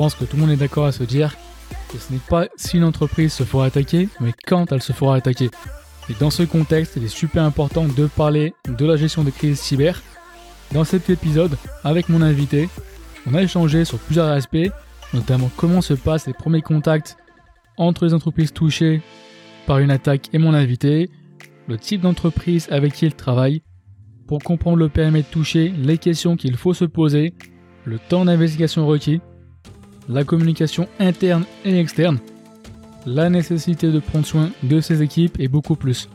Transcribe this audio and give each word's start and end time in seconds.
pense 0.00 0.14
que 0.14 0.24
tout 0.24 0.36
le 0.36 0.40
monde 0.40 0.50
est 0.52 0.56
d'accord 0.56 0.86
à 0.86 0.92
se 0.92 1.04
dire 1.04 1.36
que 1.92 1.98
ce 1.98 2.10
n'est 2.10 2.22
pas 2.26 2.46
si 2.56 2.78
une 2.78 2.84
entreprise 2.84 3.34
se 3.34 3.42
fera 3.42 3.66
attaquer, 3.66 4.08
mais 4.18 4.32
quand 4.46 4.72
elle 4.72 4.80
se 4.80 4.94
fera 4.94 5.14
attaquer. 5.14 5.50
Et 6.08 6.14
dans 6.18 6.30
ce 6.30 6.42
contexte, 6.42 6.94
il 6.96 7.04
est 7.04 7.08
super 7.08 7.44
important 7.44 7.84
de 7.86 8.06
parler 8.06 8.54
de 8.66 8.86
la 8.86 8.96
gestion 8.96 9.24
des 9.24 9.30
crises 9.30 9.60
cyber. 9.60 10.00
Dans 10.72 10.84
cet 10.84 11.10
épisode, 11.10 11.54
avec 11.84 12.08
mon 12.08 12.22
invité, 12.22 12.70
on 13.26 13.34
a 13.34 13.42
échangé 13.42 13.84
sur 13.84 13.98
plusieurs 13.98 14.28
aspects, 14.28 14.70
notamment 15.12 15.50
comment 15.58 15.82
se 15.82 15.92
passent 15.92 16.26
les 16.26 16.32
premiers 16.32 16.62
contacts 16.62 17.18
entre 17.76 18.06
les 18.06 18.14
entreprises 18.14 18.54
touchées 18.54 19.02
par 19.66 19.80
une 19.80 19.90
attaque 19.90 20.30
et 20.32 20.38
mon 20.38 20.54
invité, 20.54 21.10
le 21.68 21.76
type 21.76 22.00
d'entreprise 22.00 22.68
avec 22.70 22.94
qui 22.94 23.04
il 23.04 23.14
travaille, 23.14 23.60
pour 24.26 24.38
comprendre 24.38 24.78
le 24.78 24.88
périmètre 24.88 25.28
touché, 25.28 25.74
les 25.76 25.98
questions 25.98 26.36
qu'il 26.36 26.56
faut 26.56 26.72
se 26.72 26.86
poser, 26.86 27.34
le 27.84 27.98
temps 27.98 28.24
d'investigation 28.24 28.86
requis, 28.86 29.20
la 30.10 30.24
communication 30.24 30.88
interne 30.98 31.44
et 31.64 31.78
externe, 31.78 32.18
la 33.06 33.30
nécessité 33.30 33.90
de 33.90 34.00
prendre 34.00 34.26
soin 34.26 34.50
de 34.62 34.80
ses 34.80 35.02
équipes 35.02 35.38
et 35.38 35.48
beaucoup 35.48 35.76
plus. 35.76 36.08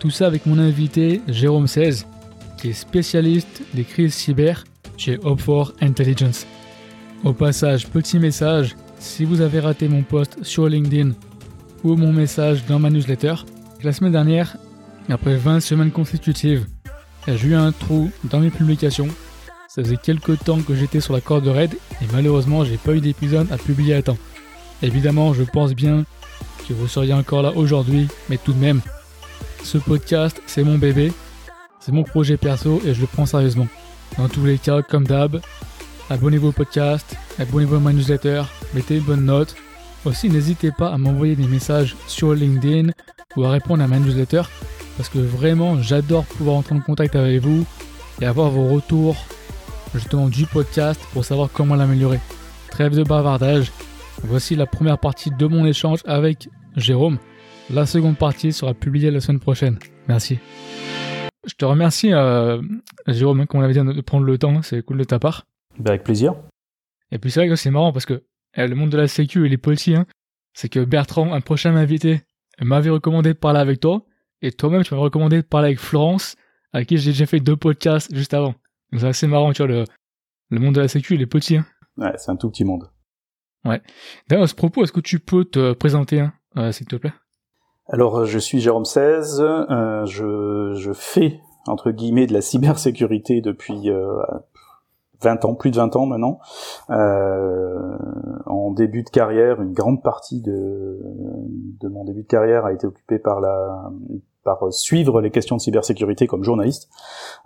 Tout 0.00 0.10
ça 0.10 0.26
avec 0.26 0.46
mon 0.46 0.58
invité 0.58 1.22
Jérôme 1.28 1.66
16, 1.66 2.06
qui 2.58 2.70
est 2.70 2.74
spécialiste 2.74 3.62
des 3.72 3.84
crises 3.84 4.14
cyber 4.14 4.64
chez 4.96 5.16
Hope4 5.16 5.72
Intelligence. 5.80 6.46
Au 7.24 7.32
passage, 7.32 7.86
petit 7.86 8.18
message, 8.18 8.76
si 8.98 9.24
vous 9.24 9.40
avez 9.40 9.60
raté 9.60 9.88
mon 9.88 10.02
post 10.02 10.42
sur 10.42 10.68
LinkedIn 10.68 11.12
ou 11.84 11.96
mon 11.96 12.12
message 12.12 12.66
dans 12.66 12.78
ma 12.78 12.90
newsletter, 12.90 13.34
la 13.82 13.92
semaine 13.92 14.12
dernière, 14.12 14.56
après 15.08 15.36
20 15.36 15.60
semaines 15.60 15.90
consécutives, 15.90 16.66
j'ai 17.26 17.48
eu 17.48 17.54
un 17.54 17.72
trou 17.72 18.10
dans 18.24 18.40
mes 18.40 18.50
publications 18.50 19.08
ça 19.70 19.84
faisait 19.84 19.96
quelques 19.96 20.42
temps 20.42 20.60
que 20.60 20.74
j'étais 20.74 21.00
sur 21.00 21.12
la 21.12 21.20
corde 21.20 21.46
raid 21.46 21.72
et 22.02 22.06
malheureusement 22.12 22.64
j'ai 22.64 22.76
pas 22.76 22.92
eu 22.92 23.00
d'épisode 23.00 23.46
à 23.52 23.56
publier 23.56 23.94
à 23.94 24.02
temps. 24.02 24.18
Évidemment, 24.82 25.32
je 25.32 25.44
pense 25.44 25.74
bien 25.74 26.04
que 26.66 26.74
vous 26.74 26.88
seriez 26.88 27.14
encore 27.14 27.42
là 27.42 27.52
aujourd'hui, 27.54 28.08
mais 28.28 28.36
tout 28.36 28.52
de 28.52 28.58
même, 28.58 28.80
ce 29.62 29.78
podcast, 29.78 30.42
c'est 30.46 30.64
mon 30.64 30.76
bébé, 30.76 31.12
c'est 31.78 31.92
mon 31.92 32.02
projet 32.02 32.36
perso 32.36 32.82
et 32.84 32.94
je 32.94 33.00
le 33.00 33.06
prends 33.06 33.26
sérieusement. 33.26 33.68
Dans 34.18 34.28
tous 34.28 34.44
les 34.44 34.58
cas, 34.58 34.82
comme 34.82 35.06
d'hab, 35.06 35.40
abonnez-vous 36.08 36.48
au 36.48 36.52
podcast, 36.52 37.14
abonnez-vous 37.38 37.76
à 37.76 37.80
ma 37.80 37.92
newsletter, 37.92 38.42
mettez 38.74 38.96
une 38.96 39.04
bonne 39.04 39.24
note. 39.24 39.54
Aussi, 40.04 40.30
n'hésitez 40.30 40.72
pas 40.72 40.88
à 40.88 40.98
m'envoyer 40.98 41.36
des 41.36 41.46
messages 41.46 41.94
sur 42.08 42.34
LinkedIn 42.34 42.90
ou 43.36 43.44
à 43.44 43.50
répondre 43.50 43.84
à 43.84 43.86
ma 43.86 44.00
newsletter 44.00 44.42
parce 44.96 45.08
que 45.08 45.20
vraiment, 45.20 45.80
j'adore 45.80 46.24
pouvoir 46.24 46.56
entrer 46.56 46.74
en 46.74 46.80
contact 46.80 47.14
avec 47.14 47.40
vous 47.40 47.64
et 48.20 48.26
avoir 48.26 48.50
vos 48.50 48.66
retours 48.66 49.16
justement 49.94 50.28
du 50.28 50.46
podcast 50.46 51.00
pour 51.12 51.24
savoir 51.24 51.50
comment 51.52 51.74
l'améliorer. 51.74 52.20
Trêve 52.70 52.96
de 52.96 53.02
bavardage. 53.02 53.72
Voici 54.22 54.54
la 54.54 54.66
première 54.66 54.98
partie 54.98 55.30
de 55.30 55.46
mon 55.46 55.64
échange 55.64 56.00
avec 56.04 56.48
Jérôme. 56.76 57.18
La 57.70 57.86
seconde 57.86 58.16
partie 58.16 58.52
sera 58.52 58.74
publiée 58.74 59.10
la 59.10 59.20
semaine 59.20 59.40
prochaine. 59.40 59.78
Merci. 60.08 60.38
Je 61.46 61.54
te 61.54 61.64
remercie, 61.64 62.12
euh, 62.12 62.60
Jérôme, 63.06 63.46
comme 63.46 63.60
on 63.60 63.64
avait 63.64 63.72
dit, 63.72 63.94
de 63.94 64.00
prendre 64.00 64.24
le 64.24 64.38
temps. 64.38 64.62
C'est 64.62 64.82
cool 64.82 64.98
de 64.98 65.04
ta 65.04 65.18
part. 65.18 65.46
Ben, 65.78 65.90
avec 65.90 66.04
plaisir. 66.04 66.34
Et 67.12 67.18
puis 67.18 67.30
c'est 67.30 67.40
vrai 67.40 67.48
que 67.48 67.56
c'est 67.56 67.70
marrant 67.70 67.92
parce 67.92 68.06
que 68.06 68.22
eh, 68.56 68.66
le 68.66 68.74
monde 68.74 68.90
de 68.90 68.96
la 68.96 69.08
sécu 69.08 69.46
et 69.46 69.48
les 69.48 69.58
petits. 69.58 69.94
Hein, 69.94 70.06
c'est 70.52 70.68
que 70.68 70.80
Bertrand, 70.80 71.32
un 71.32 71.40
prochain 71.40 71.76
invité, 71.76 72.22
m'avait 72.60 72.90
recommandé 72.90 73.32
de 73.32 73.38
parler 73.38 73.60
avec 73.60 73.80
toi. 73.80 74.04
Et 74.42 74.52
toi-même, 74.52 74.82
tu 74.82 74.94
m'avais 74.94 75.04
recommandé 75.04 75.36
de 75.36 75.46
parler 75.46 75.68
avec 75.68 75.78
Florence, 75.78 76.36
avec 76.72 76.88
qui 76.88 76.98
j'ai 76.98 77.12
déjà 77.12 77.26
fait 77.26 77.40
deux 77.40 77.56
podcasts 77.56 78.14
juste 78.14 78.34
avant. 78.34 78.54
C'est 78.96 79.06
assez 79.06 79.26
marrant, 79.26 79.52
tu 79.52 79.62
vois, 79.62 79.68
le, 79.68 79.84
le 80.50 80.58
monde 80.58 80.74
de 80.74 80.80
la 80.80 80.88
sécu, 80.88 81.14
il 81.14 81.22
est 81.22 81.26
petit. 81.26 81.56
Hein. 81.56 81.66
Ouais, 81.96 82.12
c'est 82.16 82.30
un 82.30 82.36
tout 82.36 82.50
petit 82.50 82.64
monde. 82.64 82.90
Ouais. 83.64 83.80
D'ailleurs, 84.28 84.44
à 84.44 84.48
ce 84.48 84.54
propos, 84.54 84.82
est-ce 84.82 84.92
que 84.92 85.00
tu 85.00 85.20
peux 85.20 85.44
te 85.44 85.72
présenter, 85.74 86.20
hein, 86.20 86.32
euh, 86.56 86.72
s'il 86.72 86.86
te 86.86 86.96
plaît? 86.96 87.12
Alors, 87.88 88.20
euh, 88.20 88.24
je 88.24 88.38
suis 88.38 88.60
Jérôme 88.60 88.84
16, 88.84 89.40
euh, 89.40 90.06
je, 90.06 90.74
je 90.74 90.92
fais, 90.92 91.40
entre 91.66 91.90
guillemets, 91.90 92.26
de 92.26 92.32
la 92.32 92.40
cybersécurité 92.40 93.40
depuis 93.40 93.90
euh, 93.90 94.16
20 95.22 95.44
ans, 95.44 95.54
plus 95.54 95.70
de 95.70 95.76
20 95.76 95.96
ans 95.96 96.06
maintenant. 96.06 96.38
Euh, 96.88 97.98
en 98.46 98.70
début 98.70 99.02
de 99.02 99.10
carrière, 99.10 99.60
une 99.60 99.72
grande 99.72 100.02
partie 100.02 100.40
de, 100.40 100.98
de 101.80 101.88
mon 101.88 102.04
début 102.04 102.22
de 102.22 102.28
carrière 102.28 102.64
a 102.64 102.72
été 102.72 102.86
occupée 102.86 103.18
par 103.18 103.40
la 103.40 103.90
par 104.44 104.72
suivre 104.72 105.20
les 105.20 105.30
questions 105.30 105.56
de 105.56 105.60
cybersécurité 105.60 106.26
comme 106.26 106.44
journaliste. 106.44 106.88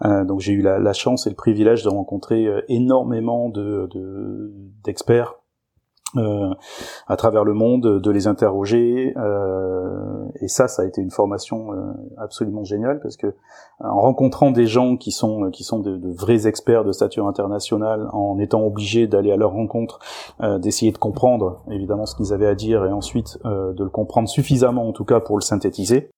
Euh, 0.04 0.24
donc 0.24 0.40
j'ai 0.40 0.52
eu 0.52 0.62
la, 0.62 0.78
la, 0.78 0.92
chance 0.92 1.26
et 1.26 1.30
le 1.30 1.36
privilège 1.36 1.82
de 1.82 1.88
rencontrer 1.88 2.46
euh, 2.46 2.62
énormément 2.68 3.48
de 3.48 3.88
d'experts 4.84 5.34
euh, 6.16 6.54
à 7.08 7.16
travers 7.16 7.44
le 7.44 7.54
monde, 7.54 8.00
de 8.00 8.10
les 8.10 8.28
interroger. 8.28 9.12
Euh, 9.16 10.26
et 10.40 10.48
ça, 10.48 10.68
ça 10.68 10.82
a 10.82 10.84
été 10.84 11.00
une 11.00 11.10
formation 11.10 11.72
euh, 11.72 11.92
absolument 12.18 12.62
géniale 12.62 13.00
parce 13.00 13.16
que 13.16 13.34
en 13.80 14.00
rencontrant 14.00 14.52
des 14.52 14.66
gens 14.66 14.96
qui 14.96 15.10
sont 15.10 15.50
qui 15.50 15.64
sont 15.64 15.80
de, 15.80 15.96
de 15.96 16.12
vrais 16.12 16.46
experts 16.46 16.84
de 16.84 16.92
stature 16.92 17.26
internationale, 17.26 18.08
en 18.12 18.38
étant 18.38 18.62
obligé 18.62 19.08
d'aller 19.08 19.32
à 19.32 19.36
leur 19.36 19.52
rencontre, 19.52 19.98
d'essayer 20.60 20.92
de 20.92 20.98
comprendre 20.98 21.62
évidemment 21.70 22.06
ce 22.06 22.14
qu'ils 22.14 22.32
avaient 22.32 22.46
à 22.46 22.54
dire 22.54 22.84
et 22.84 22.92
ensuite 22.92 23.38
de 23.44 23.82
le 23.82 23.90
comprendre 23.90 24.28
suffisamment 24.28 24.88
en 24.88 24.92
tout 24.92 25.04
cas 25.04 25.20
pour 25.20 25.36
le 25.36 25.42
synthétiser. 25.42 26.10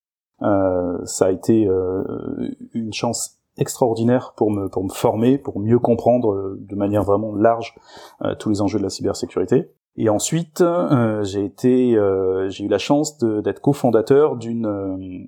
Euh, 0.43 0.99
ça 1.05 1.27
a 1.27 1.31
été 1.31 1.67
euh, 1.67 2.05
une 2.75 2.93
chance 2.93 3.39
extraordinaire 3.57 4.35
pour 4.37 4.51
me 4.51 4.69
pour 4.69 4.85
me 4.85 4.91
former, 4.91 5.39
pour 5.39 5.61
mieux 5.61 5.79
comprendre 5.79 6.33
euh, 6.33 6.59
de 6.61 6.75
manière 6.75 7.05
vraiment 7.05 7.35
large 7.35 7.75
tous 8.39 8.51
les 8.51 8.61
enjeux 8.61 8.79
de 8.79 8.85
la 8.85 8.91
cybersécurité. 8.91 9.71
Et 9.99 10.11
ensuite, 10.11 10.63
j'ai 11.23 11.45
été, 11.45 11.99
j'ai 12.49 12.65
eu 12.65 12.69
la 12.69 12.77
chance 12.77 13.17
d'être 13.19 13.61
cofondateur 13.61 14.37
d'une 14.37 15.27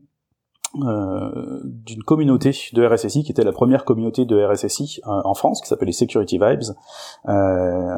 euh, 0.84 1.60
d'une 1.64 2.02
communauté 2.02 2.52
de 2.72 2.86
RSSI 2.86 3.24
qui 3.24 3.32
était 3.32 3.44
la 3.44 3.52
première 3.52 3.84
communauté 3.84 4.24
de 4.24 4.42
RSSI 4.42 5.00
euh, 5.06 5.10
en 5.24 5.34
France 5.34 5.60
qui 5.60 5.68
s'appelait 5.68 5.92
Security 5.92 6.38
Vibes 6.38 6.74
euh, 7.28 7.32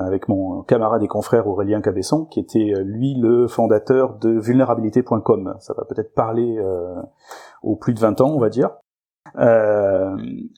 avec 0.01 0.29
mon 0.29 0.63
camarade 0.63 1.03
et 1.03 1.09
confrère 1.09 1.47
Aurélien 1.47 1.81
Cabesson 1.81 2.25
qui 2.25 2.41
était 2.41 2.73
euh, 2.75 2.83
lui 2.83 3.15
le 3.15 3.49
fondateur 3.49 4.19
de 4.19 4.31
vulnérabilité.com 4.31 5.57
ça 5.61 5.75
va 5.75 5.85
peut-être 5.85 6.15
parler 6.15 6.59
aux 7.63 7.77
plus 7.77 7.95
de 7.95 8.01
20 8.01 8.21
ans 8.21 8.31
on 8.31 8.39
va 8.39 8.49
dire. 8.49 8.71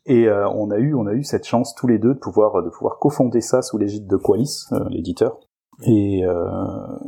Et 0.07 0.29
on 0.31 0.71
a 0.71 0.79
eu 0.79 0.95
on 0.95 1.07
a 1.07 1.13
eu 1.13 1.25
cette 1.25 1.47
chance 1.47 1.75
tous 1.75 1.87
les 1.87 1.99
deux 1.99 2.15
de 2.15 2.19
pouvoir 2.19 2.63
de 2.63 2.71
pouvoir 2.71 2.99
cofonder 2.99 3.41
ça 3.41 3.63
sous 3.63 3.79
l'égide 3.79 4.07
de 4.07 4.17
Qualis 4.17 4.69
l'éditeur. 4.91 5.39
Et, 5.85 6.23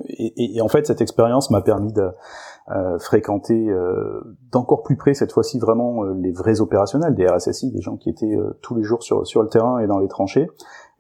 et, 0.08 0.56
et, 0.56 0.60
en 0.60 0.68
fait 0.68 0.86
cette 0.86 1.00
expérience 1.00 1.50
m'a 1.50 1.62
permis 1.62 1.92
de 1.92 2.10
euh, 2.70 2.98
fréquenter 2.98 3.68
euh, 3.68 4.22
d'encore 4.50 4.82
plus 4.82 4.96
près 4.96 5.12
cette 5.12 5.32
fois-ci 5.32 5.58
vraiment 5.58 6.02
euh, 6.02 6.14
les 6.14 6.32
vrais 6.32 6.62
opérationnels 6.62 7.14
des 7.14 7.26
RSSI, 7.26 7.70
des 7.70 7.82
gens 7.82 7.98
qui 7.98 8.08
étaient 8.08 8.38
tous 8.62 8.74
les 8.74 8.82
jours 8.82 9.02
sur, 9.02 9.26
sur 9.26 9.42
le 9.42 9.48
terrain 9.50 9.80
et 9.80 9.86
dans 9.86 9.98
les 9.98 10.08
tranchées. 10.08 10.48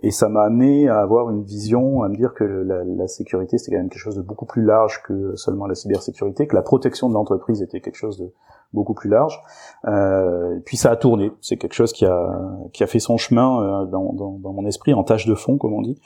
Et 0.00 0.10
ça 0.10 0.28
m'a 0.28 0.42
amené 0.42 0.88
à 0.88 0.98
avoir 0.98 1.30
une 1.30 1.42
vision, 1.42 2.02
à 2.02 2.10
me 2.10 2.16
dire 2.16 2.34
que 2.34 2.44
la, 2.44 2.84
la 2.84 3.06
sécurité 3.08 3.56
c'était 3.56 3.76
quand 3.76 3.80
même 3.80 3.88
quelque 3.88 4.02
chose 4.02 4.16
de 4.16 4.22
beaucoup 4.22 4.44
plus 4.44 4.62
large 4.62 5.02
que 5.04 5.34
seulement 5.36 5.66
la 5.66 5.74
cybersécurité, 5.74 6.46
que 6.46 6.54
la 6.54 6.60
protection 6.60 7.08
de 7.08 7.14
l'entreprise 7.14 7.62
était 7.62 7.80
quelque 7.80 7.96
chose 7.96 8.18
de 8.18 8.30
beaucoup 8.74 8.92
plus 8.92 9.08
large. 9.08 9.40
Euh, 9.86 10.58
et 10.58 10.60
puis 10.60 10.76
ça 10.76 10.90
a 10.90 10.96
tourné, 10.96 11.32
c'est 11.40 11.56
quelque 11.56 11.72
chose 11.72 11.92
qui 11.92 12.04
a 12.04 12.30
qui 12.72 12.84
a 12.84 12.86
fait 12.86 12.98
son 12.98 13.16
chemin 13.16 13.86
dans, 13.86 14.12
dans, 14.12 14.38
dans, 14.38 14.52
mon 14.52 14.66
esprit 14.66 14.92
en 14.92 15.04
tâche 15.04 15.26
de 15.26 15.34
fond, 15.34 15.56
comme 15.56 15.72
on 15.72 15.82
dit, 15.82 15.98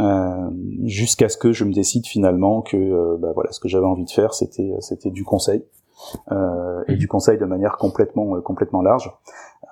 euh, 0.00 0.50
jusqu'à 0.84 1.28
ce 1.28 1.38
que 1.38 1.52
je 1.52 1.64
me 1.64 1.72
décide 1.72 2.06
finalement 2.06 2.60
que 2.60 3.16
bah, 3.16 3.32
voilà, 3.34 3.52
ce 3.52 3.60
que 3.60 3.68
j'avais 3.68 3.86
envie 3.86 4.04
de 4.04 4.10
faire, 4.10 4.34
c'était 4.34 4.74
c'était 4.80 5.10
du 5.10 5.24
conseil. 5.24 5.64
Euh, 6.32 6.82
et 6.88 6.96
du 6.96 7.08
conseil 7.08 7.38
de 7.38 7.44
manière 7.44 7.76
complètement 7.76 8.36
euh, 8.36 8.40
complètement 8.40 8.82
large. 8.82 9.12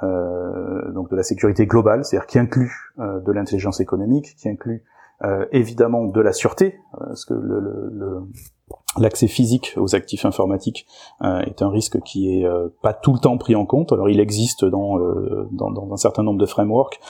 Euh, 0.02 0.92
donc 0.92 1.10
de 1.10 1.16
la 1.16 1.22
sécurité 1.22 1.66
globale, 1.66 2.04
c'est-à-dire 2.04 2.26
qui 2.26 2.38
inclut 2.38 2.92
euh, 3.00 3.20
de 3.20 3.32
l'intelligence 3.32 3.80
économique, 3.80 4.36
qui 4.36 4.48
inclut 4.48 4.84
euh, 5.24 5.46
évidemment 5.50 6.04
de 6.04 6.20
la 6.20 6.32
sûreté, 6.32 6.78
parce 6.96 7.24
que 7.24 7.34
le, 7.34 7.90
le, 7.92 8.20
l'accès 9.00 9.26
physique 9.26 9.74
aux 9.76 9.94
actifs 9.94 10.24
informatiques 10.24 10.86
est 11.22 11.62
un 11.62 11.70
risque 11.70 12.00
qui 12.02 12.28
est 12.28 12.46
pas 12.82 12.92
tout 12.92 13.12
le 13.12 13.18
temps 13.18 13.38
pris 13.38 13.54
en 13.54 13.66
compte. 13.66 13.92
Alors 13.92 14.08
il 14.08 14.20
existe 14.20 14.64
dans, 14.64 14.98
dans 15.50 15.92
un 15.92 15.96
certain 15.96 16.22
nombre 16.22 16.38
de 16.38 16.46
frameworks, 16.46 17.00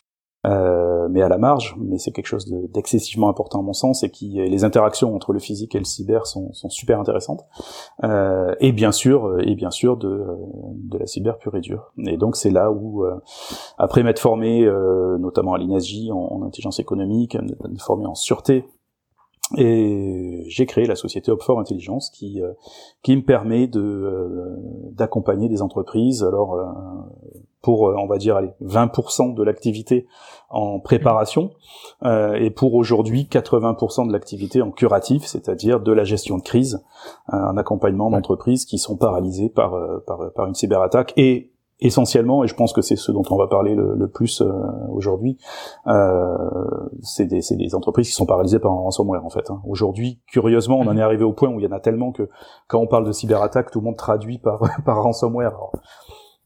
euh, 0.46 1.08
mais 1.10 1.20
à 1.22 1.28
la 1.28 1.38
marge, 1.38 1.74
mais 1.78 1.98
c'est 1.98 2.12
quelque 2.12 2.26
chose 2.26 2.46
d'excessivement 2.72 3.28
important 3.28 3.58
à 3.58 3.62
mon 3.62 3.72
sens, 3.72 4.04
et 4.04 4.10
qui 4.10 4.34
les 4.34 4.64
interactions 4.64 5.14
entre 5.14 5.32
le 5.32 5.40
physique 5.40 5.74
et 5.74 5.78
le 5.78 5.84
cyber 5.84 6.26
sont, 6.26 6.52
super 6.68 7.00
intéressantes, 7.00 7.44
euh, 8.04 8.54
et 8.60 8.72
bien 8.72 8.92
sûr, 8.92 9.40
et 9.40 9.54
bien 9.54 9.70
sûr 9.70 9.96
de, 9.96 10.24
la 10.98 11.06
cyber 11.06 11.38
pure 11.38 11.56
et 11.56 11.60
dure. 11.60 11.92
Et 12.06 12.16
donc 12.16 12.36
c'est 12.36 12.50
là 12.50 12.70
où, 12.70 13.04
euh, 13.04 13.16
après 13.78 14.02
m'être 14.02 14.20
formé, 14.20 14.64
euh, 14.64 15.18
notamment 15.18 15.54
à 15.54 15.58
l'INSJ 15.58 16.10
en, 16.10 16.18
en, 16.18 16.42
intelligence 16.42 16.78
économique, 16.78 17.36
me 17.36 17.78
formé 17.78 18.06
en 18.06 18.14
sûreté, 18.14 18.64
et 19.56 20.44
j'ai 20.48 20.66
créé 20.66 20.84
la 20.84 20.96
société 20.96 21.32
Op4 21.32 21.60
Intelligence 21.60 22.10
qui 22.10 22.40
qui 23.02 23.16
me 23.16 23.22
permet 23.22 23.66
de 23.66 24.92
d'accompagner 24.92 25.48
des 25.48 25.62
entreprises 25.62 26.22
alors 26.22 26.56
pour, 27.62 27.82
on 27.82 28.06
va 28.06 28.18
dire, 28.18 28.36
allez, 28.36 28.52
20% 28.62 29.34
de 29.34 29.42
l'activité 29.42 30.06
en 30.48 30.78
préparation 30.78 31.50
euh, 32.04 32.34
et 32.34 32.50
pour 32.50 32.74
aujourd'hui 32.74 33.28
80% 33.30 34.06
de 34.06 34.12
l'activité 34.12 34.62
en 34.62 34.70
curatif, 34.70 35.24
c'est-à-dire 35.24 35.80
de 35.80 35.92
la 35.92 36.04
gestion 36.04 36.38
de 36.38 36.42
crise, 36.42 36.84
un 37.26 37.56
accompagnement 37.56 38.10
d'entreprises 38.10 38.64
qui 38.64 38.78
sont 38.78 38.96
paralysées 38.96 39.48
par, 39.48 39.76
par, 40.06 40.32
par 40.32 40.46
une 40.46 40.54
cyberattaque 40.54 41.12
et 41.16 41.50
essentiellement, 41.80 42.42
et 42.42 42.48
je 42.48 42.54
pense 42.54 42.72
que 42.72 42.82
c'est 42.82 42.96
ce 42.96 43.12
dont 43.12 43.22
on 43.30 43.36
va 43.36 43.46
parler 43.46 43.74
le, 43.74 44.08
plus 44.08 44.40
euh, 44.40 44.50
aujourd'hui, 44.90 45.38
euh, 45.86 46.36
c'est 47.02 47.26
des, 47.26 47.40
des, 47.50 47.74
entreprises 47.74 48.08
qui 48.08 48.14
sont 48.14 48.26
paralysées 48.26 48.58
par 48.58 48.72
un 48.72 48.80
ransomware 48.80 49.24
en 49.24 49.30
fait. 49.30 49.50
Hein. 49.50 49.60
Aujourd'hui, 49.66 50.20
curieusement, 50.26 50.78
on 50.78 50.86
en 50.86 50.96
est 50.96 51.02
arrivé 51.02 51.24
au 51.24 51.32
point 51.32 51.48
où 51.50 51.60
il 51.60 51.64
y 51.64 51.68
en 51.68 51.76
a 51.76 51.80
tellement 51.80 52.10
que 52.10 52.28
quand 52.66 52.80
on 52.80 52.86
parle 52.86 53.06
de 53.06 53.12
cyberattaque, 53.12 53.70
tout 53.70 53.80
le 53.80 53.84
monde 53.84 53.96
traduit 53.96 54.38
par, 54.38 54.60
par 54.84 55.02
ransomware. 55.02 55.56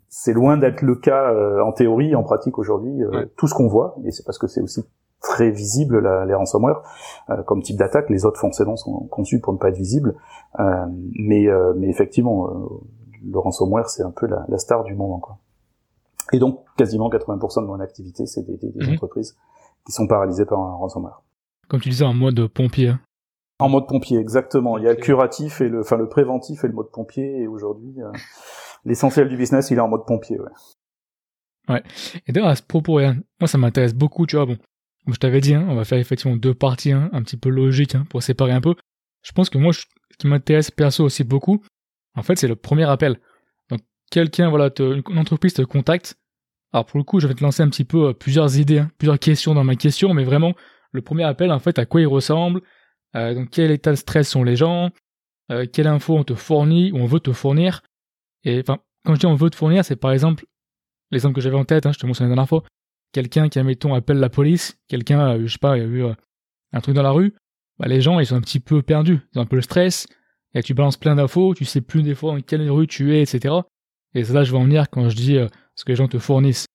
C'est 0.08 0.34
loin 0.34 0.58
d'être 0.58 0.82
le 0.82 0.96
cas 0.96 1.32
euh, 1.32 1.62
en 1.62 1.72
théorie, 1.72 2.14
en 2.14 2.22
pratique 2.22 2.58
aujourd'hui. 2.58 3.02
Euh, 3.02 3.24
tout 3.38 3.46
ce 3.46 3.54
qu'on 3.54 3.68
voit, 3.68 3.96
et 4.04 4.10
c'est 4.10 4.24
parce 4.24 4.38
que 4.38 4.46
c'est 4.46 4.60
aussi 4.60 4.84
très 5.22 5.50
visible 5.50 6.00
la, 6.00 6.26
les 6.26 6.34
ransomware 6.34 6.82
comme 7.46 7.62
type 7.62 7.78
d'attaque. 7.78 8.10
Les 8.10 8.26
autres 8.26 8.40
forcément 8.40 8.74
sont 8.74 9.06
conçus 9.06 9.40
pour 9.40 9.52
ne 9.52 9.58
pas 9.58 9.68
être 9.68 9.76
visibles, 9.76 10.16
mais, 10.58 11.46
mais 11.76 11.88
effectivement 11.88 12.50
le 13.24 13.38
ransomware, 13.38 13.88
c'est 13.88 14.02
un 14.02 14.10
peu 14.10 14.26
la, 14.26 14.44
la, 14.48 14.58
star 14.58 14.84
du 14.84 14.94
moment. 14.94 15.18
Quoi. 15.18 15.38
Et 16.32 16.38
donc, 16.38 16.64
quasiment 16.76 17.10
80% 17.10 17.62
de 17.62 17.66
mon 17.66 17.80
activité, 17.80 18.26
c'est 18.26 18.42
des, 18.42 18.56
des, 18.56 18.72
mhm. 18.74 18.94
entreprises 18.94 19.36
qui 19.86 19.92
sont 19.92 20.06
paralysées 20.06 20.44
par 20.44 20.60
un 20.60 20.74
ransomware. 20.74 21.22
Comme 21.68 21.80
tu 21.80 21.88
disais, 21.88 22.04
en 22.04 22.14
mode 22.14 22.46
pompier. 22.48 22.88
Hein. 22.88 23.00
En 23.58 23.68
mode 23.68 23.86
pompier, 23.86 24.18
exactement. 24.18 24.78
Il 24.78 24.84
y 24.84 24.88
a 24.88 24.90
le 24.90 25.00
curatif 25.00 25.60
et 25.60 25.68
le, 25.68 25.80
enfin 25.80 25.96
le 25.96 26.08
préventif 26.08 26.64
et 26.64 26.68
le 26.68 26.74
mode 26.74 26.90
pompier. 26.90 27.42
Et 27.42 27.46
aujourd'hui, 27.46 27.94
euh, 28.00 28.10
l'essentiel 28.84 29.28
du 29.28 29.36
business, 29.36 29.70
il 29.70 29.78
est 29.78 29.80
en 29.80 29.88
mode 29.88 30.04
pompier. 30.06 30.40
Ouais. 30.40 30.50
Ouais. 31.68 31.82
Et 32.26 32.32
d'ailleurs, 32.32 32.50
à 32.50 32.56
ce 32.56 32.62
propos, 32.62 33.00
moi, 33.00 33.46
ça 33.46 33.58
m'intéresse 33.58 33.94
beaucoup. 33.94 34.26
Tu 34.26 34.36
vois, 34.36 34.46
bon, 34.46 34.58
comme 35.04 35.14
je 35.14 35.18
t'avais 35.18 35.40
dit, 35.40 35.54
hein, 35.54 35.66
on 35.68 35.74
va 35.74 35.84
faire 35.84 35.98
effectivement 35.98 36.36
deux 36.36 36.54
parties, 36.54 36.92
hein, 36.92 37.08
un 37.12 37.22
petit 37.22 37.36
peu 37.36 37.48
logiques 37.48 37.94
hein, 37.94 38.04
pour 38.08 38.22
séparer 38.22 38.52
un 38.52 38.60
peu. 38.60 38.74
Je 39.22 39.32
pense 39.32 39.50
que 39.50 39.58
moi, 39.58 39.72
ce 39.72 39.84
qui 40.18 40.26
m'intéresse 40.26 40.70
perso 40.70 41.04
aussi 41.04 41.24
beaucoup, 41.24 41.62
en 42.14 42.22
fait, 42.22 42.36
c'est 42.36 42.48
le 42.48 42.56
premier 42.56 42.84
appel. 42.84 43.18
Donc, 43.70 43.80
quelqu'un, 44.10 44.50
voilà, 44.50 44.70
une 44.78 45.18
entreprise 45.18 45.54
te 45.54 45.62
contacte. 45.62 46.16
Alors, 46.72 46.86
pour 46.86 46.98
le 46.98 47.04
coup, 47.04 47.20
je 47.20 47.26
vais 47.26 47.34
te 47.34 47.42
lancer 47.42 47.62
un 47.62 47.68
petit 47.68 47.84
peu 47.84 48.08
euh, 48.08 48.12
plusieurs 48.12 48.58
idées, 48.58 48.78
hein, 48.78 48.90
plusieurs 48.98 49.18
questions 49.18 49.54
dans 49.54 49.64
ma 49.64 49.76
question, 49.76 50.14
mais 50.14 50.24
vraiment, 50.24 50.54
le 50.92 51.02
premier 51.02 51.24
appel, 51.24 51.52
en 51.52 51.58
fait, 51.58 51.78
à 51.78 51.86
quoi 51.86 52.00
il 52.00 52.06
ressemble, 52.06 52.62
euh, 53.14 53.34
donc 53.34 53.50
quel 53.50 53.70
état 53.70 53.90
de 53.90 53.96
stress 53.96 54.28
sont 54.28 54.42
les 54.42 54.56
gens, 54.56 54.90
euh, 55.50 55.66
quelle 55.70 55.86
info 55.86 56.16
on 56.16 56.24
te 56.24 56.34
fournit 56.34 56.92
ou 56.92 56.96
on 56.96 57.06
veut 57.06 57.20
te 57.20 57.32
fournir. 57.32 57.82
Et 58.44 58.60
enfin, 58.60 58.78
quand 59.04 59.14
je 59.14 59.20
dis 59.20 59.26
on 59.26 59.34
veut 59.34 59.50
te 59.50 59.56
fournir, 59.56 59.84
c'est 59.84 59.96
par 59.96 60.12
exemple 60.12 60.46
l'exemple 61.10 61.34
que 61.34 61.40
j'avais 61.42 61.56
en 61.56 61.64
tête, 61.64 61.84
hein, 61.84 61.92
je 61.92 61.98
te 61.98 62.06
mentionne 62.06 62.28
la 62.28 62.34
dernière 62.34 62.48
fois, 62.48 62.62
quelqu'un 63.12 63.50
qui, 63.50 63.58
admettons, 63.58 63.94
appelle 63.94 64.18
la 64.18 64.30
police, 64.30 64.78
quelqu'un, 64.88 65.38
je 65.44 65.52
sais 65.52 65.58
pas, 65.58 65.76
il 65.76 65.82
a 65.82 65.86
vu 65.86 66.04
un 66.72 66.80
truc 66.80 66.94
dans 66.94 67.02
la 67.02 67.10
rue, 67.10 67.34
bah, 67.78 67.86
les 67.86 68.00
gens, 68.00 68.18
ils 68.18 68.26
sont 68.26 68.36
un 68.36 68.40
petit 68.40 68.60
peu 68.60 68.80
perdus, 68.80 69.20
ils 69.32 69.38
ont 69.38 69.42
un 69.42 69.46
peu 69.46 69.56
le 69.56 69.62
stress, 69.62 70.06
et 70.54 70.62
tu 70.62 70.74
balances 70.74 70.96
plein 70.96 71.14
d'infos, 71.14 71.54
tu 71.54 71.64
sais 71.64 71.80
plus 71.80 72.02
des 72.02 72.14
fois 72.14 72.32
dans 72.32 72.40
quelle 72.40 72.68
rue 72.70 72.86
tu 72.86 73.14
es, 73.16 73.22
etc. 73.22 73.54
Et 74.14 74.24
c'est 74.24 74.32
là 74.32 74.44
je 74.44 74.52
vais 74.52 74.58
en 74.58 74.64
venir 74.64 74.90
quand 74.90 75.08
je 75.08 75.16
dis 75.16 75.36
euh, 75.36 75.46
ce 75.74 75.84
que 75.84 75.92
les 75.92 75.96
gens 75.96 76.08
te 76.08 76.18
fournissent. 76.18 76.66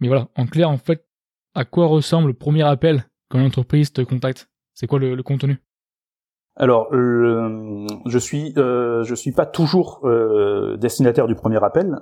Mais 0.00 0.08
voilà, 0.08 0.28
en 0.36 0.46
clair, 0.46 0.68
en 0.68 0.76
fait, 0.76 1.06
à 1.54 1.64
quoi 1.64 1.86
ressemble 1.86 2.28
le 2.28 2.34
premier 2.34 2.62
appel 2.62 3.04
quand 3.30 3.38
une 3.38 3.46
entreprise 3.46 3.92
te 3.92 4.02
contacte? 4.02 4.48
C'est 4.74 4.86
quoi 4.86 4.98
le, 4.98 5.22
contenu? 5.22 5.58
Alors, 6.56 6.88
je 6.92 8.18
suis, 8.18 8.52
euh, 8.56 9.04
je 9.04 9.14
suis 9.14 9.30
pas 9.30 9.46
toujours 9.46 10.00
euh, 10.04 10.76
destinataire 10.76 11.28
du 11.28 11.36
premier 11.36 11.62
appel. 11.62 11.96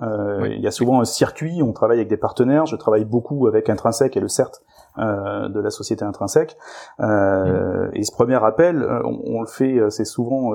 Il 0.47 0.61
y 0.61 0.67
a 0.67 0.71
souvent 0.71 1.03
un 1.03 1.05
circuit. 1.05 1.63
On 1.63 1.75
travaille 1.75 1.99
avec 1.99 2.09
des 2.09 2.17
partenaires. 2.17 2.65
Je 2.65 2.77
travaille 2.77 3.05
beaucoup 3.05 3.47
avec 3.47 3.69
Intrinsèque 3.69 4.17
et 4.17 4.21
le 4.21 4.29
CERT 4.29 4.63
euh, 4.99 5.49
de 5.49 5.59
la 5.59 5.71
société 5.71 6.05
intrinsèque. 6.05 6.59
Euh. 7.01 7.89
Et 7.95 8.03
ce 8.03 8.13
premier 8.13 8.45
appel, 8.45 8.83
euh, 8.83 9.01
on, 9.05 9.41
le 9.41 9.47
fait, 9.47 9.81
c'est 9.89 10.05
souvent 10.05 10.53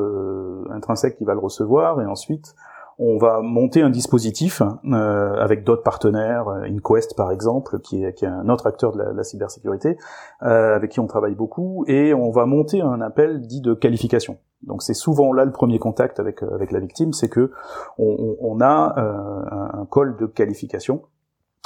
intrinsèque 0.69 1.17
qui 1.17 1.25
va 1.25 1.33
le 1.33 1.39
recevoir, 1.39 1.99
et 2.01 2.05
ensuite 2.05 2.53
on 2.99 3.17
va 3.17 3.41
monter 3.41 3.81
un 3.81 3.89
dispositif 3.89 4.61
avec 4.91 5.63
d'autres 5.63 5.83
partenaires, 5.83 6.49
InQuest 6.49 7.15
par 7.15 7.31
exemple, 7.31 7.79
qui 7.79 8.03
est, 8.03 8.13
qui 8.13 8.25
est 8.25 8.27
un 8.27 8.49
autre 8.49 8.67
acteur 8.67 8.91
de 8.91 9.03
la, 9.03 9.23
cybersécurité, 9.23 9.97
avec 10.39 10.91
qui 10.91 10.99
on 10.99 11.07
travaille 11.07 11.35
beaucoup, 11.35 11.83
et 11.87 12.13
on 12.13 12.29
va 12.31 12.45
monter 12.45 12.81
un 12.81 13.01
appel 13.01 13.41
dit 13.41 13.61
de 13.61 13.73
qualification. 13.73 14.37
Donc 14.63 14.81
c'est 14.81 14.95
souvent 14.95 15.31
là 15.33 15.45
le 15.45 15.51
premier 15.51 15.77
contact 15.77 16.19
avec 16.19 16.41
avec 16.41 16.71
la 16.71 16.79
victime, 16.79 17.13
c'est 17.13 17.29
que 17.29 17.51
on, 17.99 18.35
on 18.39 18.61
a 18.61 18.93
un, 18.99 19.81
un 19.81 19.87
call 19.91 20.15
de 20.17 20.25
qualification 20.25 21.03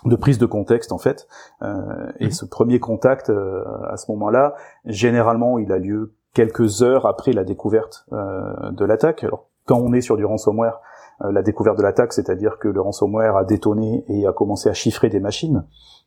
de 0.05 0.15
prise 0.15 0.37
de 0.37 0.45
contexte 0.45 0.91
en 0.91 0.97
fait. 0.97 1.27
Euh, 1.61 2.11
et 2.19 2.25
mhm. 2.25 2.31
ce 2.31 2.45
premier 2.45 2.79
contact 2.79 3.29
euh, 3.29 3.63
à 3.89 3.97
ce 3.97 4.11
moment-là, 4.11 4.55
généralement, 4.85 5.59
il 5.59 5.71
a 5.71 5.77
lieu 5.77 6.13
quelques 6.33 6.81
heures 6.81 7.05
après 7.05 7.33
la 7.33 7.43
découverte 7.43 8.05
euh, 8.13 8.71
de 8.71 8.85
l'attaque. 8.85 9.23
Alors 9.23 9.47
quand 9.65 9.77
on 9.77 9.93
est 9.93 10.01
sur 10.01 10.17
du 10.17 10.25
ransomware, 10.25 10.79
euh, 11.23 11.31
la 11.31 11.41
découverte 11.41 11.77
de 11.77 11.83
l'attaque, 11.83 12.13
c'est-à-dire 12.13 12.57
que 12.57 12.67
le 12.67 12.81
ransomware 12.81 13.35
a 13.35 13.43
détonné 13.43 14.03
et 14.07 14.25
a 14.25 14.33
commencé 14.33 14.69
à 14.69 14.73
chiffrer 14.73 15.09
des 15.09 15.19
machines. 15.19 15.65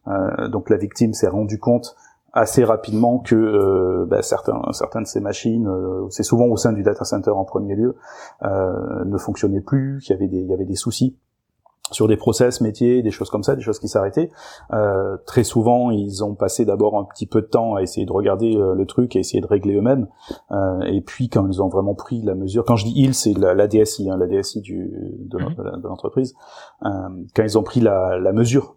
Euh, 0.08 0.48
donc 0.48 0.70
la 0.70 0.76
victime 0.76 1.12
s'est 1.12 1.28
rendu 1.28 1.58
compte 1.58 1.96
assez 2.32 2.64
rapidement 2.64 3.20
que 3.20 4.04
bah, 4.08 4.20
certains, 4.22 4.60
certaines 4.72 5.04
de 5.04 5.08
ces 5.08 5.20
machines, 5.20 5.70
c'est 6.10 6.24
souvent 6.24 6.46
au 6.46 6.56
sein 6.56 6.72
du 6.72 6.82
data 6.82 7.04
center 7.04 7.30
en 7.30 7.44
premier 7.44 7.76
lieu, 7.76 7.94
ne 8.42 9.16
fonctionnaient 9.18 9.60
plus, 9.60 10.00
qu'il 10.00 10.16
y 10.16 10.18
avait 10.18 10.26
des, 10.26 10.38
il 10.38 10.48
y 10.48 10.52
avait 10.52 10.64
des 10.64 10.74
soucis 10.74 11.16
sur 11.90 12.08
des 12.08 12.16
process 12.16 12.60
métiers, 12.60 13.02
des 13.02 13.10
choses 13.10 13.30
comme 13.30 13.42
ça, 13.42 13.54
des 13.54 13.62
choses 13.62 13.78
qui 13.78 13.88
s'arrêtaient. 13.88 14.30
Euh, 14.72 15.16
très 15.26 15.44
souvent, 15.44 15.90
ils 15.90 16.24
ont 16.24 16.34
passé 16.34 16.64
d'abord 16.64 16.98
un 16.98 17.04
petit 17.04 17.26
peu 17.26 17.42
de 17.42 17.46
temps 17.46 17.74
à 17.74 17.82
essayer 17.82 18.06
de 18.06 18.12
regarder 18.12 18.56
euh, 18.56 18.74
le 18.74 18.86
truc, 18.86 19.16
à 19.16 19.18
essayer 19.18 19.40
de 19.40 19.46
régler 19.46 19.76
eux-mêmes. 19.76 20.08
Euh, 20.50 20.80
et 20.80 21.02
puis, 21.02 21.28
quand 21.28 21.46
ils 21.46 21.62
ont 21.62 21.68
vraiment 21.68 21.94
pris 21.94 22.22
la 22.22 22.34
mesure, 22.34 22.64
quand 22.64 22.76
je 22.76 22.86
dis 22.86 22.94
ils, 22.96 23.14
c'est 23.14 23.34
la, 23.34 23.54
la, 23.54 23.68
DSI, 23.68 24.10
hein, 24.10 24.16
la 24.16 24.26
DSI 24.26 24.62
du, 24.62 24.90
de, 25.18 25.38
mhm. 25.38 25.82
l'entreprise, 25.82 26.34
euh, 26.84 26.88
quand 27.36 27.42
ils 27.42 27.58
ont 27.58 27.62
pris 27.62 27.80
la, 27.80 28.18
la 28.18 28.32
mesure 28.32 28.76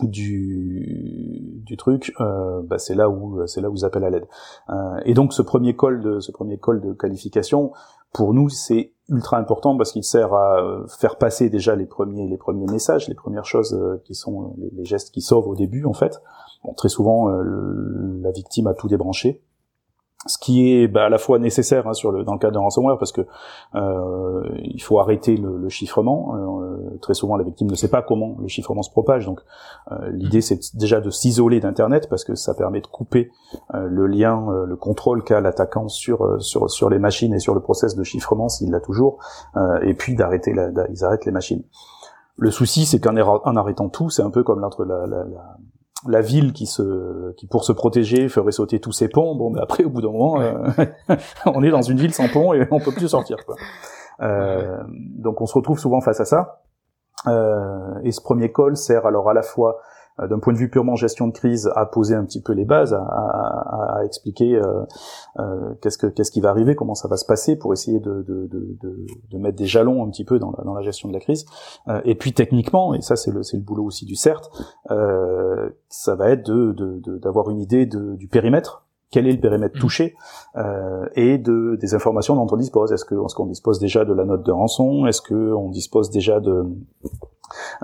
du, 0.00 1.60
du 1.64 1.76
truc, 1.76 2.12
euh, 2.20 2.62
bah 2.62 2.78
c'est 2.78 2.94
là 2.94 3.08
où 3.08 3.46
c'est 3.46 3.60
là 3.60 3.70
où 3.70 3.74
ils 3.76 3.84
appellent 3.84 4.04
à 4.04 4.10
l'aide. 4.10 4.26
Euh, 4.70 5.00
et 5.04 5.14
donc 5.14 5.32
ce 5.32 5.42
premier 5.42 5.76
call 5.76 6.00
de 6.00 6.20
ce 6.20 6.32
premier 6.32 6.58
call 6.58 6.80
de 6.80 6.92
qualification, 6.92 7.72
pour 8.12 8.34
nous, 8.34 8.48
c'est 8.48 8.92
ultra 9.12 9.38
important 9.38 9.76
parce 9.76 9.92
qu'il 9.92 10.04
sert 10.04 10.34
à 10.34 10.60
euh, 10.60 10.86
faire 10.88 11.16
passer 11.16 11.50
déjà 11.50 11.76
les 11.76 11.86
premiers 11.86 12.26
les 12.26 12.36
premiers 12.36 12.66
messages, 12.66 13.08
les 13.08 13.14
premières 13.14 13.44
choses 13.44 13.74
euh, 13.74 14.02
qui 14.04 14.14
sont 14.14 14.56
les, 14.58 14.84
gestes 14.84 15.12
qui 15.12 15.20
sauvent 15.20 15.46
au 15.46 15.54
début 15.54 15.84
en 15.84 15.92
fait. 15.92 16.20
Bon, 16.64 16.74
très 16.74 16.88
souvent, 16.88 17.28
la 17.28 18.30
victime 18.30 18.68
a 18.68 18.74
tout 18.74 18.86
débranché 18.86 19.42
ce 20.26 20.38
qui 20.38 20.72
est 20.72 20.88
bah, 20.88 21.06
à 21.06 21.08
la 21.08 21.18
fois 21.18 21.38
nécessaire 21.38 21.88
hein, 21.88 21.94
sur 21.94 22.12
le, 22.12 22.22
dans 22.22 22.34
le 22.34 22.38
cas 22.38 22.50
d'un 22.50 22.60
ransomware 22.60 22.98
parce 22.98 23.12
que 23.12 23.22
euh, 23.74 24.42
il 24.62 24.80
faut 24.80 24.98
arrêter 25.00 25.36
le, 25.36 25.56
le 25.56 25.68
chiffrement. 25.68 26.36
Euh, 26.36 26.98
très 27.00 27.14
souvent, 27.14 27.36
la 27.36 27.44
victime 27.44 27.68
ne 27.68 27.74
sait 27.74 27.88
pas 27.88 28.02
comment 28.02 28.36
le 28.40 28.48
chiffrement 28.48 28.82
se 28.82 28.90
propage. 28.90 29.26
Donc, 29.26 29.40
euh, 29.90 30.10
l'idée 30.12 30.40
c'est 30.40 30.76
déjà 30.76 31.00
de 31.00 31.10
s'isoler 31.10 31.60
d'Internet 31.60 32.08
parce 32.08 32.24
que 32.24 32.34
ça 32.34 32.54
permet 32.54 32.80
de 32.80 32.86
couper 32.86 33.30
euh, 33.74 33.86
le 33.88 34.06
lien, 34.06 34.46
euh, 34.50 34.64
le 34.64 34.76
contrôle 34.76 35.24
qu'a 35.24 35.40
l'attaquant 35.40 35.88
sur 35.88 36.22
euh, 36.22 36.38
sur 36.38 36.70
sur 36.70 36.88
les 36.88 36.98
machines 36.98 37.34
et 37.34 37.40
sur 37.40 37.54
le 37.54 37.60
process 37.60 37.96
de 37.96 38.04
chiffrement 38.04 38.48
s'il 38.48 38.70
l'a 38.70 38.80
toujours, 38.80 39.18
et 39.82 39.94
puis 39.94 40.14
d'arrêter, 40.14 40.54
ils 40.90 41.04
arrêtent 41.04 41.24
les 41.24 41.32
machines. 41.32 41.62
Le 42.36 42.50
souci, 42.50 42.86
c'est 42.86 43.00
qu'en 43.00 43.16
arrêtant 43.56 43.88
tout, 43.88 44.10
c'est 44.10 44.22
un 44.22 44.30
peu 44.30 44.42
comme 44.42 44.60
l'entre 44.60 44.84
la, 44.84 45.06
la, 45.06 45.24
la 45.24 45.56
la 46.08 46.20
ville 46.20 46.52
qui 46.52 46.66
se 46.66 47.32
qui 47.32 47.46
pour 47.46 47.64
se 47.64 47.72
protéger 47.72 48.28
ferait 48.28 48.52
sauter 48.52 48.80
tous 48.80 48.92
ses 48.92 49.08
ponts. 49.08 49.34
Bon 49.34 49.50
mais 49.50 49.60
après 49.60 49.84
au 49.84 49.90
bout 49.90 50.02
d'un 50.02 50.10
moment 50.10 50.40
euh, 50.40 50.54
on 51.46 51.62
est 51.62 51.70
dans 51.70 51.82
une 51.82 51.98
ville 51.98 52.14
sans 52.14 52.28
pont 52.28 52.52
et 52.52 52.66
on 52.70 52.80
peut 52.80 52.92
plus 52.92 53.08
sortir 53.08 53.44
quoi. 53.46 53.56
Euh, 54.20 54.78
donc 54.88 55.40
on 55.40 55.46
se 55.46 55.54
retrouve 55.54 55.78
souvent 55.78 56.00
face 56.00 56.20
à 56.20 56.24
ça. 56.24 56.62
Euh, 57.28 58.00
et 58.02 58.10
ce 58.10 58.20
premier 58.20 58.52
call 58.52 58.76
sert 58.76 59.06
alors 59.06 59.30
à 59.30 59.34
la 59.34 59.42
fois 59.42 59.80
d'un 60.18 60.38
point 60.38 60.52
de 60.52 60.58
vue 60.58 60.68
purement 60.68 60.94
gestion 60.94 61.26
de 61.26 61.32
crise, 61.32 61.70
à 61.74 61.86
poser 61.86 62.14
un 62.14 62.24
petit 62.24 62.42
peu 62.42 62.52
les 62.52 62.64
bases, 62.64 62.92
à, 62.92 62.98
à, 63.00 64.04
expliquer 64.04 64.56
euh, 64.56 64.82
euh, 65.38 65.74
qu'est-ce 65.80 65.98
que 65.98 66.06
qu'est-ce 66.06 66.30
qui 66.30 66.40
va 66.40 66.50
arriver, 66.50 66.74
comment 66.74 66.94
ça 66.94 67.08
va 67.08 67.16
se 67.16 67.24
passer, 67.24 67.56
pour 67.56 67.72
essayer 67.72 68.00
de, 68.00 68.24
mettre 69.32 69.56
des 69.56 69.66
jalons 69.66 70.04
un 70.04 70.10
petit 70.10 70.24
peu 70.24 70.38
dans 70.38 70.52
la, 70.74 70.82
gestion 70.82 71.08
de 71.08 71.14
la 71.14 71.20
crise. 71.20 71.46
Euh, 71.88 72.00
et 72.04 72.14
puis 72.14 72.32
techniquement, 72.32 72.94
et 72.94 73.00
ça 73.00 73.16
c'est 73.16 73.32
le 73.32 73.60
boulot 73.60 73.84
aussi 73.84 74.04
du 74.04 74.16
CERT, 74.16 74.50
euh, 74.90 75.70
ça 75.88 76.14
va 76.14 76.30
être 76.30 76.50
d'avoir 77.20 77.50
une 77.50 77.60
idée 77.60 77.86
du 77.86 78.28
périmètre 78.28 78.84
quel 79.12 79.28
est 79.28 79.32
le 79.32 79.40
périmètre 79.40 79.76
mmh. 79.76 79.80
touché 79.80 80.16
euh, 80.56 81.06
et 81.14 81.38
de 81.38 81.76
des 81.80 81.94
informations 81.94 82.34
dont 82.34 82.48
on 82.50 82.56
dispose. 82.56 82.92
Est-ce 82.92 83.04
qu'on 83.04 83.46
dispose 83.46 83.78
déjà 83.78 84.04
de 84.04 84.12
la 84.12 84.24
note 84.24 84.44
de 84.44 84.50
rançon? 84.50 85.06
Est-ce 85.06 85.20
que 85.20 85.52
on 85.52 85.68
dispose 85.68 86.10
déjà 86.10 86.40
de 86.40 86.64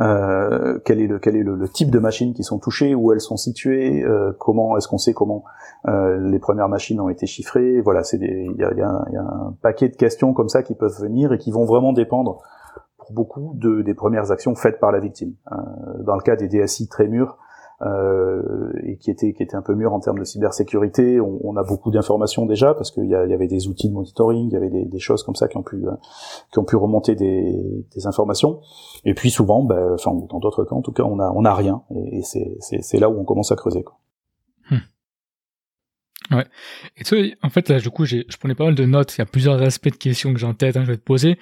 euh, 0.01 0.79
quel 0.85 1.01
est 1.01 1.07
le 1.07 1.19
quel 1.19 1.37
est 1.37 1.43
le, 1.43 1.69
type 1.69 1.91
de 1.91 1.99
machines 1.99 2.35
qui 2.35 2.43
sont 2.43 2.59
touchées, 2.59 2.95
où 2.95 3.13
elles 3.13 3.21
sont 3.21 3.37
situées, 3.37 4.03
euh, 4.03 4.33
comment 4.39 4.77
est-ce 4.77 4.89
qu'on 4.89 4.99
sait 4.99 5.13
comment 5.13 5.45
euh, 5.87 6.19
les 6.31 6.39
premières 6.39 6.69
machines 6.69 7.01
ont 7.01 7.09
été 7.09 7.27
chiffrées? 7.27 7.81
Voilà, 7.81 8.03
c'est 8.03 8.17
il 8.17 8.57
y 8.57 8.65
a, 8.65 8.73
y, 8.73 8.81
a, 8.81 9.05
y 9.13 9.17
a, 9.17 9.23
un 9.23 9.55
paquet 9.63 9.89
de 9.89 9.97
questions 9.97 10.33
comme 10.33 10.49
ça 10.49 10.63
qui 10.63 10.75
peuvent 10.75 10.99
venir 11.01 11.33
et 11.33 11.39
qui 11.39 11.51
vont 11.51 11.65
vraiment 11.65 11.93
dépendre 11.93 12.39
pour 12.97 13.13
beaucoup 13.13 13.53
de, 13.55 13.83
des 13.83 13.95
premières 13.95 14.31
actions 14.31 14.55
faites 14.55 14.81
par 14.81 14.93
la 14.93 15.01
victime. 15.01 15.35
dans 16.01 16.17
le 16.17 16.23
cas 16.23 16.37
des 16.37 16.49
DSI 16.49 16.89
très 16.89 17.07
mûrs, 17.07 17.37
euh, 17.37 17.48
et 17.81 18.97
qui 18.99 19.11
était 19.11 19.33
qui 19.33 19.43
était 19.43 19.55
un 19.55 19.63
peu 19.63 19.75
mûr 19.75 19.93
en 19.93 20.01
termes 20.01 20.19
de 20.19 20.25
cybersécurité. 20.25 21.21
On, 21.21 21.39
on 21.45 21.57
a 21.57 21.63
beaucoup 21.63 21.91
d'informations 21.91 22.45
déjà 22.47 22.75
parce 22.75 22.91
qu'il 22.91 23.05
y, 23.05 23.11
y, 23.11 23.15
avait 23.15 23.47
des 23.47 23.69
outils 23.69 23.89
de 23.89 23.95
monitoring, 23.95 24.49
il 24.49 24.53
y 24.53 24.57
avait 24.57 24.71
des, 24.71 24.85
des, 24.85 24.99
choses 24.99 25.23
comme 25.23 25.37
ça 25.37 25.47
qui 25.49 25.57
ont 25.57 25.63
pu 25.63 25.85
qui 26.53 26.59
ont 26.59 26.65
pu 26.65 26.77
remonter 26.77 27.15
des, 27.15 27.87
des 27.95 28.07
informations. 28.07 28.61
Et 29.05 29.15
puis 29.15 29.31
souvent, 29.31 29.63
ben, 29.63 29.95
enfin 29.95 30.13
dans 30.29 30.41
d'autres 30.41 30.65
cas 30.65 30.75
en 30.75 30.83
tout 30.83 30.93
cas, 30.93 31.05
on 31.05 31.21
a 31.21 31.31
on 31.35 31.45
a 31.45 31.55
rien 31.55 31.83
et, 31.95 32.19
et 32.19 32.23
c'est 32.83 32.99
là 32.99 33.09
où 33.09 33.19
on 33.19 33.25
commence 33.25 33.53
à 33.53 33.57
creuser. 33.57 33.85
Quoi. 33.85 33.97
Hmm. 34.71 36.35
Ouais. 36.35 36.47
Et 36.97 37.05
tu 37.05 37.37
en 37.43 37.51
fait 37.51 37.69
là, 37.69 37.79
du 37.79 37.91
coup, 37.91 38.05
je 38.05 38.37
prenais 38.39 38.55
pas 38.55 38.65
mal 38.65 38.75
de 38.75 38.85
notes. 38.85 39.17
Il 39.17 39.21
y 39.21 39.23
a 39.23 39.27
plusieurs 39.27 39.63
aspects 39.63 39.91
de 39.91 39.97
questions 39.97 40.33
que 40.33 40.39
j'ai 40.39 40.47
en 40.47 40.55
tête, 40.55 40.77
hein, 40.77 40.83
je 40.85 40.91
vais 40.91 40.97
te 40.97 41.03
poser. 41.03 41.39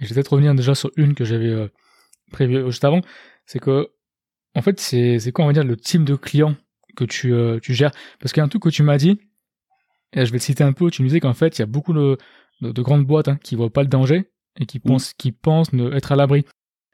Et 0.00 0.04
je 0.04 0.08
vais 0.08 0.14
peut-être 0.14 0.32
revenir 0.32 0.54
déjà 0.54 0.74
sur 0.74 0.90
une 0.96 1.14
que 1.14 1.24
j'avais 1.24 1.48
euh, 1.48 1.68
prévue 2.30 2.64
juste 2.66 2.84
avant. 2.84 3.00
C'est 3.46 3.58
que 3.58 3.90
en 4.54 4.62
fait, 4.62 4.80
c'est 4.80 5.32
quoi, 5.32 5.44
on 5.44 5.48
va 5.48 5.52
dire, 5.52 5.64
le 5.64 5.76
type 5.76 6.04
de 6.04 6.14
client 6.14 6.56
que 6.96 7.04
tu, 7.04 7.32
euh, 7.32 7.58
tu 7.60 7.74
gères? 7.74 7.92
Parce 8.18 8.32
qu'il 8.32 8.40
y 8.40 8.42
a 8.42 8.44
un 8.44 8.48
truc 8.48 8.62
que 8.62 8.68
tu 8.68 8.82
m'as 8.82 8.98
dit, 8.98 9.20
et 10.12 10.24
je 10.24 10.32
vais 10.32 10.38
te 10.38 10.44
citer 10.44 10.64
un 10.64 10.72
peu, 10.72 10.90
tu 10.90 11.02
me 11.02 11.08
disais 11.08 11.20
qu'en 11.20 11.34
fait, 11.34 11.58
il 11.58 11.60
y 11.60 11.62
a 11.62 11.66
beaucoup 11.66 11.92
de, 11.92 12.18
de, 12.60 12.82
grandes 12.82 13.04
boîtes 13.04 13.28
hein, 13.28 13.38
qui 13.42 13.54
voient 13.54 13.72
pas 13.72 13.82
le 13.82 13.88
danger 13.88 14.30
et 14.58 14.66
qui 14.66 14.78
pensent, 14.78 15.12
qui 15.14 15.32
pensent 15.32 15.72
être 15.92 16.12
à 16.12 16.16
l'abri. 16.16 16.44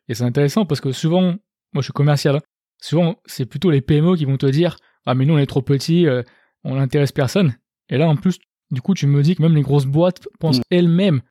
Et 0.08 0.14
c'est 0.14 0.24
intéressant 0.24 0.66
parce 0.66 0.80
que 0.80 0.92
souvent, 0.92 1.36
moi 1.72 1.80
je 1.80 1.84
suis 1.84 1.92
commercial, 1.92 2.36
hein, 2.36 2.40
souvent 2.80 3.16
c'est 3.24 3.46
plutôt 3.46 3.70
les 3.70 3.80
PME 3.80 4.16
qui 4.16 4.24
vont 4.24 4.36
te 4.36 4.46
dire 4.46 4.76
Ah, 5.06 5.14
mais 5.14 5.24
nous 5.24 5.34
on 5.34 5.38
est 5.38 5.46
trop 5.46 5.62
petits, 5.62 6.06
euh, 6.06 6.22
on 6.64 6.74
n'intéresse 6.74 7.12
personne. 7.12 7.56
Et 7.88 7.96
là 7.96 8.08
en 8.08 8.16
plus, 8.16 8.38
du 8.70 8.80
coup, 8.80 8.94
tu 8.94 9.06
me 9.06 9.22
dis 9.22 9.36
que 9.36 9.42
même 9.42 9.54
les 9.54 9.62
grosses 9.62 9.86
boîtes 9.86 10.26
pensent 10.40 10.60
elles-mêmes 10.70 11.22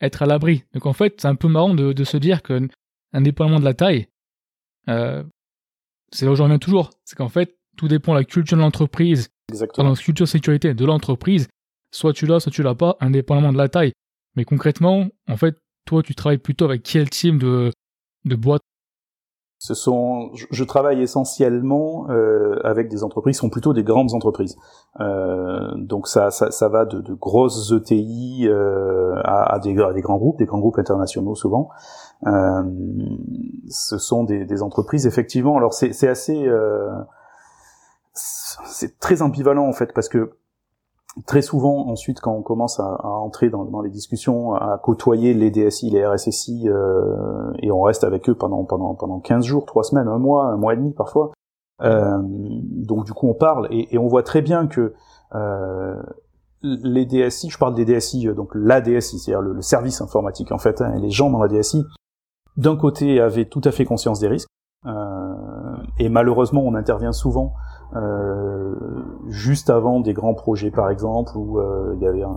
être 0.00 0.22
à 0.22 0.26
l'abri. 0.26 0.64
Donc 0.72 0.86
en 0.86 0.92
fait, 0.92 1.20
c'est 1.20 1.28
un 1.28 1.34
peu 1.34 1.48
marrant 1.48 1.74
de, 1.74 1.92
de 1.92 2.04
se 2.04 2.16
dire 2.16 2.42
que, 2.42 2.68
indépendamment 3.12 3.60
de 3.60 3.64
la 3.64 3.74
taille, 3.74 4.08
euh, 4.88 5.22
c'est 6.12 6.26
là 6.26 6.32
où 6.32 6.36
j'en 6.36 6.44
reviens 6.44 6.58
toujours. 6.58 6.90
C'est 7.04 7.16
qu'en 7.16 7.28
fait, 7.28 7.56
tout 7.76 7.88
dépend 7.88 8.12
de 8.12 8.18
la 8.18 8.24
culture 8.24 8.56
de 8.56 8.62
l'entreprise, 8.62 9.30
Exactement. 9.50 9.90
la 9.90 9.96
culture 9.96 10.28
sécurité 10.28 10.74
de 10.74 10.84
l'entreprise. 10.84 11.48
Soit 11.90 12.12
tu 12.12 12.26
l'as, 12.26 12.40
soit 12.40 12.52
tu 12.52 12.62
l'as 12.62 12.74
pas, 12.74 12.96
indépendamment 13.00 13.52
de 13.52 13.58
la 13.58 13.68
taille. 13.68 13.92
Mais 14.36 14.44
concrètement, 14.44 15.06
en 15.28 15.36
fait, 15.36 15.56
toi, 15.84 16.02
tu 16.02 16.14
travailles 16.14 16.38
plutôt 16.38 16.64
avec 16.64 16.82
quel 16.82 17.08
type 17.10 17.38
de, 17.38 17.72
de 18.24 18.36
boîte? 18.36 18.62
Ce 19.58 19.72
sont, 19.72 20.30
je, 20.34 20.64
travaille 20.64 21.00
essentiellement 21.00 22.10
euh, 22.10 22.58
avec 22.64 22.88
des 22.88 23.02
entreprises, 23.02 23.36
qui 23.36 23.40
sont 23.40 23.48
plutôt 23.48 23.72
des 23.72 23.82
grandes 23.82 24.12
entreprises. 24.12 24.56
Euh, 25.00 25.70
donc 25.76 26.06
ça, 26.06 26.30
ça, 26.30 26.50
ça, 26.50 26.68
va 26.68 26.84
de, 26.84 27.00
de 27.00 27.14
grosses 27.14 27.72
ETI 27.72 28.46
euh, 28.46 29.14
à, 29.24 29.54
à, 29.54 29.58
des, 29.60 29.74
à, 29.80 29.94
des, 29.94 30.02
grands 30.02 30.18
groupes, 30.18 30.38
des 30.38 30.44
grands 30.44 30.58
groupes 30.58 30.78
internationaux 30.78 31.34
souvent. 31.34 31.70
Euh, 32.26 32.62
ce 33.68 33.98
sont 33.98 34.24
des, 34.24 34.44
des, 34.44 34.62
entreprises 34.62 35.06
effectivement. 35.06 35.56
Alors 35.56 35.74
c'est 35.74 36.08
assez, 36.08 36.46
euh, 36.46 36.90
c'est 38.12 38.98
très 38.98 39.20
ambivalent 39.20 39.66
en 39.66 39.72
fait 39.72 39.92
parce 39.92 40.08
que 40.08 40.32
très 41.26 41.42
souvent 41.42 41.88
ensuite 41.88 42.20
quand 42.20 42.32
on 42.32 42.42
commence 42.42 42.80
à, 42.80 42.86
à 43.02 43.08
entrer 43.08 43.50
dans, 43.50 43.64
dans, 43.64 43.82
les 43.82 43.90
discussions, 43.90 44.54
à 44.54 44.78
côtoyer 44.82 45.34
les 45.34 45.50
DSI, 45.50 45.90
les 45.90 46.06
RSSI, 46.06 46.68
euh, 46.68 47.52
et 47.60 47.70
on 47.70 47.82
reste 47.82 48.04
avec 48.04 48.28
eux 48.28 48.34
pendant 48.34 48.64
pendant 48.64 48.94
pendant 48.94 49.20
15 49.20 49.44
jours, 49.44 49.66
3 49.66 49.84
semaines, 49.84 50.08
un 50.08 50.18
mois, 50.18 50.46
un 50.46 50.56
mois 50.56 50.72
et 50.72 50.76
demi 50.76 50.92
parfois. 50.92 51.32
Euh, 51.82 52.18
donc 52.22 53.04
du 53.04 53.12
coup 53.12 53.28
on 53.28 53.34
parle 53.34 53.66
et, 53.70 53.94
et 53.94 53.98
on 53.98 54.06
voit 54.06 54.22
très 54.22 54.42
bien 54.42 54.68
que 54.68 54.94
euh, 55.34 56.00
les 56.62 57.04
DSI, 57.04 57.50
je 57.50 57.58
parle 57.58 57.74
des 57.74 57.84
DSI, 57.84 58.26
donc 58.34 58.50
la 58.54 58.80
DSI, 58.80 59.18
c'est-à-dire 59.18 59.42
le, 59.42 59.60
service 59.60 60.00
informatique 60.00 60.50
en 60.50 60.58
fait, 60.58 60.80
hein, 60.80 60.94
et 60.96 61.00
les 61.00 61.10
gens 61.10 61.30
dans 61.30 61.42
la 61.42 61.48
DSI, 61.48 61.84
d'un 62.56 62.76
côté 62.76 63.20
avaient 63.20 63.46
tout 63.46 63.62
à 63.64 63.70
fait 63.70 63.84
conscience 63.84 64.20
des 64.20 64.28
risques, 64.28 64.48
euh, 64.86 65.76
et 65.98 66.08
malheureusement 66.08 66.62
on 66.64 66.74
intervient 66.74 67.12
souvent 67.12 67.54
euh, 67.96 68.74
juste 69.28 69.70
avant 69.70 70.00
des 70.00 70.12
grands 70.14 70.34
projets 70.34 70.70
par 70.70 70.90
exemple 70.90 71.32
où 71.36 71.60
euh, 71.60 71.94
il 71.96 72.02
y 72.02 72.06
avait 72.06 72.22
un, 72.22 72.36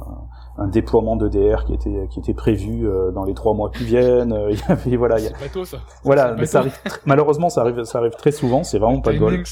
un 0.57 0.67
déploiement 0.67 1.15
d'EDR 1.15 1.65
qui 1.65 1.74
était 1.74 2.07
qui 2.12 2.19
était 2.19 2.33
prévu 2.36 2.88
euh, 2.88 3.12
dans 3.12 3.24
les 3.24 3.33
trois 3.33 3.53
mois 3.53 3.71
qui 3.71 3.83
viennent. 3.83 4.38
il 4.50 4.57
y 4.57 4.63
avait 4.71 4.95
voilà. 4.97 5.19
Y 5.19 5.27
a... 5.27 5.31
Bateau, 5.31 5.65
ça. 5.65 5.77
Voilà, 6.03 6.36
mais 6.36 6.45
ça 6.45 6.59
arrive. 6.59 6.77
malheureusement, 7.05 7.50
ça 7.50 7.62
arrive 7.62 7.83
ça 7.83 7.97
arrive 7.97 8.13
très 8.15 8.31
souvent. 8.31 8.63
C'est 8.63 8.77
vraiment 8.79 9.01
pas 9.01 9.13
de 9.13 9.19
bol. 9.19 9.33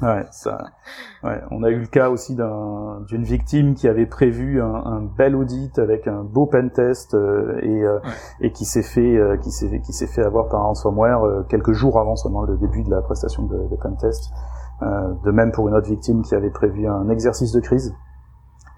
Ouais, 0.00 0.24
ça. 0.30 0.64
Ouais, 1.22 1.40
on 1.50 1.62
a 1.62 1.70
eu 1.70 1.78
le 1.78 1.86
cas 1.86 2.08
aussi 2.08 2.34
d'une 2.34 3.24
victime 3.24 3.74
qui 3.74 3.86
avait 3.86 4.06
prévu 4.06 4.60
un, 4.60 4.74
un, 4.74 5.00
bel 5.02 5.36
audit 5.36 5.78
avec 5.78 6.08
un 6.08 6.22
beau 6.22 6.46
pen 6.46 6.70
test 6.70 7.14
euh, 7.14 7.58
et, 7.62 7.84
euh, 7.84 7.98
et 8.40 8.52
qui 8.52 8.64
s'est 8.64 8.82
fait 8.82 9.20
qui 9.42 9.50
s'est 9.50 9.80
qui 9.80 9.92
s'est 9.92 10.06
fait 10.06 10.22
avoir 10.22 10.48
par 10.48 10.60
un 10.60 10.64
ransomware 10.64 11.44
quelques 11.48 11.72
jours 11.72 12.00
avant 12.00 12.16
seulement 12.16 12.42
le 12.42 12.56
début 12.56 12.82
de 12.82 12.90
la 12.90 13.02
prestation 13.02 13.44
de, 13.44 13.68
de 13.68 13.76
pen 13.76 13.96
test. 13.96 14.32
Euh, 14.82 15.12
de 15.24 15.30
même 15.30 15.52
pour 15.52 15.68
une 15.68 15.74
autre 15.74 15.88
victime 15.88 16.22
qui 16.22 16.34
avait 16.34 16.50
prévu 16.50 16.88
un 16.88 17.08
exercice 17.08 17.52
de 17.52 17.60
crise 17.60 17.94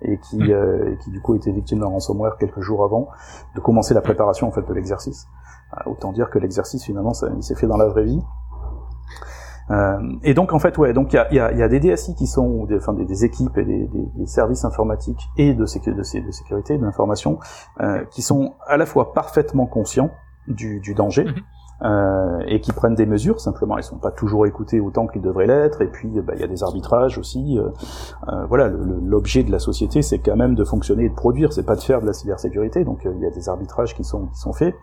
et 0.02 0.18
qui, 0.18 0.37
hmm. 0.37 0.50
euh, 0.50 0.97
qui 1.02 1.11
du 1.11 1.21
coup 1.21 1.35
était 1.35 1.52
victime 1.52 1.78
d'un 1.78 1.87
ransomware 1.87 2.37
quelques 2.37 2.61
jours 2.61 2.85
avant 2.85 3.09
de 3.54 3.61
commencer 3.61 3.94
la 3.94 4.02
préparation 4.02 4.49
en 4.49 4.50
fait 4.50 4.66
de 4.68 4.75
l'exercice. 4.75 5.28
Euh, 5.73 5.90
autant 5.90 6.12
dire 6.12 6.28
que 6.28 6.38
l'exercice 6.38 6.85
finalement 6.85 7.14
ça, 7.14 7.28
il 7.35 7.42
s'est 7.42 7.54
fait 7.54 7.66
dans 7.66 7.78
la 7.78 7.87
vraie 7.87 8.04
vie. 8.04 8.21
Euh, 9.71 9.99
et 10.23 10.35
donc 10.35 10.52
en 10.52 10.59
fait 10.59 10.76
ouais 10.76 10.92
donc 10.92 11.14
il 11.14 11.16
y 11.16 11.18
a, 11.18 11.33
y, 11.33 11.38
a, 11.38 11.52
y 11.52 11.62
a, 11.62 11.68
des 11.68 11.80
DSI 11.80 12.14
qui 12.14 12.26
sont 12.26 12.64
des, 12.64 12.76
enfin, 12.76 12.92
des, 12.92 13.06
des 13.06 13.25
équipes 13.25 13.56
et 13.56 13.64
des, 13.64 13.88
des, 14.14 14.26
services 14.26 14.62
informatiques 14.66 15.30
et 15.38 15.54
de, 15.54 15.64
sécu 15.64 15.94
de, 15.94 16.02
sécurité 16.02 16.76
de 16.76 16.85
l'information 16.85 17.38
euh, 17.80 18.04
qui 18.11 18.21
sont 18.21 18.56
à 18.66 18.76
la 18.76 18.85
fois 18.85 19.14
parfaitement 19.14 19.64
conscients 19.64 20.11
du, 20.49 20.80
du 20.80 20.92
danger, 20.92 21.25
hmm 21.25 21.40
euh, 21.82 22.40
et 22.46 22.60
qui 22.60 22.72
prennent 22.72 22.94
des 22.94 23.06
mesures. 23.06 23.40
Simplement, 23.40 23.76
ils 23.78 23.82
sont 23.82 23.96
pas 23.96 24.10
toujours 24.10 24.46
écoutés 24.46 24.80
autant 24.80 25.06
qu'ils 25.06 25.22
devraient 25.22 25.46
l'être. 25.46 25.82
Et 25.82 25.88
puis, 25.88 26.08
bah, 26.20 26.34
il 26.36 26.40
y 26.40 26.44
a 26.44 26.46
des 26.46 26.62
arbitrages 26.62 27.18
aussi. 27.18 27.58
Euh, 27.58 27.68
euh 28.28 28.46
voilà, 28.46 28.68
l'objet 28.68 29.42
de 29.42 29.50
la 29.50 29.58
société, 29.58 30.02
c'est 30.02 30.18
quand 30.18 30.36
même 30.36 30.54
de 30.54 30.64
fonctionner 30.64 31.04
et 31.04 31.08
de 31.08 31.14
produire. 31.14 31.52
C'est 31.52 31.66
pas 31.66 31.76
de 31.76 31.80
faire 31.80 32.00
de 32.00 32.06
la 32.06 32.12
cybersécurité. 32.12 32.84
Donc, 32.84 33.04
euh, 33.06 33.12
il 33.16 33.22
y 33.22 33.26
a 33.26 33.30
des 33.30 33.48
arbitrages 33.48 33.94
qui 33.94 34.04
sont 34.04 34.26
qui 34.26 34.38
sont 34.38 34.52
faits. 34.52 34.74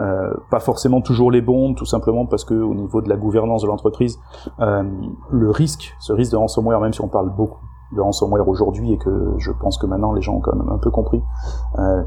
Euh, 0.00 0.32
pas 0.50 0.60
forcément 0.60 1.00
toujours 1.00 1.30
les 1.30 1.42
bons, 1.42 1.74
tout 1.74 1.84
simplement 1.84 2.26
parce 2.26 2.44
que 2.44 2.54
au 2.54 2.74
niveau 2.74 3.02
de 3.02 3.08
la 3.08 3.16
gouvernance 3.16 3.62
de 3.62 3.68
l'entreprise, 3.68 4.18
le 4.58 5.50
risque, 5.50 5.94
ce 6.00 6.12
risque 6.12 6.32
de 6.32 6.36
ransomware, 6.36 6.80
même 6.80 6.92
si 6.92 7.00
on 7.00 7.08
parle 7.08 7.30
beaucoup 7.34 7.60
de 7.94 8.00
ransomware 8.00 8.48
aujourd'hui 8.48 8.92
et 8.92 8.98
que 8.98 9.34
je 9.38 9.52
pense 9.52 9.76
que 9.76 9.86
maintenant 9.86 10.12
les 10.12 10.22
gens 10.22 10.36
ont 10.36 10.40
quand 10.40 10.56
même 10.56 10.70
un 10.70 10.78
peu 10.78 10.90
compris 10.90 11.22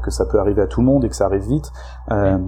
que 0.02 0.10
ça 0.10 0.26
peut 0.26 0.40
arriver 0.40 0.62
à 0.62 0.66
tout 0.66 0.80
le 0.80 0.86
monde 0.86 1.04
et 1.04 1.08
que 1.08 1.14
ça 1.14 1.26
arrive 1.26 1.46
vite. 1.46 1.72
Euh, 2.10 2.38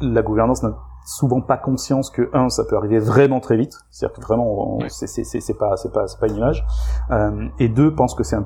la 0.00 0.22
gouvernance 0.22 0.62
n'a 0.62 0.76
souvent 1.04 1.40
pas 1.40 1.56
conscience 1.56 2.10
que 2.10 2.30
un 2.32 2.48
ça 2.48 2.64
peut 2.64 2.76
arriver 2.76 2.98
vraiment 2.98 3.40
très 3.40 3.56
vite. 3.56 3.78
C'est-à-dire 3.90 4.16
que 4.16 4.22
vraiment 4.22 4.78
c'est 4.88 5.06
c'est 5.06 5.58
pas 5.58 5.76
c'est 5.76 5.92
pas 5.92 6.06
c'est 6.06 6.20
pas 6.20 6.28
une 6.28 6.36
image. 6.36 6.64
Euh, 7.10 7.48
et 7.58 7.68
deux 7.68 7.94
pense 7.94 8.14
que 8.14 8.22
c'est 8.22 8.36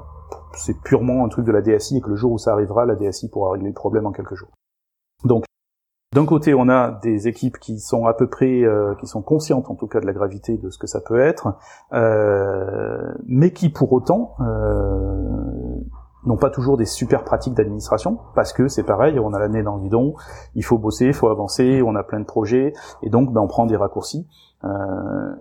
c'est 0.54 0.80
purement 0.82 1.24
un 1.24 1.28
truc 1.28 1.44
de 1.44 1.52
la 1.52 1.62
DSI 1.62 1.98
et 1.98 2.00
que 2.00 2.10
le 2.10 2.16
jour 2.16 2.32
où 2.32 2.38
ça 2.38 2.52
arrivera 2.52 2.86
la 2.86 2.94
DSI 2.94 3.28
pourra 3.28 3.52
régler 3.52 3.68
le 3.68 3.74
problème 3.74 4.06
en 4.06 4.12
quelques 4.12 4.34
jours. 4.34 4.50
Donc 5.24 5.44
d'un 6.14 6.26
côté, 6.26 6.54
on 6.54 6.68
a 6.68 6.92
des 7.02 7.26
équipes 7.26 7.58
qui 7.58 7.80
sont 7.80 8.06
à 8.06 8.14
peu 8.14 8.28
près, 8.28 8.62
euh, 8.62 8.94
qui 9.00 9.08
sont 9.08 9.20
conscientes 9.20 9.68
en 9.68 9.74
tout 9.74 9.88
cas 9.88 9.98
de 9.98 10.06
la 10.06 10.12
gravité 10.12 10.56
de 10.56 10.70
ce 10.70 10.78
que 10.78 10.86
ça 10.86 11.00
peut 11.00 11.18
être, 11.18 11.56
euh, 11.92 13.12
mais 13.26 13.52
qui 13.52 13.68
pour 13.68 13.92
autant 13.92 14.36
euh, 14.40 15.73
n'ont 16.26 16.36
pas 16.36 16.50
toujours 16.50 16.76
des 16.76 16.86
super 16.86 17.24
pratiques 17.24 17.54
d'administration 17.54 18.18
parce 18.34 18.52
que 18.52 18.68
c'est 18.68 18.82
pareil, 18.82 19.18
on 19.18 19.32
a 19.34 19.38
l'année 19.38 19.62
dans 19.62 19.76
le 19.76 19.82
guidon, 19.82 20.14
il 20.54 20.64
faut 20.64 20.78
bosser, 20.78 21.06
il 21.06 21.14
faut 21.14 21.28
avancer, 21.28 21.82
on 21.82 21.94
a 21.94 22.02
plein 22.02 22.20
de 22.20 22.24
projets 22.24 22.72
et 23.02 23.10
donc 23.10 23.32
ben, 23.32 23.40
on 23.40 23.46
prend 23.46 23.66
des 23.66 23.76
raccourcis. 23.76 24.26
Euh, 24.64 24.68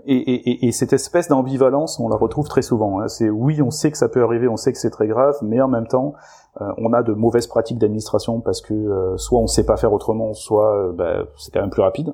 et, 0.05 0.17
et, 0.17 0.67
et, 0.67 0.71
cette 0.73 0.91
espèce 0.91 1.29
d'ambivalence, 1.29 1.97
on 1.97 2.09
la 2.09 2.17
retrouve 2.17 2.49
très 2.49 2.61
souvent. 2.61 2.99
Hein. 2.99 3.07
C'est 3.07 3.29
oui, 3.29 3.61
on 3.61 3.71
sait 3.71 3.89
que 3.89 3.97
ça 3.97 4.09
peut 4.09 4.21
arriver, 4.21 4.49
on 4.49 4.57
sait 4.57 4.73
que 4.73 4.77
c'est 4.77 4.89
très 4.89 5.07
grave, 5.07 5.35
mais 5.41 5.61
en 5.61 5.69
même 5.69 5.87
temps, 5.87 6.13
euh, 6.61 6.71
on 6.77 6.91
a 6.91 7.03
de 7.03 7.13
mauvaises 7.13 7.47
pratiques 7.47 7.77
d'administration 7.77 8.41
parce 8.41 8.61
que 8.61 8.73
euh, 8.73 9.17
soit 9.17 9.39
on 9.39 9.47
sait 9.47 9.65
pas 9.65 9.77
faire 9.77 9.93
autrement, 9.93 10.33
soit 10.33 10.75
euh, 10.75 10.91
ben, 10.91 11.25
c'est 11.37 11.53
quand 11.53 11.61
même 11.61 11.69
plus 11.69 11.81
rapide. 11.81 12.13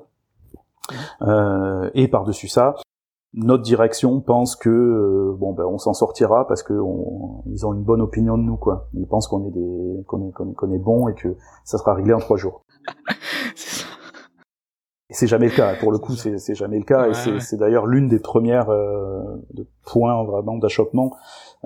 Euh, 1.22 1.90
et 1.94 2.08
par-dessus 2.08 2.48
ça, 2.48 2.74
notre 3.32 3.62
direction 3.62 4.20
pense 4.20 4.56
que 4.56 4.68
euh, 4.68 5.36
bon 5.38 5.52
ben 5.52 5.64
on 5.64 5.78
s'en 5.78 5.92
sortira 5.92 6.48
parce 6.48 6.64
que 6.64 6.74
ils 7.46 7.64
ont 7.64 7.72
une 7.74 7.82
bonne 7.82 8.00
opinion 8.00 8.36
de 8.36 8.42
nous 8.42 8.56
quoi. 8.56 8.88
Ils 8.94 9.06
pensent 9.06 9.28
qu'on 9.28 9.46
est 9.46 9.52
des 9.52 10.04
qu'on 10.06 10.28
est 10.28 10.32
qu'on 10.32 10.72
est, 10.72 10.78
bon 10.78 11.06
et 11.08 11.14
que 11.14 11.36
ça 11.64 11.78
sera 11.78 11.94
réglé 11.94 12.12
en 12.12 12.18
trois 12.18 12.36
jours. 12.36 12.64
et 15.10 15.14
c'est 15.14 15.28
jamais 15.28 15.46
le 15.46 15.54
cas. 15.54 15.76
Pour 15.76 15.92
le 15.92 15.98
coup, 15.98 16.14
c'est 16.14 16.54
jamais 16.56 16.78
le 16.78 16.84
cas. 16.84 17.08
et 17.08 17.14
c'est 17.40 17.56
d'ailleurs 17.56 17.86
l'une 17.86 18.08
des 18.08 18.18
premières 18.18 18.68
euh, 18.68 19.22
de 19.54 19.64
points 19.84 20.24
vraiment 20.24 20.56
d'achoppement 20.56 21.14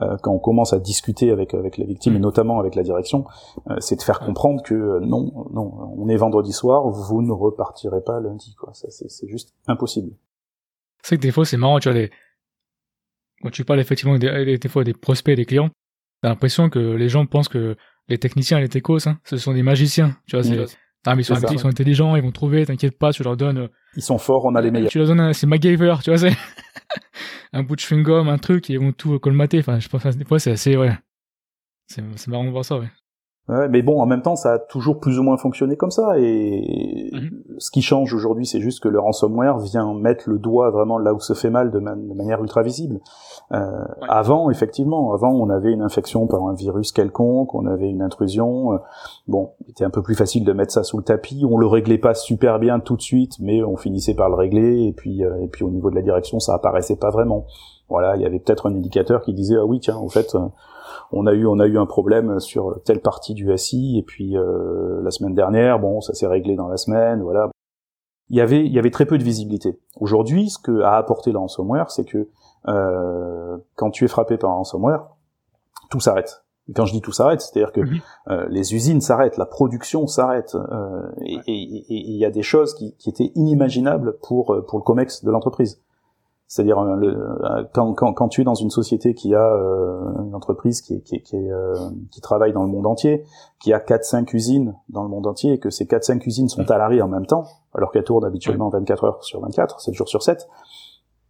euh, 0.02 0.18
quand 0.22 0.32
on 0.32 0.38
commence 0.38 0.74
à 0.74 0.78
discuter 0.78 1.30
avec 1.30 1.54
avec 1.54 1.78
les 1.78 1.86
victimes 1.86 2.16
et 2.16 2.18
mm. 2.18 2.22
notamment 2.22 2.60
avec 2.60 2.74
la 2.74 2.82
direction, 2.82 3.24
c'est 3.78 3.96
de 3.96 4.02
faire 4.02 4.20
comprendre 4.20 4.62
que 4.62 4.98
non 4.98 5.46
non 5.50 5.94
on 5.96 6.10
est 6.10 6.16
vendredi 6.16 6.52
soir, 6.52 6.90
vous 6.90 7.22
ne 7.22 7.32
repartirez 7.32 8.02
pas 8.02 8.20
lundi 8.20 8.54
quoi. 8.60 8.74
Ça 8.74 8.88
c'est 8.90 9.28
juste 9.28 9.54
impossible. 9.66 10.12
C'est 11.04 11.16
que 11.16 11.22
des 11.22 11.32
fois, 11.32 11.44
c'est 11.44 11.58
marrant, 11.58 11.78
tu 11.78 11.90
vois, 11.90 11.98
les... 11.98 12.10
quand 13.42 13.50
tu 13.50 13.64
parles 13.64 13.80
effectivement 13.80 14.16
des, 14.16 14.56
des 14.56 14.68
fois 14.68 14.84
des 14.84 14.94
prospects, 14.94 15.36
des 15.36 15.44
clients, 15.44 15.68
t'as 16.22 16.30
l'impression 16.30 16.70
que 16.70 16.78
les 16.78 17.10
gens 17.10 17.26
pensent 17.26 17.48
que 17.48 17.76
les 18.08 18.16
techniciens 18.16 18.58
et 18.58 18.62
les 18.62 18.68
techos, 18.70 19.06
hein, 19.06 19.18
ce 19.24 19.36
sont 19.36 19.52
des 19.52 19.62
magiciens, 19.62 20.16
tu 20.26 20.38
vois, 20.38 20.66
Ah 21.06 21.14
mais 21.14 21.20
ils 21.22 21.24
sont, 21.26 21.34
ils 21.34 21.58
sont 21.58 21.68
intelligents, 21.68 22.16
ils 22.16 22.22
vont 22.22 22.32
trouver, 22.32 22.64
t'inquiète 22.64 22.98
pas, 22.98 23.12
tu 23.12 23.22
leur 23.22 23.36
donnes. 23.36 23.68
Ils 23.96 24.02
sont 24.02 24.16
forts, 24.16 24.46
on 24.46 24.54
a 24.54 24.62
les 24.62 24.70
meilleurs. 24.70 24.90
Tu 24.90 24.98
leur 24.98 25.06
donnes, 25.06 25.34
c'est 25.34 25.46
MacGyver, 25.46 25.96
tu 26.02 26.10
vois, 26.10 26.18
c'est 26.18 26.32
un 27.52 27.62
bout 27.62 27.76
de 27.76 27.80
chewing 27.80 28.02
gum, 28.02 28.28
un 28.30 28.38
truc, 28.38 28.70
et 28.70 28.74
ils 28.74 28.80
vont 28.80 28.92
tout 28.92 29.18
colmater. 29.18 29.58
Enfin, 29.58 29.78
je 29.80 29.88
pense, 29.88 30.16
des 30.16 30.24
fois, 30.24 30.38
c'est 30.38 30.52
assez, 30.52 30.74
ouais. 30.76 30.96
C'est 31.86 32.28
marrant 32.28 32.46
de 32.46 32.50
voir 32.50 32.64
ça, 32.64 32.78
ouais. 32.78 32.88
Ouais, 33.46 33.68
mais 33.68 33.82
bon, 33.82 34.00
en 34.00 34.06
même 34.06 34.22
temps, 34.22 34.36
ça 34.36 34.54
a 34.54 34.58
toujours 34.58 35.00
plus 35.00 35.18
ou 35.18 35.22
moins 35.22 35.36
fonctionné 35.36 35.76
comme 35.76 35.90
ça. 35.90 36.18
Et 36.18 37.10
mhm. 37.12 37.42
ce 37.58 37.70
qui 37.70 37.82
change 37.82 38.14
aujourd'hui, 38.14 38.46
c'est 38.46 38.60
juste 38.60 38.82
que 38.82 38.88
le 38.88 38.98
ransomware 38.98 39.58
vient 39.58 39.92
mettre 39.92 40.30
le 40.30 40.38
doigt 40.38 40.70
vraiment 40.70 40.96
là 40.96 41.12
où 41.12 41.20
se 41.20 41.34
fait 41.34 41.50
mal 41.50 41.70
de, 41.70 41.78
manière 41.78 42.40
ultra 42.40 42.62
visible. 42.62 43.00
Euh, 43.52 43.84
Avant, 44.08 44.48
effectivement, 44.48 45.12
avant, 45.12 45.30
on 45.30 45.50
avait 45.50 45.72
une 45.72 45.82
infection 45.82 46.26
par 46.26 46.42
un 46.46 46.54
virus 46.54 46.90
quelconque, 46.90 47.54
on 47.54 47.66
avait 47.66 47.90
une 47.90 48.00
intrusion. 48.00 48.72
Euh, 48.72 48.78
bon, 49.28 49.50
c'était 49.66 49.84
un 49.84 49.90
peu 49.90 50.02
plus 50.02 50.14
facile 50.14 50.46
de 50.46 50.52
mettre 50.54 50.72
ça 50.72 50.82
sous 50.82 50.96
le 50.96 51.04
tapis. 51.04 51.44
On 51.46 51.58
le 51.58 51.66
réglait 51.66 51.98
pas 51.98 52.14
super 52.14 52.58
bien 52.58 52.80
tout 52.80 52.96
de 52.96 53.02
suite, 53.02 53.38
mais 53.40 53.62
on 53.62 53.76
finissait 53.76 54.14
par 54.14 54.30
le 54.30 54.36
régler. 54.36 54.86
Et 54.86 54.92
puis, 54.92 55.22
euh, 55.22 55.42
et 55.42 55.48
puis 55.48 55.64
au 55.64 55.70
niveau 55.70 55.90
de 55.90 55.96
la 55.96 56.02
direction, 56.02 56.40
ça 56.40 56.54
apparaissait 56.54 56.96
pas 56.96 57.10
vraiment. 57.10 57.44
Voilà, 57.90 58.16
il 58.16 58.22
y 58.22 58.24
avait 58.24 58.38
peut-être 58.38 58.70
un 58.70 58.74
indicateur 58.74 59.20
qui 59.20 59.34
disait 59.34 59.56
ah 59.58 59.66
oui 59.66 59.80
tiens, 59.80 59.96
en 59.96 60.08
fait 60.08 60.34
euh, 60.34 60.48
on 61.12 61.26
a 61.26 61.32
eu 61.32 61.46
on 61.46 61.58
a 61.58 61.66
eu 61.66 61.78
un 61.78 61.86
problème 61.86 62.40
sur 62.40 62.80
telle 62.84 63.00
partie 63.00 63.34
du 63.34 63.56
SI 63.56 63.98
et 63.98 64.02
puis 64.02 64.36
euh, 64.36 65.00
la 65.02 65.10
semaine 65.10 65.34
dernière 65.34 65.78
bon 65.78 66.00
ça 66.00 66.14
s'est 66.14 66.26
réglé 66.26 66.56
dans 66.56 66.68
la 66.68 66.76
semaine 66.76 67.22
voilà 67.22 67.50
il 68.30 68.36
y 68.36 68.40
avait 68.40 68.64
il 68.64 68.72
y 68.72 68.78
avait 68.78 68.90
très 68.90 69.06
peu 69.06 69.18
de 69.18 69.22
visibilité 69.22 69.78
aujourd'hui 70.00 70.50
ce 70.50 70.58
que 70.58 70.80
a 70.82 70.96
apporté 70.96 71.32
le 71.32 71.38
ransomware 71.38 71.90
c'est 71.90 72.04
que 72.04 72.28
euh, 72.68 73.58
quand 73.76 73.90
tu 73.90 74.04
es 74.04 74.08
frappé 74.08 74.36
par 74.36 74.50
un 74.50 74.54
ransomware 74.54 75.06
tout 75.90 76.00
s'arrête 76.00 76.44
et 76.68 76.72
quand 76.72 76.86
je 76.86 76.94
dis 76.94 77.02
tout 77.02 77.12
s'arrête, 77.12 77.42
c'est-à-dire 77.42 77.72
que 77.72 77.82
mhm. 77.82 78.00
euh, 78.28 78.46
les 78.48 78.74
usines 78.74 79.02
s'arrêtent, 79.02 79.36
la 79.36 79.44
production 79.44 80.06
s'arrête, 80.06 80.56
et 81.26 81.36
il 81.46 82.16
y 82.16 82.24
a 82.24 82.30
des 82.30 82.42
choses 82.42 82.72
qui, 82.72 82.94
qui 82.96 83.10
étaient 83.10 83.32
inimaginables 83.34 84.16
pour 84.22 84.64
pour 84.66 84.78
le 84.78 84.82
comex 84.82 85.26
de 85.26 85.30
l'entreprise. 85.30 85.82
C'est-à-dire 86.54 86.78
euh, 86.78 87.00
euh, 87.02 87.64
quand, 87.72 87.94
quand, 87.94 88.12
quand, 88.12 88.28
tu 88.28 88.42
es 88.42 88.44
dans 88.44 88.54
une 88.54 88.70
société 88.70 89.12
qui 89.12 89.34
a 89.34 89.44
euh, 89.44 90.22
une 90.24 90.36
entreprise 90.36 90.82
qui, 90.82 91.02
qui, 91.02 91.20
qui, 91.20 91.36
qui, 92.12 92.20
travaille 92.20 92.52
dans 92.52 92.62
le 92.62 92.68
monde 92.68 92.86
entier, 92.86 93.24
qui 93.58 93.72
a 93.72 93.80
4-5 93.80 94.32
usines 94.36 94.76
dans 94.88 95.02
le 95.02 95.08
monde 95.08 95.26
entier, 95.26 95.54
et 95.54 95.58
que 95.58 95.70
ces 95.70 95.84
4-5 95.84 96.22
usines 96.24 96.48
sont 96.48 96.70
à 96.70 96.78
l'arrêt 96.78 97.00
en 97.00 97.08
même 97.08 97.26
temps, 97.26 97.42
alors 97.74 97.90
qu'elles 97.90 98.04
tournent 98.04 98.24
habituellement 98.24 98.68
24 98.68 99.02
heures 99.04 99.24
sur 99.24 99.40
24, 99.40 99.80
7 99.80 99.94
jours 99.94 100.08
sur 100.08 100.22
7, 100.22 100.46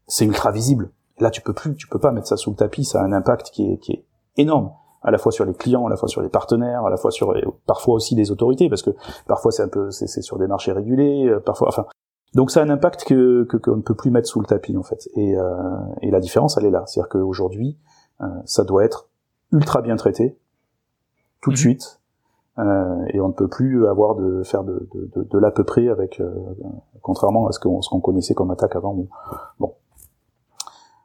c'est 0.07 0.27
ultra 0.27 0.53
visible. 0.53 0.91
Là, 1.19 1.31
tu 1.31 1.41
peux 1.41 1.55
plus, 1.55 1.75
tu 1.75 1.89
peux 1.89 1.99
pas 1.99 2.13
mettre 2.13 2.27
ça 2.27 2.37
sous 2.37 2.51
le 2.51 2.57
tapis, 2.57 2.85
ça 2.85 3.01
a 3.01 3.05
un 3.05 3.13
impact 3.15 3.49
qui 3.51 3.73
est, 3.73 3.79
qui 3.79 3.93
est 3.93 4.05
énorme 4.37 4.73
à 5.03 5.11
la 5.11 5.17
fois 5.17 5.33
sur 5.33 5.47
les 5.47 5.55
clients, 5.55 5.87
à 5.87 5.89
la 5.89 5.97
fois 5.97 6.09
sur 6.11 6.21
les 6.21 6.29
partenaires, 6.29 6.85
à 6.85 6.91
la 6.91 6.99
fois 6.99 7.11
sur 7.11 7.35
parfois 7.67 7.95
aussi 7.95 8.15
les 8.15 8.31
autorités, 8.31 8.69
parce 8.69 8.83
que 8.83 8.91
parfois 9.27 9.53
c'est 9.53 9.63
un 9.63 9.69
peu 9.69 9.91
c'est 9.91 10.21
sur 10.21 10.39
des 10.39 10.47
marchés 10.47 10.73
régulés, 10.73 11.35
parfois 11.47 11.69
enfin 11.69 11.87
donc 12.35 12.51
ça 12.51 12.61
a 12.61 12.65
un 12.65 12.71
impact 12.71 13.05
que 13.05 13.45
qu'on 13.45 13.77
ne 13.77 13.83
peut 13.83 13.95
plus 13.95 14.11
mettre 14.11 14.29
sous 14.29 14.41
le 14.41 14.47
tapis 14.47 14.77
en 14.77 14.83
fait. 14.83 15.09
Et, 15.15 15.37
euh, 15.37 15.45
et 16.03 16.11
la 16.11 16.21
différence, 16.21 16.57
elle 16.57 16.65
est 16.65 16.71
là. 16.71 16.85
C'est-à-dire 16.87 17.09
qu'aujourd'hui, 17.09 17.79
euh, 18.21 18.27
ça 18.45 18.65
doit 18.65 18.85
être 18.85 19.09
ultra 19.53 19.83
bien 19.83 19.97
traité 19.97 20.37
tout 21.41 21.51
de 21.51 21.55
mhm. 21.55 21.61
suite. 21.61 22.01
Euh, 22.59 23.05
et 23.13 23.21
on 23.21 23.29
ne 23.29 23.33
peut 23.33 23.49
plus 23.49 23.87
avoir 23.87 24.15
de 24.15 24.43
faire 24.45 24.63
de, 24.63 24.89
de, 24.95 25.25
de, 25.25 25.39
l'à 25.39 25.51
peu 25.51 25.65
près 25.65 25.89
avec, 25.89 26.21
euh, 26.21 26.33
contrairement 27.03 27.49
à 27.49 27.53
ce 27.53 27.59
qu'on 27.59 27.81
qu'on 27.81 28.01
connaissait 28.01 28.35
comme 28.35 28.53
attaque 28.53 28.77
avant. 28.77 28.97
Bon, 29.59 29.75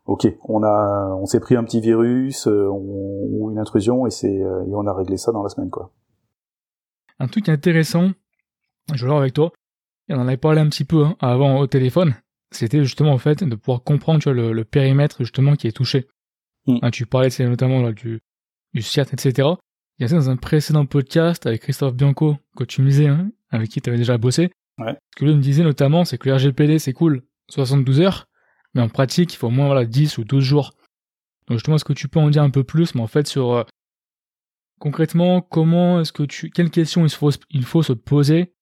ok, 0.05 0.27
on 0.47 0.61
a, 0.61 1.15
on 1.19 1.25
s'est 1.25 1.39
pris 1.39 1.55
un 1.55 1.63
petit 1.63 1.81
virus 1.81 2.47
euh, 2.47 2.67
ou 2.69 3.49
une 3.49 3.57
intrusion 3.57 4.05
et 4.05 4.11
c'est 4.11 4.31
et 4.31 4.75
on 4.75 4.85
a 4.85 4.93
réglé 4.93 5.17
ça 5.17 5.31
dans 5.31 5.41
la 5.41 5.49
semaine 5.49 5.71
quoi. 5.71 5.89
Un 7.17 7.27
truc 7.27 7.49
intéressant, 7.49 8.11
je 8.93 9.03
vais 9.03 9.09
voir 9.09 9.21
avec 9.21 9.33
toi, 9.33 9.51
et 10.09 10.13
on 10.13 10.17
en 10.17 10.27
avait 10.27 10.37
parlé 10.37 10.59
un 10.59 10.67
petit 10.67 10.85
peu 10.85 11.05
hein, 11.05 11.15
avant 11.19 11.59
au 11.59 11.67
téléphone, 11.67 12.15
c'était 12.51 12.83
justement 12.83 13.13
en 13.13 13.17
fait 13.17 13.43
de 13.43 13.55
pouvoir 13.55 13.83
comprendre 13.83 14.21
tu 14.21 14.31
vois, 14.31 14.51
le, 14.51 14.65
périmètre 14.65 15.17
justement 15.19 15.55
qui 15.55 15.67
est 15.67 15.71
touché. 15.71 16.07
Mm. 16.65 16.77
Hein, 16.81 16.91
tu 16.91 17.05
parlais 17.05 17.29
notamment 17.39 17.81
là, 17.81 17.91
du, 17.91 18.19
du 18.73 18.81
CIAT, 18.81 19.05
etc. 19.13 19.49
Il 19.97 20.03
y 20.03 20.05
a 20.05 20.07
ça 20.07 20.15
dans 20.15 20.29
un 20.29 20.37
précédent 20.37 20.85
podcast 20.85 21.45
avec 21.45 21.61
Christophe 21.61 21.93
Bianco, 21.93 22.37
que 22.55 22.63
tu 22.63 22.81
me 22.81 22.89
disais, 22.89 23.07
hein, 23.07 23.31
avec 23.51 23.69
qui 23.69 23.81
tu 23.81 23.89
avais 23.89 23.99
déjà 23.99 24.17
bossé. 24.17 24.51
Ouais. 24.79 24.95
Ce 25.13 25.19
que 25.19 25.25
lui 25.25 25.35
me 25.35 25.41
disait 25.41 25.63
notamment, 25.63 26.05
c'est 26.05 26.17
que 26.17 26.27
le 26.27 26.35
RGPD 26.35 26.79
c'est 26.79 26.93
cool, 26.93 27.23
72 27.49 28.01
heures, 28.01 28.27
mais 28.73 28.81
en 28.81 28.89
pratique, 28.89 29.33
il 29.33 29.37
faut 29.37 29.47
au 29.47 29.51
moins 29.51 29.67
voilà, 29.67 29.85
10 29.85 30.17
ou 30.17 30.23
12 30.23 30.43
jours. 30.43 30.73
Donc 31.47 31.57
justement, 31.57 31.75
est-ce 31.75 31.85
que 31.85 31.93
tu 31.93 32.07
peux 32.07 32.19
en 32.19 32.29
dire 32.29 32.43
un 32.43 32.49
peu 32.49 32.63
plus, 32.63 32.95
mais 32.95 33.01
en 33.01 33.07
fait 33.07 33.27
sur 33.27 33.51
euh, 33.51 33.63
concrètement, 34.79 35.41
comment 35.41 35.99
est-ce 35.99 36.13
que 36.13 36.23
tu, 36.23 36.49
quelles 36.49 36.71
questions 36.71 37.05
il 37.05 37.11
faut, 37.11 37.31
il 37.49 37.65
faut 37.65 37.83
se 37.83 37.93
poser 37.93 38.53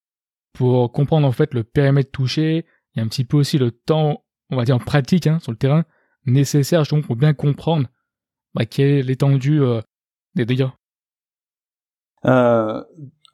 pour 0.53 0.91
comprendre 0.91 1.27
en 1.27 1.31
fait 1.31 1.53
le 1.53 1.63
périmètre 1.63 2.11
touché 2.11 2.65
et 2.95 3.01
un 3.01 3.07
petit 3.07 3.25
peu 3.25 3.37
aussi 3.37 3.57
le 3.57 3.71
temps, 3.71 4.23
on 4.49 4.57
va 4.57 4.63
dire 4.63 4.75
en 4.75 4.79
pratique 4.79 5.27
hein, 5.27 5.39
sur 5.39 5.51
le 5.51 5.57
terrain, 5.57 5.85
nécessaire 6.25 6.81
justement 6.81 7.01
pour 7.01 7.15
bien 7.15 7.33
comprendre 7.33 7.87
bah, 8.53 8.65
quelle 8.65 8.89
est 8.89 9.03
l'étendue 9.03 9.61
euh, 9.61 9.81
des 10.35 10.45
dégâts. 10.45 10.69
Euh, 12.25 12.83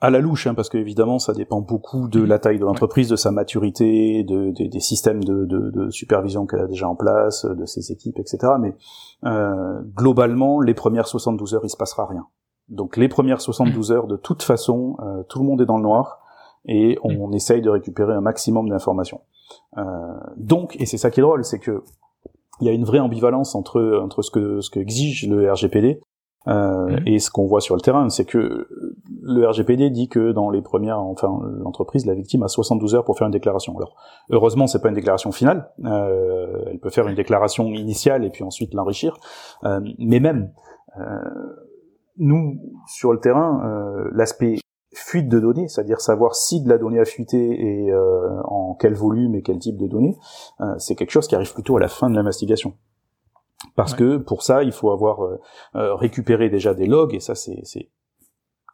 à 0.02 0.10
la 0.10 0.19
louche, 0.19 0.47
hein, 0.47 0.54
parce 0.54 0.67
qu'évidemment 0.67 1.17
ça 1.17 1.32
dépend 1.32 1.62
beaucoup 1.62 2.10
de 2.10 2.21
la 2.21 2.38
taille 2.38 2.60
de 2.60 2.65
l'entreprise, 2.65 3.08
de 3.08 3.15
sa 3.15 3.32
maturité, 3.32 4.26
de, 4.26 4.52
des 4.52 4.80
systèmes 4.82 5.23
de, 5.23 5.89
supervision 5.91 6.45
qu'elle 6.45 6.60
a 6.60 6.67
déjà 6.67 6.89
en 6.89 6.95
place, 6.95 7.45
de 7.45 7.65
ses 7.65 7.93
équipes, 7.93 8.19
etc. 8.19 8.54
Mais 8.60 8.76
euh, 9.23 9.82
globalement, 9.95 10.60
les 10.60 10.73
premières 10.73 11.08
72 11.08 11.56
heures, 11.56 11.63
il 11.63 11.69
se 11.69 11.78
passera 11.78 12.06
rien. 12.06 12.28
Donc 12.67 12.97
les 12.97 13.08
premières 13.08 13.39
72 13.39 13.91
mmh. 13.91 13.93
heures, 13.93 14.08
de 14.08 14.17
toute 14.17 14.43
façon, 14.43 14.97
euh, 14.99 15.23
tout 15.30 15.39
le 15.39 15.45
monde 15.45 15.62
est 15.62 15.65
dans 15.65 15.78
le 15.78 15.84
noir 15.84 16.19
et 16.65 16.97
on, 17.04 17.28
mm. 17.28 17.34
essaye 17.34 17.62
de 17.62 17.69
récupérer 17.69 18.13
un 18.13 18.21
maximum 18.21 18.69
d'informations. 18.69 19.21
Euh, 19.78 19.84
donc, 20.38 20.76
et 20.80 20.86
c'est 20.86 20.97
ça 20.97 21.12
qui 21.12 21.19
est 21.19 21.23
drôle, 21.23 21.43
c'est 21.43 21.60
que 21.60 21.84
il 22.62 22.67
y 22.67 22.69
a 22.69 22.73
une 22.73 22.86
vraie 22.86 22.99
ambivalence 22.99 23.56
entre 23.56 23.99
entre 24.02 24.21
ce 24.21 24.32
que 24.32 24.62
ce 24.62 24.69
que 24.69 24.80
exige 24.80 25.28
le 25.28 25.52
RGPD 25.52 25.99
euh, 26.47 26.88
mm. 26.88 27.08
et 27.08 27.19
ce 27.19 27.32
qu'on 27.32 27.45
voit 27.45 27.62
sur 27.62 27.76
le 27.76 27.82
terrain, 27.82 28.10
c'est 28.10 28.26
que 28.26 28.67
le 29.21 29.47
RGPD 29.47 29.89
dit 29.89 30.10
que 30.10 30.32
dans 30.32 30.49
les 30.49 30.62
premières, 30.62 30.99
enfin 30.99 31.39
l'entreprise, 31.63 32.06
la 32.06 32.13
victime 32.13 32.43
a 32.43 32.47
72 32.47 32.95
heures 32.95 33.06
pour 33.06 33.17
faire 33.17 33.28
une 33.28 33.34
déclaration. 33.34 33.76
Alors 33.78 33.95
heureusement, 34.30 34.67
c'est 34.67 34.82
pas 34.82 34.89
une 34.89 34.95
déclaration 34.95 35.32
finale. 35.32 35.71
Euh, 35.86 36.63
elle 36.67 36.80
peut 36.80 36.89
faire 36.89 37.08
une 37.08 37.15
déclaration 37.15 37.67
initiale 37.67 38.26
et 38.26 38.30
puis 38.30 38.43
ensuite 38.43 38.73
l'enrichir. 38.73 39.17
Euh, 39.63 39.80
mais 39.99 40.19
même 40.19 40.52
euh, 40.97 41.02
nous 42.17 42.60
sur 42.88 43.13
le 43.13 43.19
terrain, 43.19 43.62
euh, 43.65 44.10
l'aspect 44.13 44.58
fuite 44.93 45.29
de 45.29 45.39
données, 45.39 45.67
c'est-à-dire 45.67 46.01
savoir 46.01 46.36
si 46.36 46.62
de 46.62 46.69
la 46.69 46.77
donnée 46.77 46.99
a 46.99 47.06
fuité 47.06 47.38
et 47.38 47.91
euh, 47.91 48.41
en 48.45 48.75
quel 48.75 48.93
volume 48.93 49.36
et 49.36 49.41
quel 49.41 49.60
type 49.60 49.77
de 49.77 49.88
données, 49.88 50.17
euh, 50.62 50.75
c'est 50.77 50.95
quelque 50.95 51.12
chose 51.12 51.27
qui 51.27 51.36
arrive 51.36 51.53
plutôt 51.53 51.77
à 51.77 51.79
la 51.79 51.88
fin 51.88 52.10
de 52.10 52.15
l'investigation. 52.15 52.73
Parce 53.75 53.93
que 53.93 54.17
pour 54.17 54.43
ça, 54.43 54.63
il 54.63 54.71
faut 54.73 54.91
avoir 54.91 55.21
euh, 55.21 55.95
récupéré 55.95 56.49
déjà 56.49 56.73
des 56.73 56.86
logs, 56.86 57.15
et 57.15 57.19
ça 57.19 57.34
c'est 57.34 57.89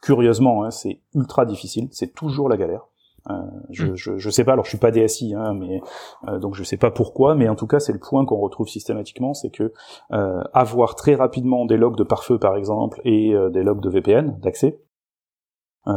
curieusement, 0.02 0.64
hein, 0.64 0.72
c'est 0.72 1.02
ultra 1.14 1.46
difficile, 1.46 1.90
c'est 1.92 2.14
toujours 2.14 2.50
la 2.50 2.58
galère. 2.58 2.88
je, 3.70 3.86
mm. 3.86 3.96
je, 3.96 4.18
je 4.18 4.30
sais 4.30 4.44
pas, 4.44 4.54
alors 4.54 4.66
je 4.66 4.70
suis 4.70 4.80
pas 4.80 4.92
DSI, 4.92 5.36
hein, 5.36 5.54
mais 5.54 5.80
donc 6.40 6.56
je 6.56 6.64
sais 6.64 6.78
pas 6.78 6.90
pourquoi, 6.90 7.36
mais 7.36 7.48
en 7.48 7.56
tout 7.56 7.68
cas 7.68 7.80
c'est 7.80 7.94
le 7.94 8.00
point 8.00 8.26
qu'on 8.26 8.40
retrouve 8.40 8.68
systématiquement, 8.68 9.34
c'est 9.34 9.52
que 9.52 9.72
avoir 10.10 10.96
très 10.96 11.14
rapidement 11.14 11.66
des 11.66 11.78
logs 11.78 11.96
de 11.96 12.04
pare-feu 12.04 12.40
par 12.40 12.56
exemple 12.56 13.00
et 13.06 13.34
des 13.52 13.62
logs 13.62 13.82
de 13.82 13.90
VPN 13.90 14.40
d'accès, 14.40 14.80
euh, 14.80 14.89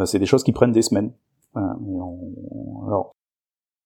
c'est 0.04 0.18
des 0.18 0.26
choses 0.26 0.44
qui 0.44 0.52
prennent 0.52 0.72
des 0.72 0.82
semaines. 0.82 1.12
alors, 1.54 3.12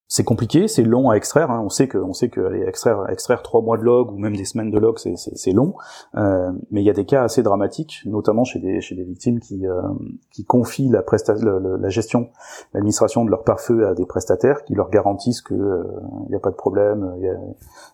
c'est 0.09 0.23
compliqué, 0.23 0.69
c'est 0.69 0.85
long 0.85 1.11
à 1.11 1.16
extraire. 1.16 1.51
Hein. 1.51 1.62
On 1.64 1.69
sait 1.69 1.88
que, 1.88 1.99
on 1.99 2.12
sait 2.12 2.29
que 2.29 2.40
aller 2.40 2.62
extraire, 2.62 3.07
extraire 3.09 3.42
trois 3.42 3.61
mois 3.61 3.77
de 3.77 3.83
log 3.83 4.12
ou 4.12 4.19
même 4.19 4.37
des 4.37 4.45
semaines 4.45 4.71
de 4.71 4.79
log, 4.79 4.99
c'est 4.99 5.53
long. 5.53 5.75
Euh, 6.14 6.53
mais 6.71 6.81
il 6.81 6.87
y 6.87 6.90
a 6.90 6.92
des 6.92 7.05
cas 7.05 7.25
assez 7.25 7.42
dramatiques, 7.42 8.03
notamment 8.07 8.45
chez 8.45 8.61
des 8.61 8.81
chez 8.81 8.95
des 8.95 9.03
victimes 9.03 9.40
qui 9.40 9.66
euh, 9.66 9.83
qui 10.31 10.45
confient 10.45 10.88
la 10.88 11.03
la 11.03 11.88
gestion, 11.88 12.29
l'administration 12.73 13.25
de 13.25 13.31
leur 13.31 13.42
pare-feu 13.42 13.87
à 13.88 13.95
des 13.95 14.07
prestataires 14.07 14.62
qui 14.64 14.75
leur 14.75 14.90
garantissent 14.90 15.42
que 15.42 15.55
euh, 15.55 15.83
il 16.27 16.31
n'y 16.31 16.37
a 16.37 16.40
pas 16.40 16.51
de 16.51 16.57
problème, 16.57 17.14
il 17.19 17.25
y 17.25 17.29
a, 17.29 17.37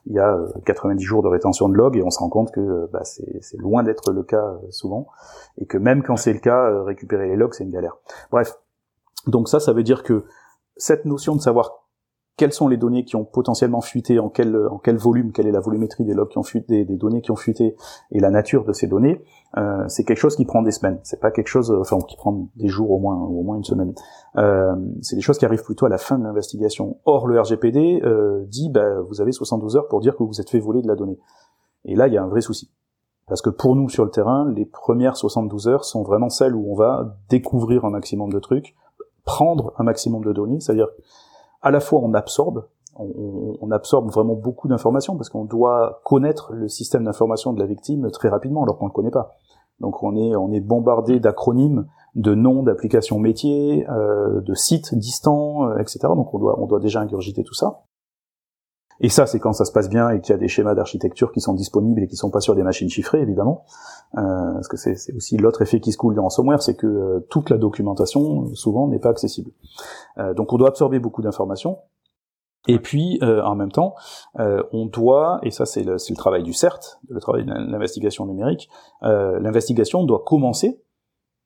y 0.07 0.19
a 0.19 0.39
90 0.67 1.03
jours 1.03 1.23
de 1.23 1.29
rétention 1.29 1.69
de 1.69 1.75
log 1.75 1.97
et 1.97 2.03
on 2.03 2.11
se 2.11 2.19
rend 2.19 2.29
compte 2.29 2.51
que 2.51 2.91
bah, 2.93 3.05
c'est 3.05 3.59
loin 3.59 3.83
d'être 3.83 4.13
le 4.13 4.23
cas 4.23 4.59
souvent 4.71 5.07
et 5.59 5.67
que 5.67 5.79
même 5.79 6.03
quand 6.03 6.17
c'est 6.17 6.33
le 6.33 6.41
cas, 6.41 6.83
récupérer 6.85 7.29
les 7.29 7.37
logs 7.37 7.55
c'est 7.55 7.65
une 7.65 7.71
galère. 7.71 7.97
Bref, 8.31 8.59
donc 9.27 9.49
ça, 9.49 9.61
ça 9.61 9.73
veut 9.73 9.83
dire 9.83 10.03
que 10.03 10.25
cette 10.77 11.05
notion 11.05 11.37
de 11.37 11.41
savoir 11.41 11.82
quelles 12.37 12.53
sont 12.53 12.69
les 12.69 12.77
données 12.77 13.05
qui 13.05 13.17
ont 13.17 13.25
potentiellement 13.25 13.83
fuité, 13.83 14.19
en 14.19 14.29
quel, 14.29 14.57
en 14.57 14.79
quel 14.79 14.97
volume, 14.97 15.33
quelle 15.33 15.47
est 15.47 15.53
la 15.53 15.61
volumétrie 15.61 16.05
des 16.05 16.15
qui 16.31 16.39
ont 16.39 16.43
fuité, 16.43 16.85
des, 16.85 16.97
données 16.97 17.21
qui 17.21 17.31
ont 17.31 17.37
fuité, 17.37 17.77
et 18.11 18.21
la 18.21 18.31
nature 18.31 18.65
de 18.65 18.73
ces 18.73 18.87
données, 18.87 19.23
euh, 19.59 19.85
c'est 19.89 20.05
quelque 20.05 20.19
chose 20.19 20.37
qui 20.37 20.47
prend 20.47 20.63
des 20.63 20.71
semaines. 20.71 20.99
C'est 21.03 21.21
pas 21.21 21.31
quelque 21.31 21.49
chose, 21.49 21.71
enfin, 21.71 21.99
qui 22.09 22.17
prend 22.17 22.49
des 22.57 22.69
jours 22.69 22.91
au 22.91 22.99
moins, 22.99 23.17
au 23.17 23.43
moins 23.43 23.57
une 23.57 23.65
semaine. 23.65 23.95
Euh, 24.37 24.75
c'est 25.03 25.17
des 25.17 25.23
choses 25.23 25.37
qui 25.37 25.45
arrivent 25.45 25.63
plutôt 25.63 25.85
à 25.85 25.91
la 25.91 25.99
fin 25.99 26.19
de 26.19 26.25
l'investigation. 26.25 26.97
Or, 27.05 27.27
le 27.27 27.39
RGPD 27.39 28.01
euh, 28.03 28.45
dit, 28.47 28.71
bah, 28.71 29.01
vous 29.03 29.21
avez 29.21 29.33
72 29.33 29.77
heures 29.77 29.89
pour 29.89 30.01
dire 30.01 30.17
que 30.17 30.23
vous 30.23 30.41
êtes 30.41 30.49
fait 30.49 30.61
voler 30.61 30.81
de 30.81 30.89
la 30.89 30.95
donnée. 30.95 31.19
Et 31.85 31.95
là, 31.95 32.09
il 32.09 32.15
y 32.15 32.19
a 32.19 32.23
un 32.23 32.29
vrai 32.29 32.41
souci. 32.41 32.71
Parce 33.29 33.43
que 33.43 33.51
pour 33.51 33.77
nous, 33.77 33.89
sur 33.89 34.05
le 34.05 34.11
terrain, 34.11 34.51
les 34.51 34.65
premières 34.65 35.17
72 35.17 35.69
heures 35.69 35.85
sont 35.85 36.03
vraiment 36.03 36.29
celles 36.29 36.55
où 36.55 36.73
on 36.73 36.75
va 36.75 37.17
découvrir 37.29 37.85
un 37.85 37.91
maximum 37.91 38.33
de 38.33 38.39
trucs, 38.39 38.75
prendre 39.25 39.73
un 39.79 39.85
maximum 39.85 40.25
de 40.25 40.33
données, 40.33 40.61
c'est-à-dire 40.61 40.89
à 41.63 41.71
la 41.71 41.81
fois 41.81 42.01
on 42.03 42.15
absorbe, 42.15 42.67
on, 42.97 43.71
absorbe 43.71 44.11
vraiment 44.11 44.35
beaucoup 44.35 44.69
d'informations 44.69 45.17
parce 45.17 45.31
qu'on 45.31 45.45
doit 45.45 46.03
connaître 46.05 46.53
le 46.53 46.69
système 46.69 47.05
d'information 47.05 47.53
de 47.53 47.61
la 47.61 47.67
victime 47.67 48.11
très 48.11 48.29
rapidement 48.29 48.63
alors 48.65 48.79
qu'on 48.79 48.85
ne 48.85 48.91
le 48.91 48.95
connaît 48.95 49.11
pas. 49.11 49.31
Donc 49.81 50.03
on 50.03 50.15
est 50.15 50.37
on 50.37 50.53
est 50.53 50.61
bombardé 50.61 51.19
d'acronymes, 51.19 51.87
de 52.15 52.35
noms 52.35 52.63
d'applications 52.63 53.19
métiers, 53.19 53.89
euh, 53.89 54.41
de 54.43 54.55
sites 54.55 54.95
distants, 54.95 55.69
euh, 55.69 55.79
etc. 55.79 56.01
Donc 56.15 56.35
on 56.35 56.39
doit 56.39 56.61
on 56.61 56.67
doit 56.67 56.81
déjà 56.81 57.01
ingurgiter 57.01 57.43
tout 57.43 57.55
ça. 57.55 57.85
Et 59.05 59.09
ça, 59.09 59.27
c'est 59.27 59.41
quand 59.41 59.53
ça 59.53 59.65
se 59.65 59.73
passe 59.73 59.89
bien 59.89 60.11
et 60.11 60.21
qu'il 60.21 60.33
y 60.33 60.37
a 60.37 60.39
des 60.39 60.47
schémas 60.47 60.77
d'architecture 60.77 61.33
qui 61.33 61.41
sont 61.41 61.55
disponibles 61.55 62.05
et 62.05 62.07
qui 62.07 62.15
sont 62.15 62.31
pas 62.31 62.41
sur 62.41 62.55
des 62.55 62.63
machines 62.63 62.89
chiffrées, 62.89 63.21
évidemment. 63.21 63.65
Euh, 64.17 64.53
parce 64.55 64.69
que 64.69 64.77
c'est 64.77 65.13
aussi 65.15 65.37
l'autre 65.37 65.61
effet 65.61 65.81
qui 65.81 65.91
se 65.91 65.99
coule 65.99 66.15
dans 66.15 66.23
ransomware, 66.23 66.63
c'est 66.63 66.77
que 66.77 66.87
euh, 66.87 67.27
toute 67.29 67.51
la 67.51 67.59
documentation, 67.59 68.55
souvent, 68.55 68.87
n'est 68.87 69.01
pas 69.01 69.09
accessible. 69.09 69.51
Euh, 70.19 70.35
donc 70.35 70.53
on 70.53 70.57
doit 70.57 70.69
absorber 70.69 71.01
beaucoup 71.01 71.21
d'informations. 71.21 71.79
Et 72.69 72.79
puis, 72.79 73.19
euh, 73.23 73.43
en 73.43 73.57
même 73.57 73.73
temps, 73.73 73.97
on 74.37 74.87
doit, 74.87 75.41
et 75.43 75.51
ça 75.51 75.67
c'est 75.67 75.83
le, 75.83 75.95
le, 75.95 76.17
travail 76.17 76.45
du 76.45 76.53
CERT, 76.53 77.01
le 77.09 77.19
travail 77.19 77.45
de 77.45 77.51
l'investigation 77.53 78.25
numérique, 78.25 78.71
l'investigation 79.01 80.05
doit 80.05 80.23
commencer 80.25 80.81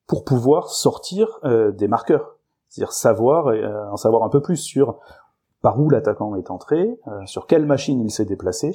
pour 0.07 0.25
pouvoir 0.25 0.69
sortir 0.69 1.41
des 1.43 1.89
marqueurs, 1.89 2.37
c'est-à-dire 2.69 2.93
savoir, 2.93 3.47
en 3.91 3.97
savoir 3.97 4.25
un 4.25 4.29
peu 4.29 4.43
plus 4.43 4.59
sur 4.59 4.99
par 5.67 5.81
où 5.81 5.91
l'attaquant 5.91 6.37
est 6.37 6.53
entré, 6.53 6.97
euh, 7.09 7.27
sur 7.27 7.49
quelle 7.49 7.67
machine 7.67 8.01
il 8.01 8.13
s'est 8.13 8.25
déplacé, 8.25 8.73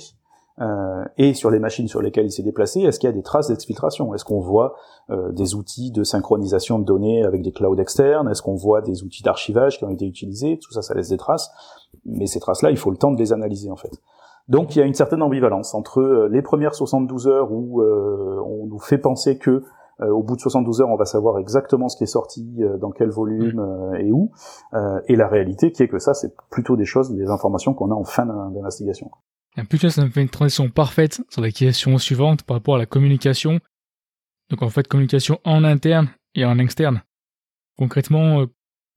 euh, 0.59 1.05
et 1.17 1.33
sur 1.33 1.49
les 1.49 1.57
machines 1.57 1.87
sur 1.87 2.01
lesquelles 2.01 2.25
il 2.25 2.33
s'est 2.33 2.43
déplacé, 2.43 2.81
est-ce 2.81 2.99
qu'il 2.99 3.07
y 3.07 3.13
a 3.13 3.15
des 3.15 3.23
traces 3.23 3.47
d'exfiltration? 3.47 4.13
Est-ce 4.13 4.25
qu'on 4.25 4.41
voit 4.41 4.75
euh, 5.09 5.31
des 5.31 5.55
outils 5.55 5.91
de 5.91 6.03
synchronisation 6.03 6.79
de 6.79 6.83
données 6.83 7.23
avec 7.23 7.43
des 7.43 7.53
clouds 7.53 7.77
externes? 7.77 8.27
Est-ce 8.27 8.41
qu'on 8.41 8.55
voit 8.55 8.81
des 8.81 9.03
outils 9.03 9.23
d'archivage 9.23 9.77
qui 9.77 9.85
ont 9.85 9.89
été 9.89 10.05
utilisés? 10.05 10.59
Tout 10.61 10.73
ça, 10.73 10.81
ça 10.81 10.93
laisse 10.93 11.07
des 11.07 11.15
traces, 11.15 11.49
mais 12.03 12.27
ces 12.27 12.41
traces-là, 12.41 12.71
il 12.71 12.77
faut 12.77 12.91
le 12.91 12.97
temps 12.97 13.11
de 13.11 13.17
les 13.17 13.31
analyser 13.31 13.71
en 13.71 13.77
fait. 13.77 14.01
Donc 14.49 14.75
il 14.75 14.79
y 14.79 14.81
a 14.81 14.85
une 14.85 14.93
certaine 14.93 15.21
ambivalence 15.21 15.73
entre 15.73 16.27
les 16.29 16.41
premières 16.41 16.75
72 16.75 17.29
heures 17.29 17.53
où 17.53 17.81
on 17.81 18.65
nous 18.65 18.79
fait 18.79 18.97
penser 18.97 19.37
que 19.37 19.63
au 20.09 20.23
bout 20.23 20.35
de 20.35 20.41
72 20.41 20.81
heures, 20.81 20.89
on 20.89 20.97
va 20.97 21.05
savoir 21.05 21.37
exactement 21.39 21.89
ce 21.89 21.97
qui 21.97 22.03
est 22.03 22.07
sorti, 22.07 22.55
euh, 22.59 22.77
dans 22.77 22.91
quel 22.91 23.09
volume 23.09 23.59
euh, 23.59 23.99
et 23.99 24.11
où. 24.11 24.31
et 25.07 25.15
la 25.15 25.27
réalité 25.27 25.71
qui 25.71 25.83
est 25.83 25.87
que 25.87 25.99
ça, 25.99 26.13
c'est 26.13 26.33
plutôt 26.49 26.75
des 26.75 26.85
choses, 26.85 27.13
des 27.15 27.29
informations 27.29 27.73
qu'on 27.73 27.91
a 27.91 27.93
en 27.93 28.03
fin 28.03 28.25
d'investigation. 28.25 29.11
Plus 29.69 29.89
ça 29.89 30.05
me 30.05 30.09
fait 30.09 30.21
une 30.21 30.29
transition 30.29 30.69
parfaite 30.69 31.21
sur 31.29 31.41
la 31.41 31.51
question 31.51 31.97
suivante 31.97 32.43
par 32.43 32.57
rapport 32.57 32.75
à 32.75 32.77
la 32.77 32.85
communication. 32.85 33.59
Donc 34.49 34.61
en 34.61 34.69
fait, 34.69 34.87
communication 34.87 35.39
en 35.43 35.63
interne 35.63 36.09
et 36.35 36.45
en 36.45 36.57
externe. 36.57 37.03
Concrètement, 37.77 38.45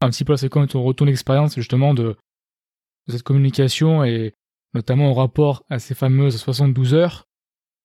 un 0.01 0.11
petit 0.11 0.25
peu 0.25 0.37
c'est 0.37 0.49
quand 0.49 0.67
ton 0.67 0.83
retour 0.83 1.07
d'expérience 1.07 1.55
justement 1.55 1.93
de, 1.95 2.17
de, 3.07 3.13
cette 3.13 3.23
communication 3.23 4.05
et 4.05 4.35
notamment 4.75 5.11
en 5.11 5.15
rapport 5.15 5.65
à 5.71 5.79
ces 5.79 5.95
fameuses 5.95 6.37
72 6.37 6.95
heures. 6.95 7.27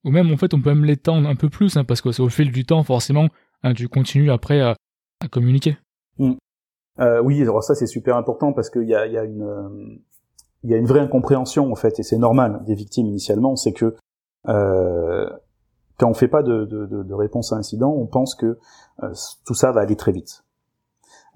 Ou 0.06 0.12
même, 0.12 0.32
en 0.32 0.38
fait, 0.38 0.54
on 0.54 0.62
peut 0.62 0.70
même 0.70 0.86
l'étendre 0.86 1.28
un 1.28 1.36
peu 1.36 1.50
plus, 1.50 1.76
hein, 1.78 1.84
parce 1.84 2.02
que 2.02 2.12
c'est 2.12 2.22
au 2.22 2.30
fil 2.30 2.52
du 2.52 2.66
temps, 2.66 2.84
forcément, 2.84 3.28
hein, 3.64 3.74
tu 3.74 3.88
continues 3.88 4.32
après 4.32 4.62
à, 4.62 4.76
communiquer. 5.32 5.78
Mm. 6.18 6.34
Euh, 7.00 7.22
oui, 7.22 7.42
alors 7.42 7.64
ça 7.64 7.76
c'est 7.76 7.88
super 7.88 8.18
important 8.18 8.52
parce 8.52 8.70
qu'il 8.70 8.88
y 8.88 8.96
a, 8.96 9.08
y, 9.08 9.18
a 9.18 9.24
une, 9.24 9.42
euh, 9.42 9.98
y 10.64 10.74
a 10.74 10.78
une 10.78 10.86
vraie 10.86 11.00
incompréhension 11.00 11.72
en 11.72 11.76
fait, 11.76 12.00
et 12.00 12.04
c'est 12.04 12.18
normal 12.18 12.62
des 12.66 12.76
victimes 12.76 13.08
initialement, 13.08 13.56
c'est 13.56 13.72
que 13.72 13.96
euh, 14.48 15.30
quand 15.98 16.10
on 16.10 16.14
fait 16.14 16.28
pas 16.28 16.44
de, 16.44 16.66
de, 16.66 16.86
de, 16.86 17.14
réponse 17.14 17.52
à 17.52 17.58
incident, 17.58 17.92
on 17.92 18.08
pense 18.08 18.36
que 18.36 18.58
euh, 19.04 19.14
tout 19.46 19.54
ça 19.54 19.72
va 19.72 19.82
aller 19.82 19.98
très 19.98 20.12
vite. 20.12 20.44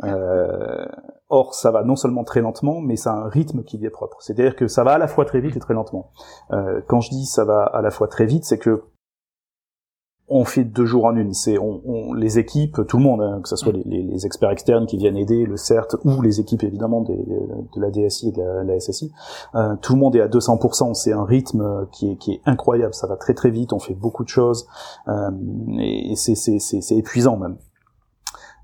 Euh, 0.03 0.85
or, 1.33 1.55
ça 1.55 1.71
va 1.71 1.83
non 1.83 1.95
seulement 1.95 2.23
très 2.23 2.41
lentement, 2.41 2.79
mais 2.79 2.95
ça 2.95 3.11
a 3.11 3.15
un 3.15 3.27
rythme 3.27 3.63
qui 3.63 3.77
lui 3.77 3.87
est 3.87 3.91
propre. 3.91 4.17
C'est-à-dire 4.21 4.55
que 4.55 4.67
ça 4.67 4.83
va 4.83 4.93
à 4.93 4.97
la 4.97 5.07
fois 5.07 5.25
très 5.25 5.41
vite 5.41 5.57
et 5.57 5.59
très 5.59 5.73
lentement. 5.73 6.11
Euh, 6.51 6.81
quand 6.87 7.01
je 7.01 7.09
dis 7.09 7.25
ça 7.25 7.43
va 7.43 7.63
à 7.63 7.81
la 7.81 7.91
fois 7.91 8.07
très 8.07 8.25
vite, 8.25 8.45
c'est 8.45 8.59
que 8.59 8.83
on 10.29 10.45
fait 10.45 10.63
deux 10.63 10.85
jours 10.85 11.05
en 11.05 11.15
une. 11.15 11.33
C'est 11.33 11.57
on, 11.57 11.81
on, 11.85 12.13
les 12.13 12.39
équipes, 12.39 12.81
tout 12.87 12.97
le 12.97 13.03
monde, 13.03 13.21
hein, 13.21 13.41
que 13.41 13.49
ce 13.49 13.55
soit 13.55 13.73
les, 13.73 13.83
les, 13.83 14.25
experts 14.25 14.51
externes 14.51 14.85
qui 14.85 14.97
viennent 14.97 15.17
aider, 15.17 15.45
le 15.45 15.57
CERT 15.57 15.97
ou 16.05 16.21
les 16.21 16.39
équipes 16.39 16.63
évidemment 16.63 17.01
de, 17.01 17.13
la 17.75 17.91
DSI 17.91 18.29
et 18.29 18.31
de 18.31 18.41
la, 18.41 18.63
la 18.63 18.79
SSI. 18.79 19.11
Euh, 19.55 19.75
tout 19.81 19.93
le 19.93 19.99
monde 19.99 20.15
est 20.15 20.21
à 20.21 20.27
200%. 20.27 20.93
C'est 20.93 21.11
un 21.11 21.25
rythme 21.25 21.87
qui 21.91 22.11
est, 22.11 22.15
qui 22.15 22.31
est 22.33 22.41
incroyable. 22.45 22.93
Ça 22.93 23.07
va 23.07 23.17
très 23.17 23.33
très 23.33 23.49
vite. 23.49 23.73
On 23.73 23.79
fait 23.79 23.95
beaucoup 23.95 24.23
de 24.23 24.29
choses 24.29 24.65
euh, 25.07 25.29
et 25.79 26.15
c'est 26.15 26.97
épuisant 26.97 27.37
même 27.37 27.57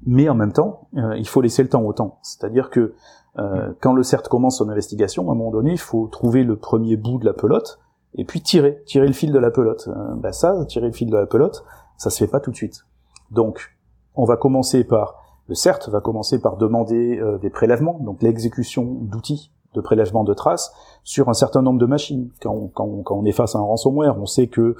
mais 0.05 0.29
en 0.29 0.35
même 0.35 0.53
temps, 0.53 0.87
euh, 0.95 1.17
il 1.17 1.27
faut 1.27 1.41
laisser 1.41 1.63
le 1.63 1.69
temps 1.69 1.83
au 1.83 1.93
temps. 1.93 2.19
C'est-à-dire 2.21 2.69
que 2.69 2.93
euh, 3.37 3.73
quand 3.81 3.93
le 3.93 4.03
CERT 4.03 4.23
commence 4.29 4.57
son 4.57 4.69
investigation, 4.69 5.29
à 5.29 5.33
un 5.33 5.35
moment 5.35 5.51
donné, 5.51 5.71
il 5.71 5.79
faut 5.79 6.07
trouver 6.07 6.43
le 6.43 6.55
premier 6.55 6.97
bout 6.97 7.19
de 7.19 7.25
la 7.25 7.33
pelote 7.33 7.79
et 8.15 8.25
puis 8.25 8.41
tirer, 8.41 8.81
tirer 8.85 9.07
le 9.07 9.13
fil 9.13 9.31
de 9.31 9.39
la 9.39 9.51
pelote. 9.51 9.87
Euh, 9.87 10.15
ben 10.15 10.31
ça, 10.31 10.65
tirer 10.65 10.87
le 10.87 10.93
fil 10.93 11.09
de 11.09 11.17
la 11.17 11.25
pelote, 11.25 11.63
ça 11.97 12.09
se 12.09 12.17
fait 12.17 12.29
pas 12.29 12.39
tout 12.39 12.51
de 12.51 12.55
suite. 12.55 12.85
Donc, 13.31 13.75
on 14.15 14.25
va 14.25 14.37
commencer 14.37 14.83
par 14.83 15.15
le 15.47 15.55
CERT 15.55 15.89
va 15.89 15.99
commencer 15.99 16.39
par 16.39 16.57
demander 16.57 17.19
des 17.41 17.49
prélèvements, 17.49 17.97
donc 18.01 18.21
l'exécution 18.21 18.83
d'outils 18.83 19.51
de 19.73 19.81
prélèvement 19.81 20.23
de 20.23 20.35
traces 20.35 20.71
sur 21.03 21.27
un 21.27 21.33
certain 21.33 21.63
nombre 21.63 21.79
de 21.79 21.87
machines. 21.87 22.29
Quand 22.39 22.69
quand, 22.75 23.01
quand 23.03 23.15
on 23.15 23.25
est 23.25 23.31
face 23.31 23.55
à 23.55 23.59
un 23.59 23.63
ransomware, 23.63 24.15
on 24.19 24.27
sait 24.27 24.47
que 24.47 24.75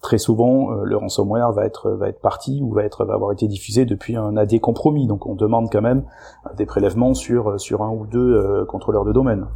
très 0.00 0.18
souvent 0.18 0.72
euh, 0.72 0.84
le 0.84 0.96
ransomware 0.96 1.52
va 1.52 1.64
être 1.64 1.90
va 1.90 2.12
parti 2.12 2.60
ou 2.62 2.72
va 2.72 2.84
être 2.84 3.08
avoir 3.10 3.32
été 3.32 3.48
diffusé 3.48 3.84
depuis 3.84 4.16
un 4.16 4.36
AD 4.36 4.60
compromis. 4.60 5.06
Donc 5.06 5.26
on 5.26 5.34
demande 5.34 5.68
quand 5.70 5.82
même 5.82 6.04
des 6.56 6.66
prélèvements 6.66 7.14
sur 7.14 7.60
sur 7.60 7.82
un 7.82 7.90
ou 7.90 8.06
deux 8.06 8.34
euh, 8.34 8.64
contrôleurs 8.64 9.04
de 9.04 9.12
domaine. 9.12 9.46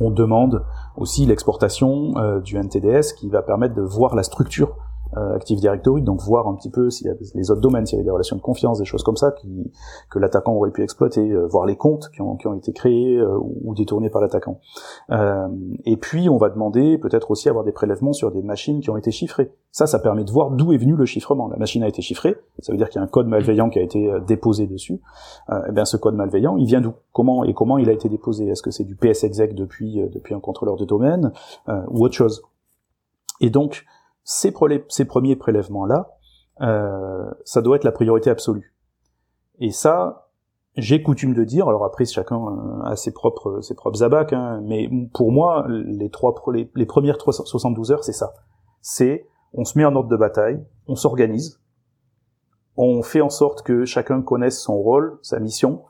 On 0.00 0.10
demande 0.10 0.64
aussi 0.96 1.26
l'exportation 1.26 2.14
euh, 2.16 2.40
du 2.40 2.56
NTDS 2.56 3.14
qui 3.16 3.28
va 3.28 3.42
permettre 3.42 3.74
de 3.74 3.82
voir 3.82 4.14
la 4.14 4.22
structure 4.22 4.70
euh, 4.70 4.91
Active 5.14 5.60
Directory, 5.60 6.02
donc 6.02 6.20
voir 6.20 6.48
un 6.48 6.54
petit 6.54 6.70
peu 6.70 6.90
s'il 6.90 7.06
y 7.06 7.10
a 7.10 7.14
les 7.34 7.50
autres 7.50 7.60
domaines, 7.60 7.86
s'il 7.86 7.96
y 7.96 8.00
avait 8.00 8.04
des 8.04 8.10
relations 8.10 8.36
de 8.36 8.40
confiance, 8.40 8.78
des 8.78 8.84
choses 8.84 9.02
comme 9.02 9.16
ça 9.16 9.32
qui, 9.32 9.70
que 10.10 10.18
l'attaquant 10.18 10.52
aurait 10.54 10.70
pu 10.70 10.82
exploiter, 10.82 11.30
euh, 11.30 11.46
voir 11.46 11.66
les 11.66 11.76
comptes 11.76 12.10
qui 12.10 12.22
ont, 12.22 12.36
qui 12.36 12.46
ont 12.46 12.54
été 12.54 12.72
créés 12.72 13.18
euh, 13.18 13.38
ou 13.38 13.74
détournés 13.74 14.10
par 14.10 14.22
l'attaquant. 14.22 14.58
et 15.84 15.96
puis 15.96 16.28
on 16.28 16.36
va 16.36 16.48
demander 16.48 16.98
peut-être 16.98 17.30
aussi 17.30 17.48
avoir 17.48 17.64
des 17.64 17.72
prélèvements 17.72 18.12
sur 18.12 18.30
des 18.30 18.42
machines 18.42 18.80
qui 18.80 18.90
ont 18.90 18.96
été 18.96 19.10
chiffrées. 19.10 19.52
Ça, 19.70 19.86
ça 19.86 19.98
permet 19.98 20.24
de 20.24 20.30
voir 20.30 20.50
d'où 20.50 20.72
est 20.72 20.76
venu 20.76 20.94
le 20.96 21.06
chiffrement. 21.06 21.48
La 21.48 21.56
machine 21.56 21.82
a 21.82 21.88
été 21.88 22.02
chiffrée, 22.02 22.36
ça 22.58 22.72
veut 22.72 22.78
dire 22.78 22.88
qu'il 22.88 22.98
y 22.98 23.02
a 23.02 23.04
un 23.04 23.08
code 23.08 23.26
malveillant 23.26 23.70
qui 23.70 23.78
a 23.78 23.82
été 23.82 24.12
déposé 24.26 24.66
dessus. 24.66 25.00
et 25.50 25.54
eh 25.68 25.72
bien 25.72 25.84
ce 25.84 25.96
code 25.96 26.14
malveillant, 26.14 26.56
il 26.56 26.66
vient 26.66 26.80
d'où? 26.80 26.92
Comment 27.12 27.44
et 27.44 27.54
comment 27.54 27.78
il 27.78 27.88
a 27.88 27.92
été 27.92 28.08
déposé? 28.08 28.46
Est-ce 28.48 28.62
que 28.62 28.70
c'est 28.70 28.84
du 28.84 28.96
PSExec 28.96 29.54
depuis 29.54 30.02
depuis 30.12 30.34
un 30.34 30.40
contrôleur 30.40 30.76
de 30.76 30.84
domaine 30.84 31.32
ou 31.88 32.04
autre 32.04 32.14
chose? 32.14 32.42
Et 33.40 33.50
donc 33.50 33.84
ces, 34.24 34.52
premiers 34.52 35.36
prélèvements-là, 35.36 36.10
euh, 36.60 37.30
ça 37.44 37.60
doit 37.60 37.76
être 37.76 37.84
la 37.84 37.92
priorité 37.92 38.30
absolue. 38.30 38.74
Et 39.58 39.70
ça, 39.70 40.28
j'ai 40.76 41.02
coutume 41.02 41.34
de 41.34 41.44
dire, 41.44 41.68
alors 41.68 41.84
après 41.84 42.04
chacun 42.04 42.36
euh, 42.36 42.82
a 42.84 42.96
ses 42.96 43.12
propres 43.12 43.60
ses 43.60 43.74
propres 43.74 44.02
abacs, 44.02 44.32
hein, 44.32 44.60
mais 44.64 44.88
pour 45.12 45.32
moi, 45.32 45.66
les 45.68 46.10
trois 46.10 46.34
les, 46.52 46.86
premières 46.86 47.18
372 47.18 47.92
heures, 47.92 48.04
c'est 48.04 48.12
ça. 48.12 48.34
C'est 48.80 49.26
on 49.54 49.64
se 49.64 49.76
met 49.76 49.84
en 49.84 49.94
ordre 49.94 50.08
de 50.08 50.16
bataille, 50.16 50.64
on 50.86 50.94
s'organise, 50.94 51.60
on 52.76 53.02
fait 53.02 53.20
en 53.20 53.28
sorte 53.28 53.62
que 53.62 53.84
chacun 53.84 54.22
connaisse 54.22 54.60
son 54.60 54.76
rôle, 54.76 55.18
sa 55.22 55.40
mission, 55.40 55.82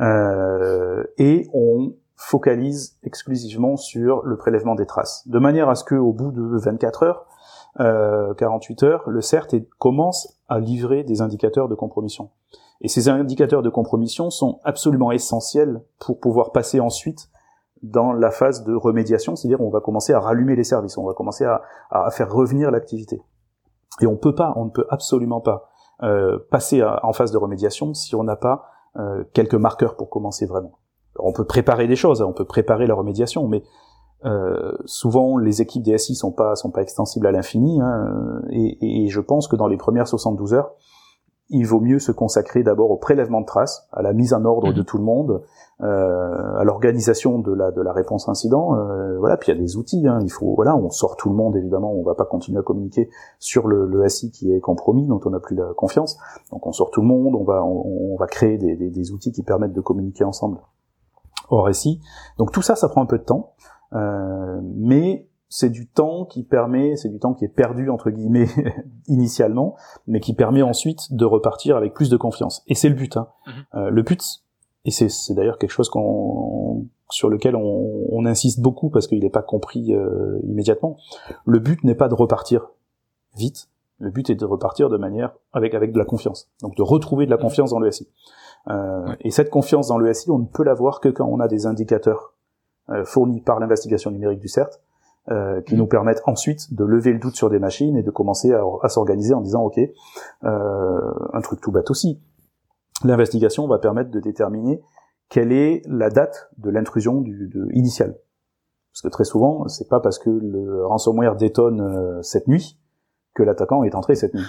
euh, 0.00 1.04
et 1.18 1.48
on 1.52 1.94
focalise 2.16 2.98
exclusivement 3.02 3.76
sur 3.76 4.22
le 4.24 4.36
prélèvement 4.36 4.74
des 4.74 4.86
traces, 4.86 5.26
de 5.28 5.38
manière 5.38 5.68
à 5.68 5.74
ce 5.74 5.84
que 5.84 5.94
au 5.94 6.12
bout 6.12 6.32
de 6.32 6.42
24 6.58 7.02
heures, 7.02 7.26
48 7.78 8.82
euh, 8.82 8.86
heures, 8.86 9.08
le 9.08 9.20
CERT 9.20 9.48
commence 9.78 10.36
à 10.48 10.58
livrer 10.58 11.04
des 11.04 11.22
indicateurs 11.22 11.68
de 11.68 11.74
compromission. 11.74 12.30
Et 12.80 12.88
ces 12.88 13.08
indicateurs 13.08 13.62
de 13.62 13.70
compromission 13.70 14.30
sont 14.30 14.60
absolument 14.64 15.12
essentiels 15.12 15.82
pour 15.98 16.18
pouvoir 16.18 16.52
passer 16.52 16.80
ensuite 16.80 17.28
dans 17.82 18.12
la 18.12 18.30
phase 18.30 18.64
de 18.64 18.74
remédiation, 18.74 19.36
c'est-à-dire 19.36 19.60
on 19.60 19.70
va 19.70 19.80
commencer 19.80 20.12
à 20.12 20.20
rallumer 20.20 20.56
les 20.56 20.64
services, 20.64 20.98
on 20.98 21.06
va 21.06 21.14
commencer 21.14 21.44
à, 21.44 21.62
à 21.90 22.10
faire 22.10 22.30
revenir 22.30 22.70
l'activité. 22.70 23.22
Et 24.00 24.06
on 24.06 24.16
peut 24.16 24.34
pas, 24.34 24.52
on 24.56 24.66
ne 24.66 24.70
peut 24.70 24.86
absolument 24.90 25.40
pas 25.40 25.70
euh, 26.02 26.38
passer 26.50 26.82
en 26.82 27.12
phase 27.12 27.30
de 27.30 27.38
remédiation 27.38 27.92
si 27.92 28.14
on 28.14 28.24
n'a 28.24 28.36
pas 28.36 28.64
euh, 28.96 29.24
quelques 29.34 29.54
marqueurs 29.54 29.96
pour 29.96 30.08
commencer 30.08 30.46
vraiment. 30.46 30.78
on 31.18 31.32
peut 31.32 31.44
préparer 31.44 31.86
des 31.86 31.96
choses, 31.96 32.22
on 32.22 32.32
peut 32.32 32.46
préparer 32.46 32.86
la 32.86 32.94
remédiation, 32.94 33.46
mais 33.46 33.62
euh, 34.24 34.72
souvent, 34.84 35.38
les 35.38 35.62
équipes 35.62 35.82
DSI 35.82 36.14
sont 36.14 36.32
pas 36.32 36.54
sont 36.54 36.70
pas 36.70 36.82
extensibles 36.82 37.26
à 37.26 37.32
l'infini, 37.32 37.80
hein, 37.80 38.42
et, 38.50 39.04
et, 39.04 39.08
je 39.08 39.20
pense 39.20 39.48
que 39.48 39.56
dans 39.56 39.66
les 39.66 39.78
premières 39.78 40.08
72 40.08 40.52
heures, 40.52 40.74
il 41.50 41.66
vaut 41.66 41.80
mieux 41.80 41.98
se 41.98 42.12
consacrer 42.12 42.62
d'abord 42.62 42.90
au 42.90 42.96
prélèvement 42.96 43.40
de 43.40 43.46
traces, 43.46 43.88
à 43.92 44.02
la 44.02 44.12
mise 44.12 44.32
en 44.34 44.44
ordre 44.44 44.68
mhm. 44.68 44.74
de 44.74 44.82
tout 44.82 44.98
le 44.98 45.04
monde, 45.04 45.42
euh, 45.82 46.58
à 46.58 46.64
l'organisation 46.64 47.38
de 47.38 47.52
la 47.52 47.72
de 47.72 47.80
la 47.80 47.92
réponse 47.92 48.28
incident. 48.28 48.76
Euh, 48.76 49.18
voilà, 49.18 49.36
puis 49.36 49.50
il 49.50 49.56
y 49.56 49.58
a 49.58 49.60
des 49.60 49.76
outils. 49.76 50.06
Hein, 50.06 50.20
il 50.22 50.30
faut 50.30 50.54
voilà, 50.54 50.76
on 50.76 50.90
sort 50.90 51.16
tout 51.16 51.28
le 51.28 51.34
monde 51.34 51.56
évidemment. 51.56 51.92
On 51.92 52.02
va 52.02 52.14
pas 52.14 52.26
continuer 52.26 52.58
à 52.60 52.62
communiquer 52.62 53.10
sur 53.38 53.66
le, 53.66 53.86
le 53.86 54.08
SI 54.08 54.30
qui 54.30 54.52
est 54.52 54.60
compromis, 54.60 55.06
dont 55.06 55.20
on 55.24 55.30
n'a 55.30 55.40
plus 55.40 55.56
la 55.56 55.72
confiance. 55.74 56.18
Donc 56.52 56.66
on 56.66 56.72
sort 56.72 56.90
tout 56.90 57.00
le 57.00 57.08
monde. 57.08 57.34
On 57.34 57.44
va 57.44 57.64
on, 57.64 58.16
va 58.16 58.26
créer 58.26 58.58
des, 58.58 58.76
des, 58.76 58.90
des, 58.90 59.12
outils 59.12 59.32
qui 59.32 59.42
permettent 59.42 59.72
de 59.72 59.80
communiquer 59.80 60.24
ensemble 60.24 60.58
hors 61.48 61.74
SI. 61.74 62.00
Donc 62.38 62.52
tout 62.52 62.62
ça, 62.62 62.76
ça 62.76 62.88
prend 62.88 63.02
un 63.02 63.06
peu 63.06 63.18
de 63.18 63.24
temps, 63.24 63.54
euh, 63.92 64.60
mais 64.62 65.26
c'est 65.48 65.68
du 65.68 65.88
temps 65.88 66.24
qui 66.24 66.44
permet, 66.44 66.96
c'est 66.96 67.08
du 67.08 67.18
temps 67.18 67.34
qui 67.34 67.44
est 67.44 67.48
perdu 67.48 67.90
entre 67.90 68.10
guillemets 68.10 68.46
initialement, 69.08 69.76
mais 70.06 70.20
qui 70.20 70.32
permet 70.32 70.62
ensuite 70.62 71.12
de 71.12 71.24
repartir 71.24 71.76
avec 71.76 71.92
plus 71.92 72.08
de 72.08 72.16
confiance. 72.16 72.62
Et 72.68 72.74
c'est 72.74 72.88
le 72.88 72.94
but. 72.94 73.16
Hein. 73.16 73.28
Mhm. 73.46 73.52
Euh, 73.74 73.90
le 73.90 74.02
but, 74.02 74.22
et 74.84 74.90
c'est, 74.92 75.34
d'ailleurs 75.34 75.58
quelque 75.58 75.72
chose 75.72 75.88
qu'on, 75.88 76.86
sur 77.10 77.28
lequel 77.28 77.56
on, 77.56 78.06
on, 78.10 78.24
insiste 78.26 78.60
beaucoup 78.60 78.90
parce 78.90 79.08
qu'il 79.08 79.20
n'est 79.20 79.30
pas 79.30 79.42
compris 79.42 79.92
euh, 79.92 80.38
immédiatement. 80.44 80.96
Le 81.44 81.58
but 81.58 81.82
n'est 81.82 81.96
pas 81.96 82.08
de 82.08 82.14
repartir 82.14 82.70
vite. 83.36 83.68
Le 83.98 84.10
but 84.10 84.30
est 84.30 84.36
de 84.36 84.46
repartir 84.46 84.88
de 84.88 84.96
manière 84.96 85.34
avec 85.52 85.74
avec 85.74 85.92
de 85.92 85.98
la 85.98 86.04
confiance. 86.04 86.48
Donc 86.62 86.76
de 86.76 86.82
retrouver 86.82 87.26
de 87.26 87.30
la 87.30 87.36
mhm. 87.36 87.42
confiance 87.42 87.70
dans 87.70 87.80
le 87.80 87.90
SI. 87.90 88.08
Euh, 88.68 89.14
Et 89.20 89.30
cette 89.30 89.50
confiance 89.50 89.88
dans 89.88 89.98
le 89.98 90.12
SI, 90.12 90.30
on 90.30 90.38
ne 90.38 90.46
peut 90.46 90.62
l'avoir 90.62 91.00
que 91.00 91.08
quand 91.08 91.26
on 91.26 91.40
a 91.40 91.48
des 91.48 91.66
indicateurs 91.66 92.29
fournis 93.04 93.40
par 93.40 93.60
l'investigation 93.60 94.10
numérique 94.10 94.40
du 94.40 94.48
CERT 94.48 94.80
euh, 95.30 95.60
qui 95.60 95.76
nous 95.76 95.86
permettent 95.86 96.22
ensuite 96.24 96.74
de 96.74 96.82
lever 96.82 97.12
le 97.12 97.18
doute 97.18 97.36
sur 97.36 97.50
des 97.50 97.58
machines 97.58 97.96
et 97.96 98.02
de 98.02 98.10
commencer 98.10 98.52
à, 98.52 98.88
s'organiser 98.88 99.34
en 99.34 99.42
disant 99.42 99.62
ok, 99.62 99.78
euh, 99.78 99.90
un 101.32 101.40
truc 101.42 101.60
tout 101.60 101.70
bête 101.70 101.90
aussi. 101.90 102.20
L'investigation 103.04 103.68
va 103.68 103.78
permettre 103.78 104.10
de 104.10 104.18
déterminer 104.18 104.82
quelle 105.28 105.52
est 105.52 105.82
la 105.86 106.08
date 106.08 106.50
de 106.56 106.70
l'intrusion 106.70 107.22
initiale. 107.70 108.16
Parce 108.92 109.02
que 109.02 109.08
très 109.08 109.24
souvent, 109.24 109.68
c'est 109.68 109.88
pas 109.88 110.00
parce 110.00 110.18
que 110.18 110.30
le 110.30 110.84
ransomware 110.86 111.36
détonne 111.36 111.80
euh, 111.82 112.22
cette 112.22 112.48
nuit 112.48 112.80
que 113.34 113.42
l'attaquant 113.42 113.84
est 113.84 113.94
entré 113.94 114.16
cette 114.16 114.34
nuit. 114.34 114.46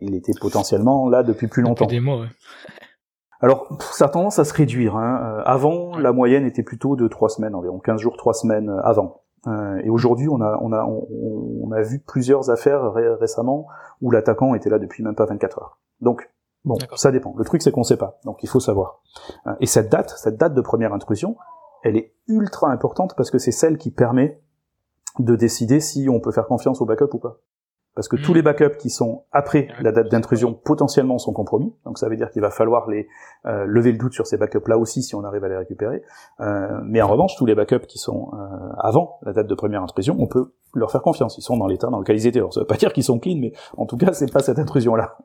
Il 0.00 0.14
était 0.14 0.32
potentiellement 0.40 1.08
là 1.08 1.22
depuis 1.22 1.46
plus 1.46 1.62
longtemps. 1.62 1.86
Des 1.86 2.00
mois, 2.00 2.22
ouais. 2.22 2.28
Alors, 3.40 3.68
ça 3.92 4.06
a 4.06 4.08
tendance 4.08 4.38
à 4.38 4.44
se 4.44 4.52
réduire. 4.52 4.96
Hein. 4.96 5.42
Avant, 5.44 5.96
la 5.96 6.12
moyenne 6.12 6.44
était 6.44 6.62
plutôt 6.62 6.96
de 6.96 7.06
trois 7.06 7.28
semaines, 7.28 7.54
environ 7.54 7.78
15 7.78 8.00
jours, 8.00 8.16
trois 8.16 8.34
semaines 8.34 8.68
avant. 8.82 9.22
Euh, 9.46 9.80
et 9.84 9.90
aujourd'hui, 9.90 10.28
on 10.28 10.40
a, 10.40 10.58
on, 10.60 10.72
a, 10.72 10.84
on, 10.84 11.70
a 11.70 11.80
vu 11.82 12.00
plusieurs 12.00 12.50
affaires 12.50 12.92
récemment 12.92 13.66
où 14.00 14.10
l'attaquant 14.10 14.54
était 14.54 14.70
là 14.70 14.78
depuis 14.78 15.04
même 15.04 15.14
pas 15.14 15.26
24 15.26 15.58
heures. 15.58 15.78
Donc, 16.00 16.30
bon, 16.64 16.76
ça 16.96 17.12
dépend. 17.12 17.34
Le 17.36 17.44
truc, 17.44 17.62
c'est 17.62 17.70
qu'on 17.70 17.84
sait 17.84 17.96
pas. 17.96 18.18
Donc, 18.24 18.42
il 18.42 18.48
faut 18.48 18.60
savoir. 18.60 19.00
Euh, 19.46 19.54
et 19.60 19.66
cette 19.66 19.90
date, 19.90 20.14
cette 20.16 20.36
date 20.36 20.54
de 20.54 20.60
première 20.60 20.92
intrusion, 20.92 21.36
elle 21.84 21.96
est 21.96 22.12
ultra 22.26 22.70
importante 22.70 23.14
parce 23.16 23.30
que 23.30 23.38
c'est 23.38 23.52
celle 23.52 23.78
qui 23.78 23.90
permet 23.90 24.40
de 25.18 25.36
décider 25.36 25.80
si 25.80 26.08
on 26.08 26.20
peut 26.20 26.32
faire 26.32 26.46
confiance 26.46 26.80
au 26.80 26.84
backup 26.84 27.12
ou 27.12 27.18
pas 27.18 27.38
parce 27.98 28.06
que 28.06 28.14
tous 28.14 28.30
hmm. 28.30 28.36
les 28.36 28.42
backups 28.42 28.76
qui 28.78 28.90
sont 28.90 29.24
après 29.32 29.66
la 29.80 29.90
date 29.90 30.08
d'intrusion 30.08 30.54
potentiellement 30.54 31.18
sont 31.18 31.32
compromis. 31.32 31.74
Donc 31.84 31.98
ça 31.98 32.08
veut 32.08 32.14
dire 32.14 32.30
qu'il 32.30 32.40
va 32.40 32.50
falloir 32.52 32.88
les 32.88 33.08
euh, 33.44 33.64
lever 33.66 33.90
le 33.90 33.98
doute 33.98 34.12
sur 34.12 34.24
ces 34.24 34.36
backups 34.36 34.68
là 34.68 34.78
aussi 34.78 35.02
si 35.02 35.16
on 35.16 35.24
arrive 35.24 35.42
à 35.42 35.48
les 35.48 35.56
récupérer. 35.56 36.04
Euh, 36.38 36.78
mais 36.84 37.02
en 37.02 37.08
revanche, 37.08 37.34
tous 37.36 37.44
les 37.44 37.56
backups 37.56 37.88
qui 37.88 37.98
sont 37.98 38.30
euh, 38.34 38.36
avant 38.78 39.18
la 39.22 39.32
date 39.32 39.48
de 39.48 39.54
première 39.56 39.82
intrusion, 39.82 40.14
on 40.20 40.28
peut 40.28 40.52
leur 40.74 40.92
faire 40.92 41.02
confiance. 41.02 41.38
Ils 41.38 41.42
sont 41.42 41.56
dans 41.56 41.66
l'état 41.66 41.88
dans 41.88 41.98
lequel 41.98 42.14
ils 42.14 42.28
étaient. 42.28 42.38
Alors 42.38 42.54
ça 42.54 42.60
veut 42.60 42.66
pas 42.66 42.76
dire 42.76 42.92
qu'ils 42.92 43.02
sont 43.02 43.18
clean, 43.18 43.38
mais 43.40 43.52
en 43.76 43.84
tout 43.84 43.96
cas 43.96 44.12
c'est 44.12 44.32
pas 44.32 44.44
cette 44.44 44.60
intrusion 44.60 44.94
là. 44.94 45.16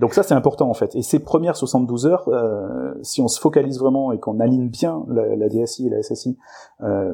Donc 0.00 0.14
ça 0.14 0.22
c'est 0.22 0.32
important 0.32 0.70
en 0.70 0.74
fait. 0.74 0.96
Et 0.96 1.02
ces 1.02 1.18
premières 1.18 1.56
72 1.56 2.06
heures, 2.06 2.30
si 3.02 3.20
on 3.20 3.28
se 3.28 3.38
focalise 3.38 3.78
vraiment 3.78 4.12
et 4.12 4.18
qu'on 4.18 4.40
aligne 4.40 4.70
bien 4.70 5.04
la, 5.08 5.36
la, 5.36 5.48
DSI 5.50 5.88
et 5.88 5.90
la 5.90 6.02
SSI 6.02 6.38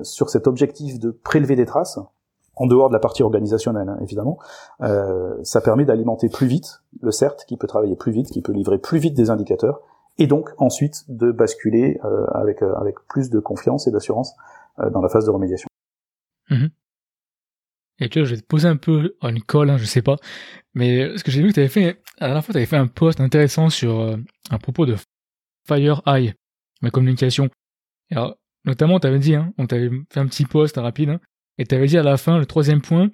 sur 0.03 0.31
cet 0.31 0.47
objectif 0.47 1.01
de 1.01 1.11
prélever 1.11 1.57
des 1.57 1.67
traces, 1.67 1.99
en 2.57 2.67
dehors 2.67 2.89
de 2.89 2.95
la 2.95 3.01
partie 3.01 3.23
organisationnelle 3.23 3.89
hein, 3.89 3.99
évidemment, 4.03 4.39
euh, 4.83 5.37
ça 5.43 5.61
permet 5.61 5.85
d'alimenter 5.85 6.29
plus 6.29 6.47
vite 6.47 6.83
le 7.01 7.11
CERT 7.11 7.47
qui 7.47 7.57
peut 7.57 7.67
travailler 7.67 7.97
plus 7.97 8.13
vite, 8.13 8.31
qui 8.31 8.43
peut 8.43 8.53
livrer 8.53 8.79
plus 8.79 8.99
vite 8.99 9.15
des 9.15 9.31
indicateurs, 9.31 9.81
et 10.19 10.27
donc 10.27 10.51
ensuite 10.59 11.05
de 11.09 11.33
basculer 11.33 11.99
euh, 12.05 12.27
avec 12.35 12.63
euh, 12.63 12.75
avec 12.75 12.97
plus 13.09 13.31
de 13.31 13.41
confiance 13.41 13.87
et 13.87 13.91
d'assurance 13.91 14.35
euh, 14.79 14.91
dans 14.91 15.01
la 15.01 15.09
phase 15.09 15.25
de 15.25 15.31
remédiation. 15.31 15.69
Mhm. 16.51 16.71
Et 18.01 18.09
tu 18.09 18.19
vois, 18.19 18.27
je 18.27 18.35
vais 18.35 18.41
te 18.41 18.47
poser 18.47 18.69
un 18.69 18.77
peu 18.77 19.15
une 19.23 19.43
colle, 19.43 19.71
hein, 19.71 19.77
je 19.77 19.85
sais 19.85 20.03
pas, 20.03 20.17
mais 20.75 21.17
ce 21.17 21.25
que 21.25 21.31
j'ai 21.31 21.41
vu 21.41 21.49
que 21.49 21.55
tu 21.55 21.61
avais 21.61 21.69
fait, 21.69 22.03
la 22.19 22.43
fois 22.43 22.53
tu 22.53 22.59
avais 22.59 22.67
fait 22.67 22.77
un 22.77 22.89
post 22.89 23.21
intéressant 23.21 23.71
sur 23.71 24.17
un 24.51 24.59
propos 24.59 24.87
de 24.87 24.97
FireEye, 25.69 26.35
ma 26.81 26.91
communication. 26.91 27.49
Alors, 28.11 28.37
notamment, 28.65 28.99
tu 28.99 29.07
avais 29.07 29.21
dit, 29.21 29.37
hein, 29.37 29.53
on 29.57 29.67
t'avait 29.67 29.91
fait 30.11 30.19
un 30.19 30.27
petit 30.27 30.47
post 30.47 30.77
rapide, 30.79 31.11
hein, 31.11 31.21
et 31.59 31.67
tu 31.67 31.75
avais 31.75 31.87
dit 31.87 31.99
à 31.99 32.03
la 32.03 32.17
fin, 32.17 32.39
le 32.39 32.47
troisième 32.47 32.81
point, 32.81 33.11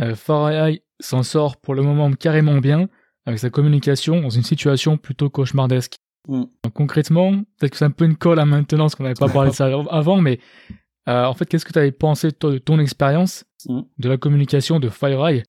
euh, 0.00 0.14
Faraday 0.14 0.82
s'en 1.00 1.22
sort 1.22 1.56
pour 1.56 1.74
le 1.74 1.82
moment 1.82 2.10
carrément 2.12 2.58
bien 2.58 2.88
avec 3.26 3.38
sa 3.38 3.50
communication 3.50 4.20
dans 4.20 4.30
une 4.30 4.42
situation 4.42 4.96
plutôt 4.96 5.30
cauchemardesque. 5.30 5.96
Mm. 6.28 6.44
concrètement, 6.72 7.32
peut-être 7.58 7.72
que 7.72 7.76
c'est 7.76 7.84
un 7.84 7.90
peu 7.90 8.04
une 8.04 8.16
colle 8.16 8.38
à 8.38 8.46
maintenant, 8.46 8.84
parce 8.84 8.94
qu'on 8.94 9.02
n'avait 9.02 9.14
pas 9.14 9.28
parlé 9.28 9.50
de 9.50 9.56
ça 9.56 9.66
avant, 9.90 10.20
mais 10.20 10.38
euh, 11.08 11.24
en 11.24 11.34
fait, 11.34 11.46
qu'est-ce 11.46 11.64
que 11.64 11.72
tu 11.72 11.78
avais 11.80 11.90
pensé 11.90 12.28
de 12.28 12.58
ton 12.58 12.78
expérience 12.78 13.44
mm. 13.66 13.80
de 13.98 14.08
la 14.08 14.16
communication 14.16 14.78
de 14.78 14.88
FireEye 14.88 15.42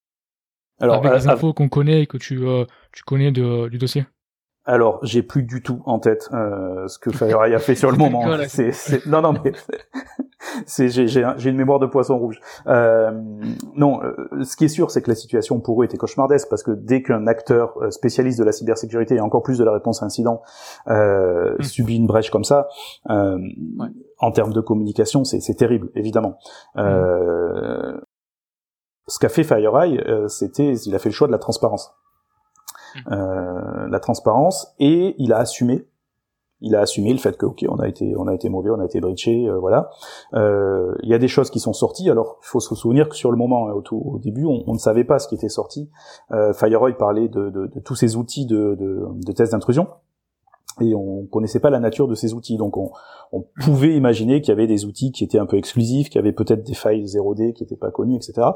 Alors, 0.82 1.06
avec 1.06 1.14
les 1.14 1.28
infos 1.28 1.54
qu'on 1.54 1.70
connaît 1.70 2.02
et 2.02 2.08
que 2.08 2.18
tu, 2.18 2.44
euh, 2.48 2.66
tu 2.92 3.04
connais 3.04 3.32
de, 3.32 3.68
du 3.70 3.78
dossier? 3.78 4.06
Alors, 4.66 5.00
j'ai 5.04 5.24
plus 5.24 5.44
du 5.44 5.62
tout 5.62 5.82
en 5.86 6.00
tête 6.00 6.30
euh, 6.32 6.88
ce 6.88 6.98
que 6.98 7.12
FireEye 7.12 7.54
a 7.54 7.60
fait 7.60 7.76
sur 7.76 7.92
le 7.92 7.98
moment. 7.98 8.26
non, 9.06 9.22
non, 9.22 9.34
mais 9.44 9.52
c'est, 10.66 10.88
j'ai, 10.88 11.08
j'ai, 11.08 11.50
une 11.50 11.58
mémoire 11.58 11.80
de 11.80 11.86
poisson 11.86 12.18
rouge. 12.18 12.40
Euh, 12.68 13.12
non, 13.76 14.02
euh, 14.04 14.44
ce 14.44 14.56
qui 14.56 14.66
est 14.66 14.70
sûr, 14.70 14.90
c'est 14.90 15.02
que 15.02 15.10
la 15.10 15.16
situation 15.16 15.60
pour 15.60 15.82
eux 15.82 15.86
était 15.86 15.98
cauchemardesque 15.98 16.48
parce 16.50 16.64
que 16.64 16.72
dès 16.72 17.02
qu'un 17.04 17.28
acteur 17.28 17.74
euh, 17.82 17.92
spécialiste 17.92 18.40
de 18.40 18.46
la 18.46 18.54
cybersécurité 18.54 19.16
et 19.16 19.20
encore 19.20 19.44
plus 19.44 19.58
de 19.58 19.66
la 19.66 19.74
réponse 19.74 20.02
à 20.02 20.06
incident 20.06 20.42
euh, 20.88 21.56
hmm. 21.60 21.64
subit 21.64 21.98
une 21.98 22.08
brèche 22.08 22.30
comme 22.30 22.46
ça, 22.46 22.70
euh, 23.10 23.38
en 24.20 24.32
termes 24.32 24.54
de 24.54 24.62
communication, 24.62 25.26
c'est, 25.26 25.40
terrible, 25.56 25.90
évidemment. 25.96 26.38
Euh, 26.78 28.00
ce 29.08 29.20
qu'a 29.20 29.30
fait 29.30 29.44
FireEye, 29.44 30.02
c'était, 30.30 30.74
il 30.74 30.96
a 30.96 31.00
fait 31.00 31.10
le 31.10 31.14
choix 31.14 31.28
de 31.28 31.34
la 31.34 31.38
transparence. 31.38 31.94
Euh, 33.12 33.88
la 33.88 34.00
transparence. 34.00 34.74
Et 34.80 35.16
il 35.18 35.34
a 35.34 35.38
assumé. 35.38 35.86
Il 36.66 36.76
a 36.78 36.80
assumé 36.80 37.12
le 37.12 37.20
fait 37.20 37.38
que 37.38 37.46
ok 37.46 37.66
on 37.68 37.76
a 37.80 37.90
été 37.90 38.16
on 38.16 38.26
a 38.26 38.34
été 38.34 38.48
mauvais 38.48 38.70
on 38.70 38.80
a 38.80 38.86
été 38.86 39.02
breaché 39.02 39.50
euh, 39.50 39.60
voilà. 39.60 39.90
Euh, 40.34 40.96
il 41.04 41.10
y 41.10 41.14
a 41.14 41.18
des 41.18 41.28
choses 41.28 41.50
qui 41.50 41.60
sont 41.60 41.74
sorties. 41.74 42.10
Alors 42.10 42.38
il 42.42 42.48
faut 42.48 42.62
se 42.62 42.74
souvenir 42.74 43.10
que 43.10 43.16
sur 43.16 43.32
le 43.32 43.38
moment 43.38 43.68
hein, 43.68 43.74
au, 43.74 43.96
au, 43.98 44.18
début 44.18 44.46
on, 44.46 44.72
ne 44.72 44.78
savait 44.78 45.04
pas 45.04 45.20
ce 45.20 45.28
qui 45.28 45.36
était 45.36 45.50
sorti. 45.50 45.90
Euh, 46.32 46.54
parlait 46.98 47.28
de, 47.28 47.50
de, 47.50 47.68
de, 47.68 47.80
tous 47.82 47.96
ces 47.96 48.16
outils 48.16 48.46
de, 48.46 48.76
de, 48.76 49.06
de 49.26 49.32
tests 49.34 49.52
d'intrusion 49.52 49.88
et 50.82 50.96
on 50.96 51.26
connaissait 51.26 51.60
pas 51.60 51.70
la 51.70 51.80
nature 51.80 52.08
de 52.08 52.16
ces 52.16 52.34
outils. 52.34 52.58
Donc 52.58 52.78
on, 52.78 52.92
pouvait 53.62 53.96
imaginer 53.96 54.42
qu'il 54.42 54.50
y 54.50 54.52
avait 54.52 54.68
des 54.68 54.86
outils 54.86 55.12
qui 55.12 55.24
étaient 55.24 55.40
un 55.40 55.48
peu 55.48 55.58
exclusifs, 55.58 56.10
qui 56.10 56.20
avaient 56.20 56.34
peut-être 56.34 56.64
des 56.64 56.76
failles 56.76 57.04
0D 57.04 57.54
qui 57.54 57.64
n'étaient 57.64 57.76
pas 57.76 57.90
connues, 57.90 58.16
etc. 58.16 58.48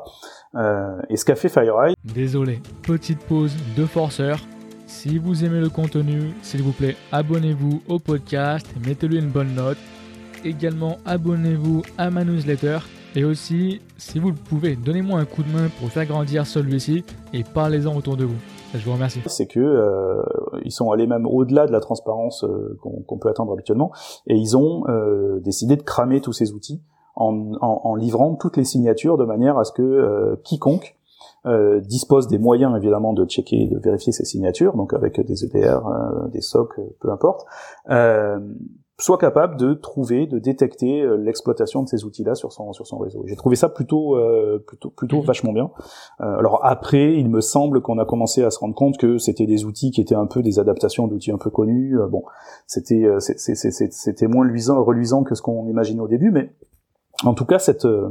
Euh, 0.54 1.02
et 1.10 1.18
ce 1.18 1.26
qu'a 1.26 1.36
fait 1.36 1.50
FireEye... 1.50 1.96
Désolé, 2.04 2.60
petite 2.84 3.20
pause 3.20 3.56
de 3.76 3.86
forceur. 3.86 4.40
Si 4.86 5.18
vous 5.18 5.44
aimez 5.44 5.60
le 5.60 5.70
contenu, 5.70 6.34
s'il 6.44 6.62
vous 6.62 6.74
plaît, 6.74 6.96
abonnez-vous 7.12 7.82
au 7.88 7.98
podcast, 7.98 8.68
mettez-lui 8.86 9.18
une 9.18 9.30
bonne 9.30 9.56
note. 9.56 9.78
Également, 10.46 10.98
abonnez-vous 11.06 11.82
à 11.98 12.12
ma 12.12 12.24
newsletter. 12.24 12.80
Et 13.16 13.24
aussi, 13.24 13.82
si 13.98 14.20
vous 14.20 14.30
le 14.30 14.36
pouvez, 14.36 14.76
donnez-moi 14.76 15.20
un 15.20 15.26
coup 15.26 15.42
de 15.42 15.50
main 15.50 15.70
pour 15.80 15.90
faire 15.90 16.06
grandir 16.06 16.46
celui-ci 16.46 17.04
et 17.34 17.44
parlez-en 17.44 17.96
autour 17.96 18.16
de 18.16 18.26
vous. 18.26 18.38
Je 18.74 18.86
vous 18.86 18.94
remercie. 18.94 19.22
C'est 19.28 19.48
que 19.48 19.60
euh, 19.60 20.22
ils 20.64 20.72
sont 20.72 20.92
allés 20.92 21.08
même 21.08 21.26
au-delà 21.26 21.66
de 21.66 21.72
la 21.72 21.80
transparence 21.80 22.44
euh, 22.44 22.78
qu'on 22.82 23.18
peut 23.18 23.30
attendre 23.30 23.54
habituellement, 23.54 23.92
et 24.28 24.36
ils 24.36 24.58
ont 24.58 24.84
euh, 24.88 25.40
décidé 25.40 25.76
de 25.76 25.84
cramer 25.84 26.22
tous 26.22 26.34
ces 26.34 26.52
outils 26.54 26.82
en, 27.16 27.54
en, 27.62 27.82
en, 27.84 27.96
livrant 27.96 28.36
toutes 28.36 28.58
les 28.58 28.66
signatures 28.66 29.18
de 29.18 29.26
manière 29.26 29.58
à 29.58 29.64
ce 29.64 29.72
que 29.72 29.82
euh, 29.82 30.36
quiconque 30.44 30.96
dispose 31.84 32.28
des 32.28 32.40
moyens 32.40 32.76
évidemment 32.76 33.14
de 33.14 33.24
checker 33.24 33.62
et 33.62 33.68
de 33.68 33.80
vérifier 33.80 34.12
ces 34.12 34.26
signatures, 34.26 34.76
donc 34.76 34.94
avec 34.94 35.18
des 35.26 35.46
EDR, 35.46 35.80
des 36.30 36.42
SOC, 36.42 36.78
peu 37.00 37.10
importe, 37.10 37.46
soit 39.00 39.18
capable 39.18 39.58
de 39.58 39.74
trouver, 39.74 40.26
de 40.26 40.40
détecter 40.40 41.02
euh, 41.02 41.18
l'exploitation 41.18 41.84
de 41.84 41.88
ces 41.88 42.04
outils-là 42.04 42.34
sur 42.34 42.52
son 42.52 42.74
sur 42.74 42.88
son 42.88 42.98
réseau. 42.98 43.24
J'ai 43.28 43.36
trouvé 43.36 43.56
ça 43.56 43.70
plutôt 43.70 44.16
euh, 44.16 44.64
plutôt 44.66 44.90
plutôt 44.90 45.18
mhm. 45.18 45.26
vachement 45.26 45.54
bien. 45.54 45.70
Euh, 46.22 46.38
alors 46.38 46.66
après, 46.66 47.14
il 47.14 47.30
me 47.30 47.42
semble 47.42 47.82
qu'on 47.82 48.00
a 48.00 48.06
commencé 48.06 48.44
à 48.44 48.50
se 48.50 48.60
rendre 48.60 48.76
compte 48.76 48.98
que 48.98 49.18
c'était 49.20 49.46
des 49.46 49.66
outils 49.66 49.92
qui 49.92 50.02
étaient 50.02 50.16
un 50.16 50.26
peu 50.26 50.42
des 50.42 50.60
adaptations 50.60 51.08
d'outils 51.08 51.32
un 51.32 51.38
peu 51.38 51.52
connus. 51.52 51.98
bon, 52.10 52.24
c'était 52.66 53.08
c'était 53.20 54.28
moins 54.28 54.46
reluisant, 54.46 54.84
reluisant 54.84 55.24
que 55.24 55.36
ce 55.36 55.42
qu'on 55.42 55.68
imaginait 55.68 56.02
au 56.02 56.08
début, 56.08 56.32
mais 56.32 56.52
En 57.24 57.34
tout 57.34 57.46
cas, 57.46 57.58
cette 57.58 57.86
euh, 57.86 58.10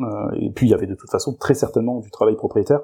euh, 0.00 0.30
et 0.40 0.50
puis 0.50 0.68
il 0.68 0.70
y 0.70 0.74
avait 0.74 0.86
de 0.86 0.94
toute 0.94 1.10
façon 1.10 1.34
très 1.34 1.54
certainement 1.54 1.98
du 1.98 2.10
travail 2.10 2.36
propriétaire. 2.36 2.80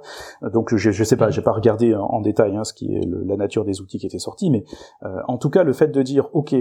Donc 0.53 0.75
je, 0.75 0.91
je 0.91 1.05
sais 1.05 1.17
pas, 1.17 1.31
j'ai 1.31 1.43
pas 1.43 1.53
regardé 1.53 1.95
en, 1.95 2.21
détail 2.21 2.57
hein, 2.57 2.65
ce 2.65 2.73
qui 2.73 2.93
est 2.97 3.05
la 3.07 3.37
nature 3.37 3.65
des 3.65 3.81
outils 3.81 3.99
qui 3.99 4.07
étaient 4.07 4.19
sortis, 4.19 4.51
mais 4.51 4.65
euh, 5.05 5.21
en 5.29 5.39
tout 5.39 5.51
cas 5.51 5.63
le 5.63 5.73
fait 5.73 5.89
de 5.89 6.03
dire 6.03 6.29
ok, 6.33 6.57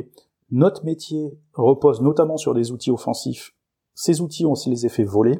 notre 0.51 0.85
métier 0.85 1.37
repose 1.53 2.01
notamment 2.01 2.37
sur 2.37 2.53
des 2.53 2.71
outils 2.71 2.91
offensifs. 2.91 3.55
Ces 3.95 4.21
outils, 4.21 4.45
on 4.45 4.55
se 4.55 4.69
les 4.69 4.85
a 4.85 4.89
fait 4.89 5.03
voler. 5.03 5.39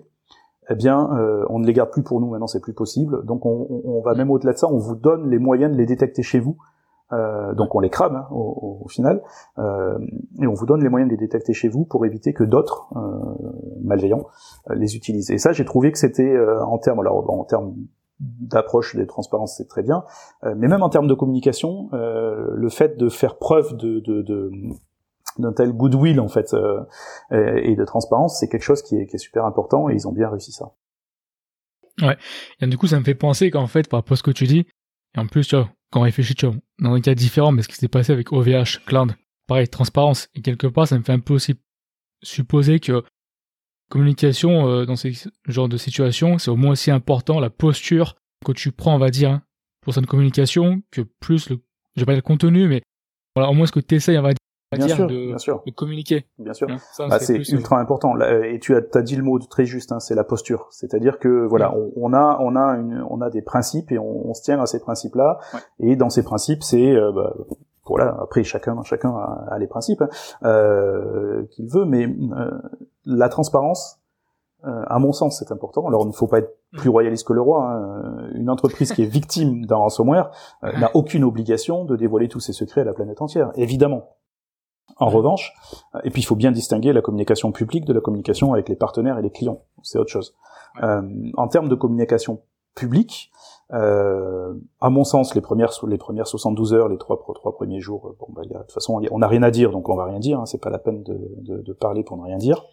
Eh 0.70 0.76
bien, 0.76 1.10
on 1.50 1.60
ne 1.60 1.66
les 1.66 1.74
garde 1.74 1.90
plus 1.90 2.04
pour 2.04 2.22
nous 2.22 2.30
maintenant, 2.30 2.48
c'est 2.48 2.62
plus 2.62 2.74
possible. 2.74 3.26
Donc 3.26 3.46
on, 3.46 4.02
va 4.06 4.14
même 4.14 4.32
au-delà 4.32 4.54
de 4.54 4.58
ça, 4.58 4.68
on 4.68 4.78
vous 4.78 4.96
donne 4.96 5.30
les 5.30 5.40
moyens 5.40 5.74
de 5.74 5.78
les 5.78 5.86
détecter 5.86 6.24
chez 6.24 6.40
vous 6.40 6.58
euh, 7.14 7.54
donc 7.54 7.76
on 7.76 7.80
les 7.80 7.90
crame 7.90 8.16
hein, 8.16 8.28
au, 8.32 8.88
final, 8.88 9.22
euh, 9.60 9.98
et 10.42 10.48
on 10.48 10.54
vous 10.54 10.66
donne 10.66 10.82
les 10.82 10.90
moyens 10.90 11.10
de 11.10 11.14
les 11.14 11.20
détecter 11.20 11.54
chez 11.54 11.68
vous 11.68 11.84
pour 11.84 12.06
éviter 12.06 12.34
que 12.34 12.44
d'autres 12.44 12.88
euh, 12.96 13.00
malveillants 13.84 14.26
les 14.74 14.96
utilisent. 14.96 15.32
Et 15.32 15.38
ça, 15.38 15.52
j'ai 15.52 15.66
trouvé 15.66 15.92
que 15.92 15.98
c'était 15.98 16.38
en 16.62 16.78
termes, 16.78 17.00
alors 17.00 17.30
en 17.30 17.44
termes 17.44 17.74
d'approche 18.20 18.96
des 18.96 19.08
transparences, 19.08 19.58
c'est 19.58 19.68
très 19.68 19.82
bien, 19.82 20.04
mais 20.44 20.68
même 20.68 20.84
en 20.84 20.90
termes 20.90 21.08
de 21.08 21.14
communication, 21.14 21.90
le 21.92 22.70
fait 22.70 22.98
de 22.98 23.10
faire 23.10 23.38
preuve 23.38 23.76
de, 23.76 24.52
d'un 25.38 25.54
tel 25.54 25.72
goodwill 25.72 26.20
en 26.20 26.28
fait 26.28 26.56
et 27.32 27.76
de 27.76 27.86
transparence, 27.86 28.40
c'est 28.40 28.50
quelque 28.50 28.64
chose 28.64 28.82
qui 28.82 28.96
est, 28.96 29.18
super 29.18 29.46
important 29.46 29.90
et 29.90 29.94
ils 29.94 30.08
ont 30.08 30.12
bien 30.12 30.30
réussi 30.30 30.52
ça. 30.52 30.72
Ouais. 32.02 32.18
Et 32.60 32.68
du 32.68 32.78
coup, 32.78 32.88
ça 32.88 33.00
me 33.00 33.04
fait 33.04 33.16
penser 33.16 33.52
qu'en 33.52 33.68
fait, 33.68 33.90
par 33.90 34.00
rapport 34.00 34.14
à 34.14 34.18
ce 34.18 34.24
que 34.24 34.32
tu 34.32 34.46
dis, 34.46 34.66
et 35.16 35.20
en 35.20 35.28
plus, 35.28 35.48
tu 35.48 35.56
vois, 35.56 35.70
quand 35.92 36.00
on 36.00 36.04
réfléchit, 36.04 36.36
tu 36.36 36.46
vois, 36.46 36.56
dans 36.80 36.94
un 36.94 37.02
cas 37.02 37.16
différent, 37.16 37.52
mais 37.52 37.62
ce 37.62 37.68
qui 37.68 37.76
s'est 37.76 37.88
passé 37.88 38.14
avec 38.14 38.32
OVH, 38.32 38.86
Cloud, 38.86 39.14
pareil, 39.48 39.68
transparence. 39.68 40.30
Et 40.36 40.42
quelque 40.42 40.68
part, 40.68 40.88
ça 40.88 40.98
me 40.98 41.04
fait 41.04 41.12
un 41.12 41.20
peu 41.20 41.34
aussi 41.34 41.56
supposer 42.24 42.80
que 42.80 43.04
communication 43.90 44.68
euh, 44.68 44.86
dans 44.86 44.96
ce 44.96 45.10
genre 45.48 45.68
de 45.68 45.78
situation, 45.78 46.38
c'est 46.38 46.50
au 46.50 46.56
moins 46.56 46.72
aussi 46.72 46.92
important 46.92 47.40
la 47.40 47.50
posture 47.50 48.16
que 48.46 48.54
tu 48.54 48.72
prends, 48.72 48.96
on 48.96 49.00
va 49.00 49.10
dire, 49.10 49.32
hein, 49.32 49.44
pour 49.82 49.94
cette 49.94 50.06
communication, 50.06 50.82
que 50.92 51.02
plus 51.02 51.50
le, 51.50 51.60
je 51.96 52.02
vais 52.02 52.06
pas 52.06 52.16
le 52.16 52.22
contenu, 52.22 52.68
mais 52.68 52.82
voilà, 53.36 53.50
au 53.50 53.54
moins 53.54 53.66
ce 53.66 53.72
que 53.72 53.80
tu 53.80 53.96
essayes, 53.96 54.18
on 54.18 54.22
va 54.22 54.34
dire, 54.78 54.88
bien 54.88 54.96
sûr, 54.96 55.08
de, 55.08 55.28
bien 55.28 55.38
sûr. 55.38 55.64
de, 55.66 55.72
communiquer. 55.72 56.26
Bien 56.40 56.54
sûr. 56.54 56.70
Hein, 56.70 57.08
bah, 57.10 57.20
c'est 57.20 57.38
ultra 57.50 57.80
important. 57.80 58.20
Et 58.20 58.60
tu 58.60 58.76
as, 58.76 58.82
as 58.94 59.02
dit 59.02 59.16
le 59.16 59.24
mot 59.24 59.40
très 59.40 59.66
juste, 59.66 59.92
hein, 59.92 60.00
c'est 60.00 60.16
la 60.16 60.24
posture. 60.24 60.68
C'est-à-dire 60.72 61.20
que 61.20 61.46
voilà, 61.46 61.74
on, 61.96 62.14
a, 62.14 62.38
on 62.40 62.56
a 62.56 62.78
une, 62.78 63.06
on 63.10 63.22
a 63.22 63.30
des 63.30 63.42
principes 63.42 63.92
et 63.92 63.98
on, 63.98 64.30
on 64.30 64.34
se 64.34 64.44
tient 64.44 64.62
à 64.62 64.66
ces 64.66 64.80
principes-là. 64.80 65.40
Et 65.80 65.96
dans 65.96 66.10
ces 66.10 66.24
principes, 66.24 66.64
c'est 66.64 66.96
euh, 66.96 67.12
bah, 67.12 67.34
voilà. 67.86 68.18
Après, 68.22 68.44
chacun, 68.44 68.82
chacun 68.84 69.10
a, 69.10 69.58
les 69.60 69.68
principes 69.68 70.02
hein, 70.02 70.10
euh, 70.44 71.44
qu'il 71.52 71.68
veut, 71.68 71.86
mais 71.86 72.06
euh, 72.06 72.52
la 73.06 73.30
transparence, 73.30 74.00
euh, 74.66 74.84
à 74.88 75.00
mon 75.00 75.12
sens, 75.12 75.40
c'est 75.40 75.52
important. 75.52 75.88
Alors, 75.88 76.04
il 76.04 76.08
ne 76.08 76.14
faut 76.14 76.28
pas 76.28 76.40
être 76.40 76.56
plus 76.72 76.90
mm. 76.90 76.94
royaliste 76.94 77.28
que 77.28 77.34
le 77.34 77.42
roi. 77.42 77.66
Hein. 77.66 78.30
Une 78.36 78.50
entreprise 78.50 78.94
qui 78.94 79.04
est 79.04 79.08
victime 79.08 79.66
d'un 79.66 79.78
ransomware 79.78 80.32
n'a 80.62 80.92
aucune 80.94 81.24
obligation 81.24 81.86
de 81.86 81.96
dévoiler 81.96 82.28
tous 82.28 82.40
ses 82.40 82.54
secrets 82.54 82.82
à 82.82 82.86
la 82.86 82.94
planète 82.94 83.22
entière. 83.22 83.52
Évidemment, 83.56 84.16
en 84.98 85.10
revanche, 85.10 85.54
et 86.04 86.10
puis 86.10 86.22
il 86.22 86.26
faut 86.26 86.36
bien 86.36 86.52
distinguer 86.52 86.94
la 86.94 87.02
communication 87.02 87.52
publique 87.52 87.86
de 87.86 87.94
la 87.94 88.02
communication 88.02 88.54
avec 88.54 88.70
les 88.70 88.76
partenaires 88.76 89.18
et 89.18 89.22
les 89.22 89.32
clients. 89.32 89.62
C'est 89.84 90.00
autre 90.00 90.12
chose. 90.12 90.36
Euh, 90.82 91.02
en 91.36 91.48
termes 91.48 91.70
de 91.70 91.76
communication 91.76 92.42
publique, 92.76 93.32
euh, 93.74 94.54
à 94.82 94.90
mon 94.90 95.04
sens, 95.04 95.34
les 95.34 95.42
premières 95.42 95.72
les 95.88 95.98
premières 95.98 96.28
72 96.28 96.74
heures, 96.74 96.90
les 96.90 96.98
trois 96.98 97.22
trois 97.34 97.54
premiers 97.54 97.80
jours, 97.80 98.08
euh, 98.08 98.18
bon 98.20 98.28
bah, 98.30 98.42
y 98.50 98.54
a, 98.54 98.58
de 98.58 98.64
toute 98.64 98.72
façon, 98.72 99.02
on 99.12 99.20
n'a 99.20 99.28
rien 99.28 99.44
à 99.44 99.52
dire, 99.52 99.72
donc 99.72 99.88
on 99.88 99.96
va 99.96 100.06
rien 100.06 100.20
dire. 100.20 100.40
Hein, 100.40 100.46
c'est 100.46 100.60
pas 100.60 100.70
la 100.70 100.80
peine 100.80 101.04
de, 101.04 101.18
de, 101.38 101.62
de, 101.62 101.74
parler 101.74 102.04
pour 102.04 102.18
ne 102.18 102.24
rien 102.24 102.38
dire. 102.38 102.66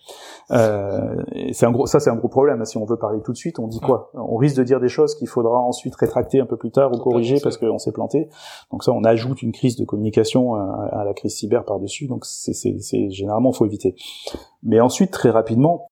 Euh, 0.50 1.22
c'est 1.52 1.66
un 1.66 1.70
gros, 1.70 1.86
ça 1.86 2.00
c'est 2.00 2.10
un 2.10 2.16
gros 2.16 2.28
problème. 2.28 2.60
Hein, 2.60 2.64
si 2.64 2.78
on 2.78 2.84
veut 2.84 2.96
parler 2.96 3.20
tout 3.22 3.32
de 3.32 3.36
suite, 3.36 3.58
on 3.58 3.68
dit 3.68 3.80
quoi? 3.80 4.10
On 4.14 4.36
risque 4.36 4.56
de 4.56 4.64
dire 4.64 4.80
des 4.80 4.88
choses 4.88 5.14
qu'il 5.14 5.28
faudra 5.28 5.60
ensuite 5.60 5.94
rétracter 5.94 6.40
un 6.40 6.46
peu 6.46 6.56
plus 6.56 6.70
tard 6.70 6.90
ou 6.92 6.98
corriger 6.98 7.38
parce 7.42 7.58
qu'on 7.58 7.78
s'est 7.78 7.92
planté. 7.92 8.28
Donc 8.72 8.82
ça, 8.82 8.92
on 8.92 9.04
ajoute 9.04 9.42
une 9.42 9.52
crise 9.52 9.76
de 9.76 9.84
communication 9.84 10.54
à, 10.54 10.88
à 10.92 11.04
la 11.04 11.14
crise 11.14 11.36
cyber 11.36 11.64
par 11.64 11.78
dessus. 11.78 12.08
Donc 12.08 12.24
c'est 12.24 13.10
généralement 13.10 13.52
faut 13.52 13.66
éviter. 13.66 13.94
Mais 14.62 14.80
ensuite, 14.80 15.10
très 15.10 15.30
rapidement, 15.30 15.88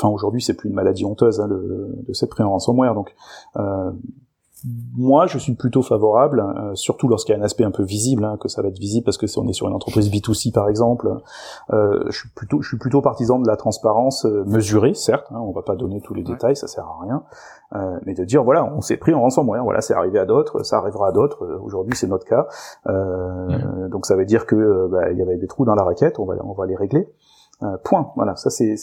enfin 0.00 0.12
aujourd'hui 0.12 0.42
c'est 0.42 0.54
plus 0.54 0.68
une 0.68 0.74
maladie 0.74 1.04
honteuse 1.04 1.40
hein, 1.40 1.46
le, 1.48 1.94
de 2.06 2.12
cette 2.12 2.30
prix 2.30 2.42
en 2.42 2.50
ransomware 2.50 2.94
donc 2.94 3.14
euh, 3.56 3.90
moi, 4.96 5.26
je 5.26 5.38
suis 5.38 5.54
plutôt 5.54 5.82
favorable, 5.82 6.40
euh, 6.40 6.74
surtout 6.74 7.08
lorsqu'il 7.08 7.34
y 7.34 7.38
a 7.38 7.40
un 7.40 7.44
aspect 7.44 7.64
un 7.64 7.70
peu 7.70 7.82
visible, 7.82 8.24
hein, 8.24 8.36
que 8.38 8.48
ça 8.48 8.62
va 8.62 8.68
être 8.68 8.78
visible 8.78 9.04
parce 9.04 9.16
que 9.16 9.26
si 9.26 9.38
on 9.38 9.46
est 9.48 9.52
sur 9.52 9.68
une 9.68 9.74
entreprise 9.74 10.10
B2C 10.10 10.52
par 10.52 10.68
exemple. 10.68 11.08
Euh, 11.72 12.04
je 12.08 12.18
suis 12.18 12.28
plutôt, 12.30 12.60
je 12.60 12.68
suis 12.68 12.78
plutôt 12.78 13.00
partisan 13.00 13.38
de 13.38 13.48
la 13.48 13.56
transparence 13.56 14.26
euh, 14.26 14.44
mesurée, 14.44 14.94
certes. 14.94 15.26
Hein, 15.30 15.40
on 15.40 15.52
va 15.52 15.62
pas 15.62 15.76
donner 15.76 16.00
tous 16.00 16.14
les 16.14 16.22
détails, 16.22 16.56
ça 16.56 16.66
sert 16.66 16.84
à 16.84 16.98
rien, 17.02 17.22
euh, 17.74 17.98
mais 18.04 18.14
de 18.14 18.24
dire 18.24 18.44
voilà, 18.44 18.64
on 18.64 18.80
s'est 18.80 18.96
pris 18.96 19.14
en 19.14 19.20
ransomware, 19.20 19.64
voilà, 19.64 19.80
c'est 19.80 19.94
arrivé 19.94 20.18
à 20.18 20.26
d'autres, 20.26 20.62
ça 20.62 20.78
arrivera 20.78 21.08
à 21.08 21.12
d'autres. 21.12 21.46
Aujourd'hui, 21.62 21.96
c'est 21.96 22.08
notre 22.08 22.26
cas, 22.26 22.46
donc 23.88 24.06
ça 24.06 24.16
veut 24.16 24.26
dire 24.26 24.46
que 24.46 24.88
bah, 24.88 25.10
il 25.10 25.18
y 25.18 25.22
avait 25.22 25.38
des 25.38 25.46
trous 25.46 25.64
dans 25.64 25.74
la 25.74 25.84
raquette, 25.84 26.18
on 26.18 26.26
va, 26.26 26.34
on 26.44 26.52
va 26.52 26.66
les 26.66 26.76
régler. 26.76 27.08
Euh, 27.62 27.76
point. 27.84 28.12
Voilà, 28.16 28.36
ça 28.36 28.48
c'est, 28.48 28.74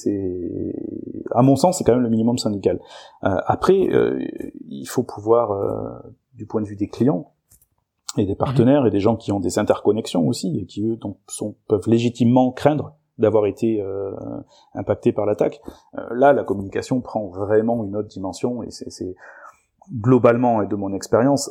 à 1.31 1.41
mon 1.41 1.55
sens, 1.55 1.77
c'est 1.77 1.83
quand 1.83 1.93
même 1.93 2.03
le 2.03 2.09
minimum 2.09 2.37
syndical. 2.37 2.79
Euh, 3.23 3.35
après, 3.45 3.89
euh, 3.91 4.19
il 4.69 4.85
faut 4.85 5.03
pouvoir, 5.03 6.03
du 6.35 6.45
point 6.45 6.61
de 6.61 6.67
vue 6.67 6.75
des 6.75 6.87
clients 6.87 7.33
et 8.17 8.25
des 8.25 8.35
partenaires 8.35 8.85
et 8.85 8.91
des 8.91 8.99
gens 8.99 9.15
qui 9.15 9.31
ont 9.31 9.39
des 9.39 9.57
interconnexions 9.57 10.27
aussi 10.27 10.59
et 10.59 10.65
qui 10.65 10.83
eux 10.83 10.95
donc 10.95 11.17
sont, 11.27 11.55
peuvent 11.67 11.87
légitimement 11.87 12.51
craindre 12.51 12.93
d'avoir 13.17 13.47
été 13.47 13.83
impactés 14.75 15.11
par 15.11 15.25
l'attaque. 15.25 15.59
là, 16.11 16.33
la 16.33 16.43
communication 16.43 17.01
prend 17.01 17.27
vraiment 17.29 17.83
une 17.83 17.95
autre 17.95 18.07
dimension 18.07 18.61
et 18.61 18.69
c'est 18.69 19.15
globalement 19.91 20.61
et 20.61 20.67
de 20.67 20.75
mon 20.75 20.93
expérience, 20.93 21.49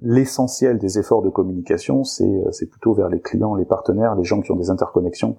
l'essentiel 0.00 0.78
des 0.78 0.98
efforts 0.98 1.22
de 1.22 1.28
communication, 1.28 2.04
c'est 2.04 2.66
plutôt 2.70 2.94
vers 2.94 3.10
les 3.10 3.20
clients, 3.20 3.54
les 3.54 3.66
partenaires, 3.66 4.14
les 4.14 4.24
gens 4.24 4.40
qui 4.40 4.50
ont 4.50 4.56
des 4.56 4.70
interconnexions 4.70 5.36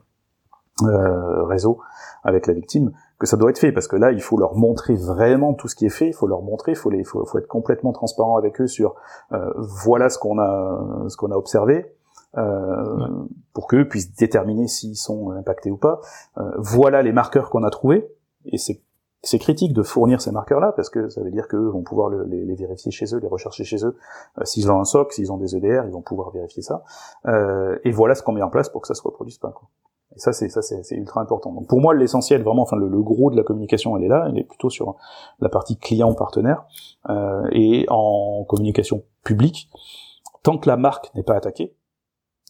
euh, 0.84 1.44
réseau 1.44 1.80
avec 2.24 2.48
la 2.48 2.54
victime 2.54 2.92
que 3.18 3.28
ça 3.28 3.38
doit 3.38 3.50
être 3.50 3.60
fait 3.60 3.72
parce 3.72 3.88
que 3.88 3.96
là 3.96 4.12
il 4.12 4.22
faut 4.22 4.38
leur 4.38 4.56
montrer 4.56 4.96
vraiment 4.96 5.54
tout 5.54 5.68
ce 5.68 5.76
qui 5.76 5.86
est 5.86 5.90
fait 5.90 6.08
il 6.08 6.14
faut 6.14 6.28
leur 6.28 6.42
montrer 6.42 6.74
il 6.74 6.76
faut 6.76 6.90
les 6.90 7.04
faut, 7.04 7.26
faut 7.26 7.38
être 7.38 7.48
complètement 7.48 7.94
transparent 7.94 8.36
avec 8.36 8.60
eux 8.60 8.68
sur 8.68 8.96
euh, 9.32 9.52
voilà 9.56 10.10
ce 10.10 10.18
qu'on 10.18 10.38
a 10.38 11.06
ce 11.08 11.16
qu'on 11.16 11.32
a 11.32 11.38
observé 11.38 11.96
euh, 12.38 13.08
pour 13.54 13.68
qu'eux 13.68 13.88
puissent 13.88 14.14
déterminer 14.16 14.68
s'ils 14.68 14.98
sont 14.98 15.32
impactés 15.32 15.72
ou 15.72 15.78
pas 15.78 16.02
euh, 16.38 16.52
voilà 16.58 17.02
les 17.04 17.14
marqueurs 17.14 17.50
qu'on 17.50 17.64
a 17.64 17.70
trouvés 17.70 18.12
et 18.46 18.58
c'est 18.58 18.82
c'est 19.26 19.40
critique 19.40 19.74
de 19.74 19.84
fournir 19.84 20.22
ces 20.22 20.32
marqueurs-là 20.32 20.72
parce 20.76 20.90
que 20.90 21.10
ça 21.10 21.22
veut 21.22 21.32
dire 21.32 21.48
qu'eux 21.48 21.68
vont 21.70 21.82
pouvoir 21.82 22.10
les, 22.10 22.46
les, 22.46 22.56
vérifier 22.56 22.92
chez 22.92 23.06
eux, 23.14 23.18
les 23.18 23.28
rechercher 23.28 23.64
chez 23.64 23.84
eux. 23.84 23.98
Euh, 24.38 24.46
s'ils 24.46 24.72
ont 24.72 24.80
un 24.80 24.86
SOC, 24.86 25.14
s'ils 25.14 25.32
ont 25.32 25.38
des 25.38 25.56
EDR, 25.56 25.84
ils 25.86 25.92
vont 25.92 26.02
pouvoir 26.02 26.30
vérifier 26.30 26.62
ça. 26.62 26.84
Euh, 27.26 27.78
et 27.84 27.92
voilà 27.92 28.16
ce 28.16 28.24
qu'on 28.24 28.34
met 28.34 28.44
en 28.44 28.50
place 28.50 28.70
pour 28.70 28.82
que 28.82 28.88
ça 28.88 28.94
se 28.94 29.02
reproduise 29.02 29.40
pas. 29.40 29.52
Quoi. 29.52 29.68
Et 30.15 30.19
ça, 30.19 30.34
c'est 30.34 30.49
ça, 30.49 30.62
c'est 30.62 30.95
ultra 30.95 31.21
important. 31.21 31.51
Donc 31.51 31.67
pour 31.67 31.82
moi, 31.82 31.93
l'essentiel, 31.93 32.43
vraiment, 32.43 32.63
enfin 32.63 32.78
le, 32.78 32.88
gros 33.01 33.32
de 33.32 33.36
la 33.36 33.43
communication, 33.43 33.97
elle 33.97 34.04
est 34.04 34.10
là. 34.10 34.28
Elle 34.30 34.38
est 34.38 34.43
plutôt 34.43 34.69
sur 34.69 34.95
la 35.39 35.49
partie 35.49 35.78
client-partenaire 35.78 36.65
euh, 37.10 37.47
et 37.51 37.86
en 37.89 38.45
communication 38.47 39.04
publique. 39.23 39.69
Tant 40.43 40.58
que 40.58 40.69
la 40.69 40.78
marque 40.78 41.13
n'est 41.15 41.23
pas 41.23 41.36
attaquée, 41.36 41.75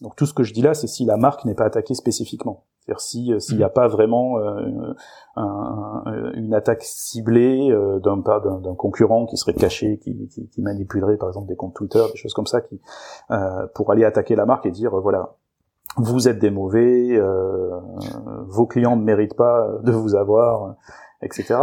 donc 0.02 0.14
tout 0.16 0.26
ce 0.26 0.34
que 0.34 0.42
je 0.42 0.52
dis 0.52 0.62
là, 0.62 0.74
c'est 0.74 0.86
si 0.86 1.04
la 1.04 1.16
marque 1.16 1.44
n'est 1.44 1.54
pas 1.54 1.64
attaquée 1.64 1.94
spécifiquement. 1.94 2.64
C'est-à-dire 2.80 3.00
si 3.00 3.32
euh, 3.32 3.40
s'il 3.40 3.56
n'y 3.56 3.64
a 3.64 3.68
mm. 3.68 3.72
pas 3.72 3.88
vraiment 3.88 4.38
euh, 4.38 6.30
une 6.34 6.54
attaque 6.54 6.82
ciblée 6.82 7.70
euh, 7.70 7.98
d'un 8.00 8.16
d'un 8.16 8.74
concurrent 8.74 9.26
qui 9.26 9.36
serait 9.36 9.54
caché, 9.54 9.98
qui, 9.98 10.28
qui, 10.28 10.48
qui, 10.48 10.62
manipulerait 10.62 11.18
par 11.18 11.28
exemple 11.28 11.48
des 11.48 11.56
comptes 11.56 11.74
Twitter, 11.74 12.02
des 12.10 12.16
choses 12.16 12.32
comme 12.32 12.46
ça, 12.46 12.62
qui 12.62 12.80
euh, 13.30 13.66
pour 13.74 13.90
aller 13.92 14.04
attaquer 14.04 14.34
la 14.34 14.46
marque 14.46 14.64
et 14.64 14.70
dire 14.70 14.98
voilà 15.00 15.36
vous 15.96 16.28
êtes 16.28 16.38
des 16.38 16.50
mauvais, 16.50 17.16
euh, 17.16 17.80
vos 18.46 18.66
clients 18.66 18.96
ne 18.96 19.02
méritent 19.02 19.36
pas 19.36 19.66
de 19.82 19.92
vous 19.92 20.14
avoir, 20.14 20.76
etc. 21.22 21.56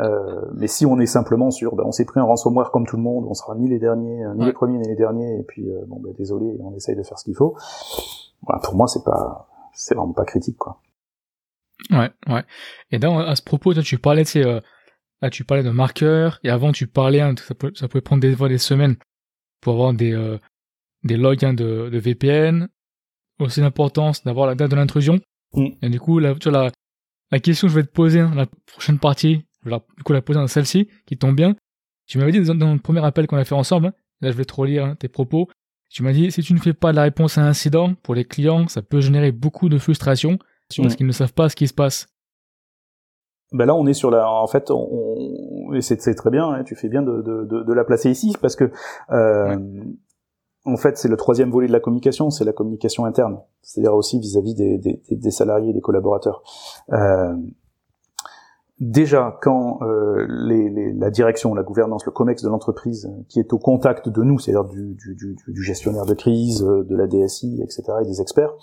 Euh, 0.00 0.42
mais 0.54 0.66
si 0.66 0.86
on 0.86 0.98
est 1.00 1.06
simplement 1.06 1.50
sur, 1.50 1.74
ben, 1.76 1.84
on 1.86 1.92
s'est 1.92 2.04
pris 2.04 2.20
un 2.20 2.24
ransomware 2.24 2.70
comme 2.70 2.86
tout 2.86 2.96
le 2.96 3.02
monde, 3.02 3.26
on 3.28 3.34
sera 3.34 3.54
ni 3.54 3.68
les 3.68 3.78
derniers, 3.78 4.24
ni 4.36 4.44
les 4.44 4.52
premiers 4.52 4.78
ni 4.78 4.88
les 4.88 4.96
derniers, 4.96 5.38
et 5.38 5.42
puis 5.42 5.70
euh, 5.70 5.84
bon 5.86 6.00
ben 6.00 6.12
désolé, 6.16 6.56
on 6.60 6.74
essaye 6.74 6.96
de 6.96 7.02
faire 7.02 7.18
ce 7.18 7.24
qu'il 7.24 7.36
faut. 7.36 7.56
Voilà, 8.42 8.60
pour 8.62 8.74
moi 8.74 8.86
c'est 8.86 9.04
pas, 9.04 9.48
c'est 9.72 9.94
vraiment 9.94 10.12
pas 10.12 10.24
critique 10.24 10.58
quoi. 10.58 10.80
Ouais, 11.90 12.10
ouais. 12.28 12.44
Et 12.90 12.98
dans, 12.98 13.18
à 13.18 13.34
ce 13.36 13.42
propos, 13.42 13.72
toi, 13.72 13.82
tu 13.82 13.98
parlais 13.98 14.22
de 14.22 14.28
ces, 14.28 14.44
euh, 14.44 14.60
là, 15.22 15.30
tu 15.30 15.44
parlais 15.44 15.62
de 15.62 15.70
marqueurs, 15.70 16.38
et 16.44 16.50
avant, 16.50 16.72
tu 16.72 16.86
parlais, 16.86 17.20
hein, 17.20 17.34
ça, 17.36 17.54
peut, 17.54 17.72
ça 17.74 17.88
pouvait 17.88 18.02
prendre 18.02 18.20
des 18.20 18.36
fois 18.36 18.48
des 18.48 18.58
semaines 18.58 18.96
pour 19.60 19.74
avoir 19.74 19.94
des, 19.94 20.12
euh, 20.12 20.38
des 21.04 21.16
logs 21.16 21.44
hein, 21.44 21.54
de, 21.54 21.88
de 21.88 21.98
VPN, 21.98 22.68
aussi 23.44 23.60
l'importance 23.60 24.24
d'avoir 24.24 24.46
la 24.46 24.54
date 24.54 24.70
de 24.70 24.76
l'intrusion. 24.76 25.20
Mm. 25.54 25.66
Et 25.82 25.88
du 25.88 26.00
coup, 26.00 26.18
la, 26.18 26.34
tu 26.34 26.50
vois, 26.50 26.70
la, 27.30 27.40
question 27.40 27.68
que 27.68 27.72
je 27.72 27.78
vais 27.78 27.86
te 27.86 27.92
poser 27.92 28.20
dans 28.20 28.34
la 28.34 28.46
prochaine 28.66 28.98
partie, 28.98 29.44
je 29.60 29.68
vais 29.68 29.70
la, 29.70 29.82
du 29.96 30.02
coup 30.02 30.12
la 30.12 30.22
poser 30.22 30.38
dans 30.38 30.46
celle-ci, 30.46 30.88
qui 31.06 31.16
tombe 31.16 31.36
bien. 31.36 31.54
Tu 32.06 32.18
m'avais 32.18 32.32
dit 32.32 32.40
dans, 32.40 32.72
le 32.72 32.78
premier 32.78 33.04
appel 33.04 33.26
qu'on 33.26 33.36
a 33.36 33.44
fait 33.44 33.54
ensemble, 33.54 33.86
hein, 33.86 33.92
là 34.20 34.30
je 34.32 34.36
vais 34.36 34.44
te 34.44 34.54
relire 34.54 34.84
hein, 34.84 34.96
tes 34.96 35.08
propos, 35.08 35.48
tu 35.90 36.04
m'as 36.04 36.12
dit 36.12 36.30
si 36.30 36.42
tu 36.42 36.54
ne 36.54 36.58
fais 36.58 36.72
pas 36.72 36.92
la 36.92 37.02
réponse 37.02 37.36
à 37.36 37.42
un 37.42 37.48
incident, 37.48 37.94
pour 38.02 38.14
les 38.14 38.24
clients, 38.24 38.68
ça 38.68 38.80
peut 38.80 39.00
générer 39.00 39.32
beaucoup 39.32 39.68
de 39.68 39.76
frustration 39.76 40.38
parce 40.76 40.94
qu'ils 40.94 41.06
ne 41.06 41.12
savent 41.12 41.32
pas 41.32 41.48
ce 41.48 41.56
qui 41.56 41.66
se 41.66 41.74
passe. 41.74 42.06
ben 43.52 43.66
là 43.66 43.74
on 43.74 43.86
est 43.88 43.92
sur 43.92 44.10
la 44.12 44.30
en 44.30 44.46
fait 44.46 44.70
on, 44.70 45.72
et 45.74 45.80
c'est 45.80 46.14
très 46.14 46.30
bien 46.30 46.48
hein, 46.48 46.62
tu 46.62 46.76
fais 46.76 46.88
bien 46.88 47.02
de, 47.02 47.22
de, 47.22 47.64
de, 47.64 47.72
la 47.72 47.84
placer 47.84 48.08
ici 48.08 48.36
parce 48.40 48.54
que 48.54 48.70
euh, 49.10 49.56
en 50.64 50.76
fait 50.76 50.98
c'est 50.98 51.08
le 51.08 51.16
troisième 51.16 51.50
volet 51.50 51.66
de 51.66 51.72
la 51.72 51.80
communication 51.80 52.30
c'est 52.30 52.44
la 52.44 52.52
communication 52.52 53.04
interne 53.04 53.40
c'est-à-dire 53.62 53.94
aussi 53.94 54.18
vis-à-vis 54.18 54.54
des, 54.54 54.78
des, 54.78 55.00
des, 55.10 55.30
salariés 55.30 55.72
des 55.72 55.80
collaborateurs. 55.80 56.42
Euh, 56.92 57.34
déjà 58.78 59.38
quand 59.42 59.80
euh, 59.82 60.26
la 60.28 61.10
direction 61.10 61.54
la 61.54 61.62
gouvernance 61.62 62.04
le 62.06 62.12
comex 62.12 62.42
de 62.42 62.48
l'entreprise 62.48 63.10
qui 63.28 63.38
est 63.38 63.52
au 63.52 63.58
contact 63.58 64.08
de 64.08 64.22
nous 64.22 64.38
c'est-à-dire 64.38 64.64
du, 64.64 64.94
du, 64.94 65.14
du, 65.14 65.36
du, 65.48 65.62
gestionnaire 65.62 66.06
de 66.06 66.14
crise 66.14 66.60
de 66.62 66.96
la 66.96 67.06
DSI 67.06 67.60
etc 67.62 67.82
et 68.02 68.06
des 68.06 68.20
experts 68.20 68.54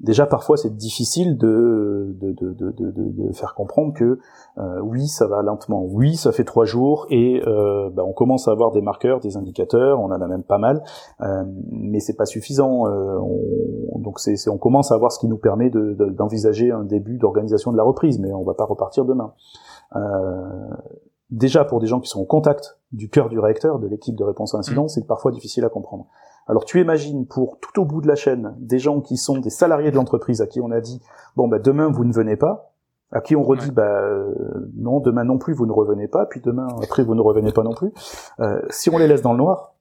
déjà 0.00 0.26
parfois 0.26 0.56
c'est 0.56 0.76
difficile 0.76 1.36
de 1.38 2.16
de, 2.20 2.32
de, 2.32 2.52
de, 2.52 2.90
de, 2.90 3.32
faire 3.32 3.54
comprendre 3.54 3.94
que 3.94 4.18
euh, 4.58 4.80
oui 4.82 5.06
ça 5.06 5.26
va 5.26 5.42
lentement, 5.42 5.84
oui 5.84 6.16
ça 6.16 6.32
fait 6.32 6.44
trois 6.44 6.64
jours 6.64 7.06
et 7.10 7.42
euh, 7.46 7.90
bah, 7.90 8.02
on 8.04 8.12
commence 8.12 8.48
à 8.48 8.52
avoir 8.52 8.72
des 8.72 8.82
marqueurs, 8.82 9.20
des 9.20 9.36
indicateurs, 9.36 10.00
on 10.00 10.06
en 10.06 10.20
a 10.20 10.26
même 10.26 10.42
pas 10.42 10.58
mal, 10.58 10.82
euh, 11.20 11.44
mais 11.70 12.00
c'est 12.00 12.16
pas 12.16 12.26
suffisant. 12.26 12.86
Euh, 12.86 13.18
on, 13.18 13.98
donc 13.98 14.20
c'est, 14.20 14.48
on 14.48 14.58
commence 14.58 14.92
à 14.92 14.94
avoir 14.94 15.12
ce 15.12 15.18
qui 15.18 15.28
nous 15.28 15.38
permet 15.38 15.70
d'envisager 15.70 16.70
un 16.70 16.84
début 16.84 17.18
d'organisation 17.18 17.72
de 17.72 17.76
la 17.76 17.82
reprise, 17.82 18.18
mais 18.18 18.32
on 18.32 18.44
va 18.44 18.54
pas 18.54 18.64
repartir 18.64 19.04
demain. 19.04 19.32
Euh, 19.96 20.00
déjà 21.30 21.64
pour 21.64 21.80
des 21.80 21.86
gens 21.86 22.00
qui 22.00 22.08
sont 22.08 22.20
au 22.20 22.26
contact 22.26 22.78
du 22.92 23.08
cœur 23.08 23.28
du 23.28 23.38
réacteur, 23.38 23.78
de 23.78 23.86
l'équipe 23.88 24.14
de 24.14 24.24
réponse 24.24 24.54
à 24.54 24.58
incident, 24.58 24.84
mmh. 24.84 24.88
c'est 24.88 25.06
parfois 25.06 25.30
difficile 25.32 25.64
à 25.64 25.68
comprendre. 25.68 26.06
Alors 26.46 26.64
tu 26.64 26.80
imagines 26.80 27.26
pour 27.26 27.58
tout 27.60 27.80
au 27.80 27.84
bout 27.84 28.00
de 28.00 28.06
la 28.06 28.16
chaîne 28.16 28.54
des 28.58 28.78
gens 28.78 29.00
qui 29.00 29.16
sont 29.16 29.38
des 29.38 29.50
salariés 29.50 29.90
de 29.90 29.96
l'entreprise 29.96 30.40
à 30.40 30.46
qui 30.46 30.60
on 30.60 30.70
a 30.70 30.80
dit 30.80 31.00
bon 31.36 31.48
bah 31.48 31.58
demain 31.58 31.90
vous 31.90 32.04
ne 32.04 32.12
venez 32.12 32.36
pas, 32.36 32.72
à 33.12 33.20
qui 33.20 33.34
on 33.34 33.42
redit 33.42 33.70
bah 33.70 34.02
euh, 34.02 34.34
non 34.76 35.00
demain 35.00 35.24
non 35.24 35.38
plus 35.38 35.54
vous 35.54 35.66
ne 35.66 35.72
revenez 35.72 36.08
pas, 36.08 36.26
puis 36.26 36.40
demain 36.42 36.68
après 36.82 37.02
vous 37.02 37.14
ne 37.14 37.22
revenez 37.22 37.52
pas 37.52 37.62
non 37.62 37.72
plus. 37.72 37.92
Euh, 38.40 38.60
si 38.70 38.90
on 38.90 38.98
les 38.98 39.08
laisse 39.08 39.22
dans 39.22 39.32
le 39.32 39.38
noir, 39.38 39.74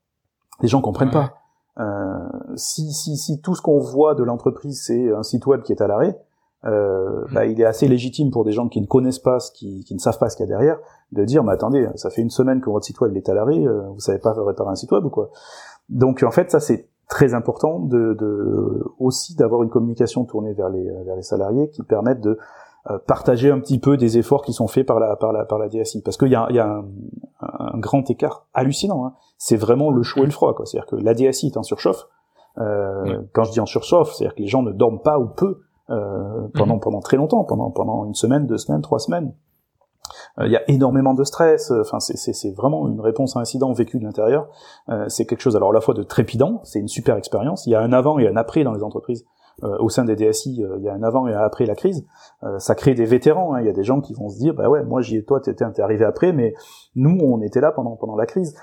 les 0.61 0.67
gens 0.67 0.81
comprennent 0.81 1.11
pas. 1.11 1.33
Euh, 1.79 2.29
si, 2.55 2.93
si, 2.93 3.17
si 3.17 3.41
tout 3.41 3.55
ce 3.55 3.61
qu'on 3.61 3.79
voit 3.79 4.15
de 4.15 4.23
l'entreprise 4.23 4.83
c'est 4.85 5.11
un 5.11 5.23
site 5.23 5.45
web 5.47 5.63
qui 5.63 5.73
est 5.73 5.81
à 5.81 5.87
l'arrêt, 5.87 6.17
euh, 6.65 7.25
bah, 7.33 7.45
il 7.45 7.59
est 7.59 7.65
assez 7.65 7.89
légitime 7.89 8.31
pour 8.31 8.45
des 8.45 8.53
gens 8.53 8.69
qui 8.69 8.79
ne 8.79 8.85
connaissent 8.85 9.19
pas 9.19 9.41
ce 9.41 9.51
qui, 9.51 9.83
qui 9.83 9.95
ne 9.95 9.99
savent 9.99 10.17
pas 10.17 10.29
ce 10.29 10.37
qu'il 10.37 10.45
y 10.45 10.47
a 10.47 10.51
derrière, 10.55 10.77
de 11.11 11.25
dire 11.25 11.43
mais 11.43 11.51
attendez, 11.51 11.89
ça 11.95 12.09
fait 12.09 12.21
une 12.21 12.29
semaine 12.29 12.61
que 12.61 12.69
votre 12.69 12.85
site 12.85 13.01
web 13.01 13.17
est 13.17 13.27
à 13.27 13.33
l'arrêt, 13.33 13.65
vous 13.89 13.99
savez 13.99 14.19
pas 14.19 14.33
réparer 14.37 14.69
un 14.69 14.75
site 14.75 14.91
web 14.93 15.03
ou 15.03 15.09
quoi? 15.09 15.29
Donc 15.89 16.23
en 16.23 16.31
fait, 16.31 16.51
ça 16.51 16.59
c'est 16.59 16.89
très 17.09 17.33
important 17.33 17.79
de, 17.79 18.13
de 18.13 18.83
aussi 18.99 19.35
d'avoir 19.35 19.63
une 19.63 19.69
communication 19.69 20.25
tournée 20.25 20.53
vers 20.53 20.69
les, 20.69 20.83
vers 21.05 21.15
les 21.15 21.21
salariés 21.21 21.69
qui 21.69 21.83
permettent 21.83 22.21
de 22.21 22.37
euh, 22.89 22.97
partager 23.07 23.51
un 23.51 23.59
petit 23.59 23.79
peu 23.79 23.97
des 23.97 24.17
efforts 24.17 24.41
qui 24.41 24.51
sont 24.51 24.67
faits 24.67 24.85
par 24.85 24.99
la 24.99 25.15
par 25.15 25.31
la 25.31 25.45
par 25.45 25.57
la 25.59 25.69
DSI 25.69 26.01
parce 26.01 26.17
qu'il 26.17 26.29
y 26.29 26.35
a, 26.35 26.47
y 26.51 26.59
a 26.59 26.67
un, 26.67 26.85
un, 27.41 27.77
grand 27.77 28.09
écart 28.09 28.47
hallucinant 28.53 29.05
hein. 29.05 29.13
c'est 29.37 29.55
vraiment 29.55 29.89
le 29.91 30.03
chaud 30.03 30.23
et 30.23 30.25
le 30.25 30.31
froid 30.31 30.53
quoi. 30.53 30.65
C'est-à-dire 30.65 30.89
que 30.89 30.95
la 30.97 31.13
DSI 31.13 31.47
est 31.47 31.57
en 31.57 31.63
surchauffe 31.63 32.07
euh, 32.57 33.21
quand 33.31 33.45
je 33.45 33.51
dis 33.51 33.59
en 33.61 33.65
surchauffe 33.65 34.11
c'est-à-dire 34.13 34.35
que 34.35 34.41
les 34.41 34.47
gens 34.47 34.63
ne 34.63 34.71
dorment 34.71 35.01
pas 35.01 35.17
ou 35.17 35.27
peu 35.27 35.61
euh, 35.89 36.47
pendant 36.55 36.77
pendant 36.79 36.99
très 36.99 37.15
longtemps 37.17 37.43
pendant 37.45 37.69
pendant 37.71 38.05
une 38.05 38.15
semaine 38.15 38.47
deux 38.47 38.57
semaines 38.57 38.81
trois 38.81 38.99
semaines. 38.99 39.27
euh, 39.27 39.33
il 40.41 40.51
y 40.51 40.57
a 40.57 40.63
énormément 40.67 41.13
de 41.13 41.23
stress. 41.23 41.71
Euh, 41.71 41.81
enfin, 41.81 41.99
c'est 41.99 42.55
vraiment 42.55 42.87
une 42.87 43.01
réponse 43.01 43.35
à 43.35 43.39
un 43.39 43.43
incident 43.43 43.71
vécu 43.73 43.99
de 43.99 44.03
l'intérieur. 44.03 44.47
Euh, 44.89 45.05
c'est 45.07 45.25
quelque 45.25 45.41
chose, 45.41 45.55
alors 45.55 45.69
à 45.69 45.73
la 45.73 45.81
fois 45.81 45.93
de 45.93 46.03
trépidant, 46.03 46.61
c'est 46.63 46.79
une 46.79 46.87
super 46.87 47.17
expérience. 47.17 47.65
Il 47.67 47.71
y 47.71 47.75
a 47.75 47.81
un 47.81 47.93
avant 47.93 48.19
et 48.19 48.27
un 48.27 48.35
après 48.35 48.63
dans 48.63 48.73
les 48.73 48.83
entreprises. 48.83 49.25
au 49.61 49.87
sein 49.89 50.03
des 50.03 50.15
DSI, 50.15 50.55
il 50.55 50.83
y 50.83 50.89
a 50.89 50.93
un 50.93 51.03
avant 51.03 51.27
et 51.27 51.33
un 51.33 51.41
après 51.41 51.67
la 51.67 51.75
crise. 51.75 52.03
ça 52.57 52.73
crée 52.73 52.95
des 52.95 53.05
vétérans. 53.05 53.53
Hein. 53.53 53.61
Il 53.61 53.67
y 53.67 53.69
a 53.69 53.73
des 53.73 53.83
gens 53.83 54.01
qui 54.01 54.15
vont 54.15 54.27
se 54.27 54.39
dire, 54.39 54.55
bah 54.55 54.67
ouais, 54.67 54.83
moi 54.83 55.01
j'y 55.01 55.17
ai, 55.17 55.23
toi 55.23 55.39
t'es 55.39 55.53
arrivé 55.79 56.03
après, 56.03 56.33
mais 56.33 56.55
nous 56.95 57.19
on 57.21 57.39
était 57.41 57.61
là 57.61 57.71
pendant 57.71 57.95
pendant 57.95 58.15
la 58.15 58.25
crise. 58.25 58.55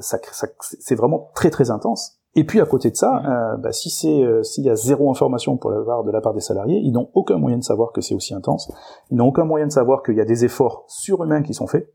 ça, 0.00 0.18
ça 0.20 0.46
c'est 0.60 0.94
vraiment 0.94 1.30
très 1.34 1.48
très 1.48 1.70
intense. 1.70 2.20
Et 2.36 2.44
puis 2.44 2.60
à 2.60 2.66
côté 2.66 2.90
de 2.90 2.96
ça, 2.96 3.22
euh, 3.24 3.56
bah, 3.56 3.72
si 3.72 3.90
c'est 3.90 4.22
euh, 4.22 4.42
s'il 4.42 4.64
y 4.64 4.70
a 4.70 4.74
zéro 4.74 5.10
information 5.10 5.56
pour 5.56 5.70
la 5.70 5.82
part 5.84 6.02
de 6.02 6.10
la 6.10 6.20
part 6.20 6.34
des 6.34 6.40
salariés, 6.40 6.80
ils 6.82 6.92
n'ont 6.92 7.08
aucun 7.14 7.38
moyen 7.38 7.58
de 7.58 7.62
savoir 7.62 7.92
que 7.92 8.00
c'est 8.00 8.14
aussi 8.14 8.34
intense. 8.34 8.72
Ils 9.10 9.16
n'ont 9.16 9.26
aucun 9.26 9.44
moyen 9.44 9.66
de 9.66 9.72
savoir 9.72 10.02
qu'il 10.02 10.16
y 10.16 10.20
a 10.20 10.24
des 10.24 10.44
efforts 10.44 10.84
surhumains 10.88 11.42
qui 11.42 11.54
sont 11.54 11.66
faits. 11.66 11.92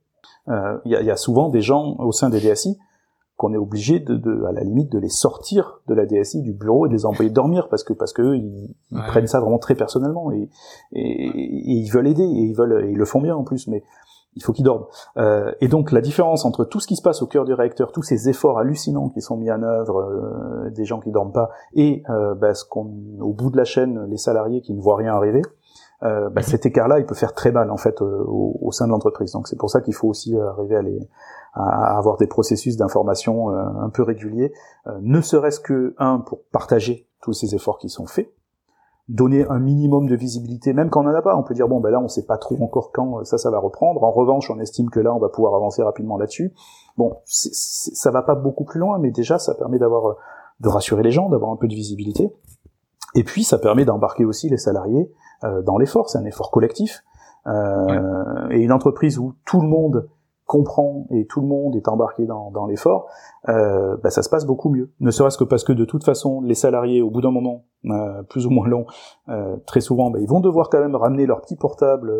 Euh, 0.47 0.77
il 0.85 0.91
y, 0.91 0.95
a, 0.95 1.01
y, 1.01 1.11
a, 1.11 1.17
souvent 1.17 1.49
des 1.49 1.61
gens 1.61 1.95
au 1.99 2.11
sein 2.11 2.29
des 2.29 2.39
DSI 2.39 2.77
qu'on 3.35 3.53
est 3.53 3.57
obligé 3.57 3.99
de, 3.99 4.15
de, 4.15 4.43
à 4.45 4.51
la 4.51 4.63
limite, 4.63 4.91
de 4.91 4.99
les 4.99 5.09
sortir 5.09 5.81
de 5.87 5.93
la 5.93 6.05
DSI 6.05 6.41
du 6.41 6.53
bureau 6.53 6.85
et 6.85 6.89
de 6.89 6.93
les 6.93 7.05
envoyer 7.05 7.29
dormir 7.29 7.67
parce 7.69 7.83
que 7.83 7.93
parce 7.93 8.13
que 8.13 8.35
ils, 8.35 8.75
prennent 9.07 9.27
ça 9.27 9.39
vraiment 9.39 9.59
très 9.59 9.75
personnellement 9.75 10.31
et, 10.31 10.49
et, 10.93 11.27
et, 11.27 11.73
ils 11.73 11.89
veulent 11.89 12.07
aider 12.07 12.23
et 12.23 12.43
ils 12.43 12.53
veulent 12.53 12.85
et 12.85 12.91
ils 12.91 12.97
le 12.97 13.05
font 13.05 13.21
bien 13.21 13.35
en 13.35 13.43
plus. 13.43 13.67
Mais 13.67 13.83
il 14.35 14.43
faut 14.43 14.53
qu'ils 14.53 14.65
dorment. 14.65 14.85
Euh, 15.17 15.51
et 15.61 15.67
donc 15.67 15.91
la 15.91 16.01
différence 16.01 16.45
entre 16.45 16.65
tout 16.65 16.79
ce 16.79 16.87
qui 16.87 16.95
se 16.95 17.01
passe 17.01 17.21
au 17.21 17.27
cœur 17.27 17.45
du 17.45 17.53
réacteur, 17.53 17.91
tous 17.91 18.03
ces 18.03 18.29
efforts 18.29 18.59
hallucinants 18.59 19.09
qui 19.09 19.21
sont 19.21 19.37
mis 19.37 19.51
en 19.51 19.63
œuvre, 19.63 19.99
euh, 19.99 20.69
des 20.69 20.85
gens 20.85 20.99
qui 20.99 21.11
dorment 21.11 21.31
pas, 21.31 21.49
et 21.73 22.03
euh, 22.09 22.35
bah, 22.35 22.53
ce 22.53 22.63
qu'on, 22.65 22.89
au 23.19 23.33
bout 23.33 23.49
de 23.49 23.57
la 23.57 23.65
chaîne, 23.65 24.05
les 24.09 24.17
salariés 24.17 24.61
qui 24.61 24.73
ne 24.73 24.81
voient 24.81 24.97
rien 24.97 25.13
arriver, 25.13 25.41
euh, 26.03 26.29
bah, 26.29 26.41
cet 26.41 26.65
écart-là, 26.65 26.99
il 26.99 27.05
peut 27.05 27.15
faire 27.15 27.33
très 27.33 27.51
mal 27.51 27.71
en 27.71 27.77
fait 27.77 28.01
au, 28.01 28.71
sein 28.71 28.85
de 28.85 28.91
l'entreprise. 28.91 29.31
Donc 29.31 29.47
c'est 29.47 29.57
pour 29.57 29.69
ça 29.69 29.81
qu'il 29.81 29.95
faut 29.95 30.07
aussi 30.07 30.37
arriver 30.37 30.75
à, 31.53 31.63
à 31.63 31.97
avoir 31.97 32.17
des 32.17 32.27
processus 32.27 32.77
d'information 32.77 33.49
un 33.49 33.89
peu 33.89 34.03
réguliers, 34.03 34.53
ne 35.01 35.19
serait-ce 35.21 35.59
que 35.59 35.95
un 35.97 36.19
pour 36.19 36.43
partager 36.51 37.07
tous 37.21 37.33
ces 37.33 37.55
efforts 37.55 37.79
qui 37.79 37.89
sont 37.89 38.05
faits, 38.05 38.31
donner 39.09 39.45
un 39.49 39.59
minimum 39.59 40.07
de 40.07 40.15
visibilité, 40.15 40.71
même 40.71 40.89
quand 40.89 41.01
on 41.01 41.03
n'en 41.03 41.15
a 41.15 41.21
pas. 41.21 41.35
On 41.35 41.43
peut 41.43 41.55
dire 41.55 41.67
bon 41.67 41.81
ben 41.81 41.89
là 41.89 41.99
on 41.99 42.07
sait 42.07 42.25
pas 42.25 42.37
trop 42.37 42.55
encore 42.61 42.91
quand 42.93 43.23
ça 43.25 43.37
ça 43.37 43.49
va 43.49 43.59
reprendre. 43.59 44.03
En 44.03 44.11
revanche, 44.11 44.49
on 44.51 44.59
estime 44.59 44.89
que 44.89 44.99
là 44.99 45.13
on 45.13 45.19
va 45.19 45.29
pouvoir 45.29 45.55
avancer 45.55 45.83
rapidement 45.83 46.17
là-dessus. 46.17 46.53
Bon, 46.97 47.17
ça 47.25 48.11
va 48.11 48.21
pas 48.21 48.35
beaucoup 48.35 48.63
plus 48.63 48.79
loin, 48.79 48.99
mais 48.99 49.11
déjà 49.11 49.39
ça 49.39 49.55
permet 49.55 49.79
d'avoir 49.79 50.15
de 50.59 50.69
rassurer 50.69 51.03
les 51.03 51.11
gens, 51.11 51.29
d'avoir 51.29 51.51
un 51.51 51.55
peu 51.55 51.67
de 51.67 51.73
visibilité. 51.73 52.31
Et 53.15 53.23
puis 53.23 53.43
ça 53.43 53.57
permet 53.57 53.83
d'embarquer 53.83 54.25
aussi 54.25 54.49
les 54.49 54.57
salariés 54.57 55.11
euh, 55.43 55.61
dans 55.63 55.77
l'effort. 55.77 56.09
C'est 56.09 56.19
un 56.19 56.25
effort 56.25 56.51
collectif. 56.51 57.03
Euh, 57.47 58.49
Et 58.51 58.59
une 58.61 58.71
entreprise 58.71 59.17
où 59.17 59.33
tout 59.45 59.61
le 59.61 59.67
monde 59.67 60.07
comprend 60.49 61.05
et 61.11 61.27
tout 61.27 61.41
le 61.41 61.47
monde 61.47 61.75
est 61.75 61.87
embarqué 61.87 62.25
dans, 62.25 62.49
dans 62.49 62.65
l'effort, 62.65 63.07
euh, 63.47 63.95
bah, 64.03 64.09
ça 64.09 64.23
se 64.23 64.29
passe 64.29 64.47
beaucoup 64.47 64.69
mieux. 64.69 64.89
Ne 64.99 65.11
serait-ce 65.11 65.37
que 65.37 65.43
parce 65.43 65.63
que 65.63 65.73
de 65.73 65.85
toute 65.85 66.03
façon, 66.03 66.41
les 66.41 66.55
salariés, 66.55 67.03
au 67.03 67.11
bout 67.11 67.21
d'un 67.21 67.29
moment, 67.29 67.65
euh, 67.85 68.23
plus 68.23 68.47
ou 68.47 68.49
moins 68.49 68.67
long, 68.67 68.85
euh, 69.29 69.57
très 69.67 69.79
souvent, 69.79 70.09
bah, 70.09 70.17
ils 70.19 70.27
vont 70.27 70.39
devoir 70.39 70.69
quand 70.69 70.79
même 70.79 70.95
ramener 70.95 71.27
leur 71.27 71.41
petit 71.41 71.55
portable 71.55 72.11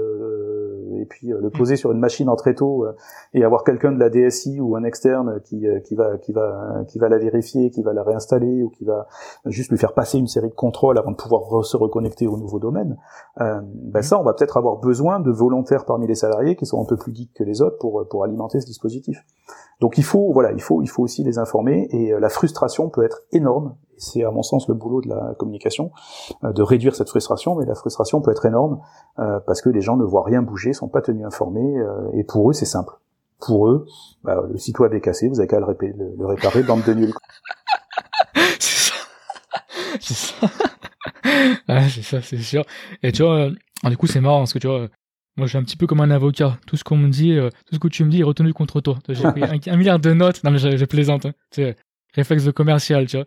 et 1.01 1.05
puis 1.05 1.27
le 1.27 1.49
poser 1.49 1.75
sur 1.75 1.91
une 1.91 1.99
machine 1.99 2.30
en 2.30 2.36
tréteau 2.36 2.86
et 3.34 3.43
avoir 3.43 3.63
quelqu'un 3.63 3.91
de 3.91 3.99
la 3.99 4.09
DSI 4.09 4.59
ou 4.59 4.75
un 4.75 4.84
externe 4.84 5.39
qui, 5.45 5.65
qui 5.86 5.95
va 5.95 6.17
qui 6.17 6.34
va 6.34 6.84
qui 6.88 6.99
va 6.99 7.09
la 7.09 7.17
vérifier, 7.17 7.69
qui 7.69 7.84
va 7.84 7.93
la 7.93 8.03
réinstaller 8.03 8.63
ou 8.63 8.69
qui 8.69 8.84
va 8.84 9.07
juste 9.45 9.71
lui 9.71 9.77
faire 9.77 9.93
passer 9.93 10.17
une 10.17 10.27
série 10.27 10.49
de 10.49 10.55
contrôles 10.55 10.97
avant 10.97 11.11
de 11.11 11.15
pouvoir 11.15 11.63
se 11.63 11.77
reconnecter 11.77 12.27
au 12.27 12.38
nouveau 12.38 12.59
domaine. 12.59 12.97
Bah, 13.38 14.01
ça, 14.01 14.19
on 14.19 14.23
va 14.23 14.34
peut-être 14.34 14.57
avoir 14.57 14.77
besoin 14.77 15.19
de 15.19 15.32
volontaires 15.32 15.86
parmi 15.86 16.05
les 16.05 16.15
salariés 16.15 16.55
qui 16.55 16.65
sont 16.65 16.82
un 16.82 16.86
peu 16.86 16.97
plus 16.97 17.15
geeks 17.15 17.34
que 17.34 17.43
les 17.43 17.61
autres 17.61 17.77
pour 17.77 18.05
pour 18.09 18.18
alimenter 18.24 18.59
ce 18.59 18.65
dispositif. 18.65 19.24
Donc 19.80 19.97
il 19.97 20.03
faut, 20.03 20.32
voilà, 20.34 20.51
il 20.51 20.61
faut, 20.61 20.82
il 20.82 20.88
faut 20.88 21.03
aussi 21.03 21.24
les 21.24 21.38
informer 21.38 21.88
et 21.91 22.11
euh, 22.13 22.20
la 22.20 22.30
frustration 22.30 22.89
peut 22.89 23.03
être 23.03 23.22
énorme. 23.32 23.76
C'est 23.97 24.24
à 24.24 24.32
mon 24.32 24.43
sens 24.43 24.67
le 24.67 24.74
boulot 24.74 25.01
de 25.01 25.09
la 25.09 25.36
communication 25.38 25.91
euh, 26.43 26.51
de 26.51 26.61
réduire 26.61 26.95
cette 26.95 27.09
frustration, 27.09 27.55
mais 27.55 27.65
la 27.65 27.76
frustration 27.76 28.22
peut 28.22 28.32
être 28.32 28.45
énorme 28.45 28.82
euh, 29.20 29.39
parce 29.45 29.61
que 29.61 29.70
les 29.70 29.82
gens 29.82 29.95
ne 29.95 30.03
voient 30.03 30.24
rien 30.24 30.41
bouger, 30.41 30.74
sont 30.74 30.89
pas 30.89 31.01
tenus 31.01 31.26
informés 31.26 31.76
et 32.13 32.24
pour 32.24 32.49
eux 32.49 32.53
c'est 32.53 32.65
simple. 32.65 32.93
Pour 33.39 33.70
eux, 33.70 33.86
bah, 34.26 34.43
le 34.49 34.57
site 34.57 34.80
web 34.80 34.93
est 34.93 34.99
cassé, 34.99 35.30
vous 35.30 35.39
avez 35.39 35.47
qu'à 35.47 35.61
le, 35.61 35.65
le, 36.17 36.26
réparer, 36.26 36.61
bande 36.61 36.84
de 36.84 36.93
nuls. 36.93 37.13
c'est 38.59 38.91
ça, 38.91 38.95
c'est 40.01 40.13
ça. 40.13 40.36
c'est 41.89 42.01
ça, 42.01 42.22
c'est 42.22 42.38
sûr. 42.38 42.65
Et 43.01 43.13
tu 43.13 43.24
vois, 43.24 43.47
du 43.86 43.95
coup 43.95 44.07
c'est 44.07 44.20
marrant 44.20 44.39
parce 44.39 44.51
que 44.51 44.59
tu 44.59 44.67
vois 44.67 44.89
moi, 45.39 45.47
je 45.47 45.51
suis 45.51 45.57
un 45.57 45.63
petit 45.63 45.77
peu 45.77 45.87
comme 45.87 46.01
un 46.01 46.11
avocat. 46.11 46.59
Tout 46.67 46.75
ce 46.75 46.83
qu'on 46.83 46.97
me 46.97 47.09
dit, 47.09 47.31
euh, 47.31 47.49
tout 47.65 47.75
ce 47.75 47.79
que 47.79 47.87
tu 47.87 48.03
me 48.03 48.11
dis 48.11 48.19
est 48.19 48.23
retenu 48.23 48.53
contre 48.53 48.81
toi. 48.81 48.99
J'ai 49.07 49.23
pris 49.23 49.69
un, 49.69 49.77
milliard 49.77 49.99
de 49.99 50.13
notes. 50.13 50.43
Non, 50.43 50.51
mais 50.51 50.59
je, 50.59 50.85
plaisante. 50.85 51.25
Hein. 51.25 51.33
C'est 51.49 51.77
réflexe 52.13 52.43
de 52.43 52.51
commercial, 52.51 53.07
tu 53.07 53.17
vois. 53.17 53.25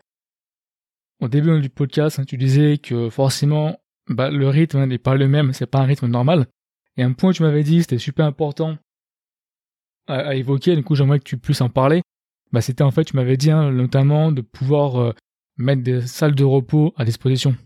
Au 1.21 1.29
début 1.29 1.61
du 1.61 1.71
podcast, 1.71 2.19
hein, 2.19 2.25
tu 2.25 2.37
disais 2.37 2.79
que 2.79 3.09
forcément, 3.09 3.81
bah, 4.09 4.31
le 4.31 4.49
rythme 4.49 4.85
n'est 4.85 4.99
pas 4.99 5.15
le 5.15 5.27
même. 5.27 5.53
C'est 5.53 5.67
pas 5.67 5.79
un 5.79 5.85
rythme 5.85 6.07
normal. 6.07 6.47
Et 6.97 7.03
un 7.03 7.13
point 7.13 7.33
que 7.33 7.39
tu 7.39 7.43
m'avais 7.43 7.63
dit, 7.63 7.81
c'était 7.81 7.99
super 7.99 8.27
important 8.27 8.77
à, 10.07 10.35
évoquer. 10.35 10.77
Du 10.77 10.85
coup, 10.85 10.95
j'aimerais 10.95 11.19
que 11.19 11.25
tu 11.25 11.39
puisses 11.39 11.63
en 11.63 11.71
parler. 11.71 12.03
Bah, 12.53 12.61
c'était 12.61 12.85
en 12.85 12.91
fait, 12.91 13.05
tu 13.05 13.17
m'avais 13.17 13.39
dit 13.39 13.51
hein, 13.51 13.71
notamment 13.71 14.31
de 14.33 14.43
pouvoir 14.43 15.01
euh, 15.01 15.15
mettre 15.57 15.83
des 15.83 16.03
salles 16.03 16.35
de 16.35 16.45
repos 16.45 16.93
à 16.97 17.07
disposition. 17.07 17.57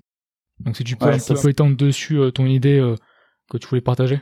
Donc, 0.60 0.76
si 0.76 0.84
tu 0.84 0.96
peux 0.96 1.06
un 1.06 1.18
peu 1.18 1.48
étendre 1.50 1.76
dessus 1.76 2.18
euh, 2.18 2.30
ton 2.30 2.46
idée 2.46 2.80
que 3.50 3.58
tu 3.58 3.66
voulais 3.66 3.80
partager. 3.80 4.20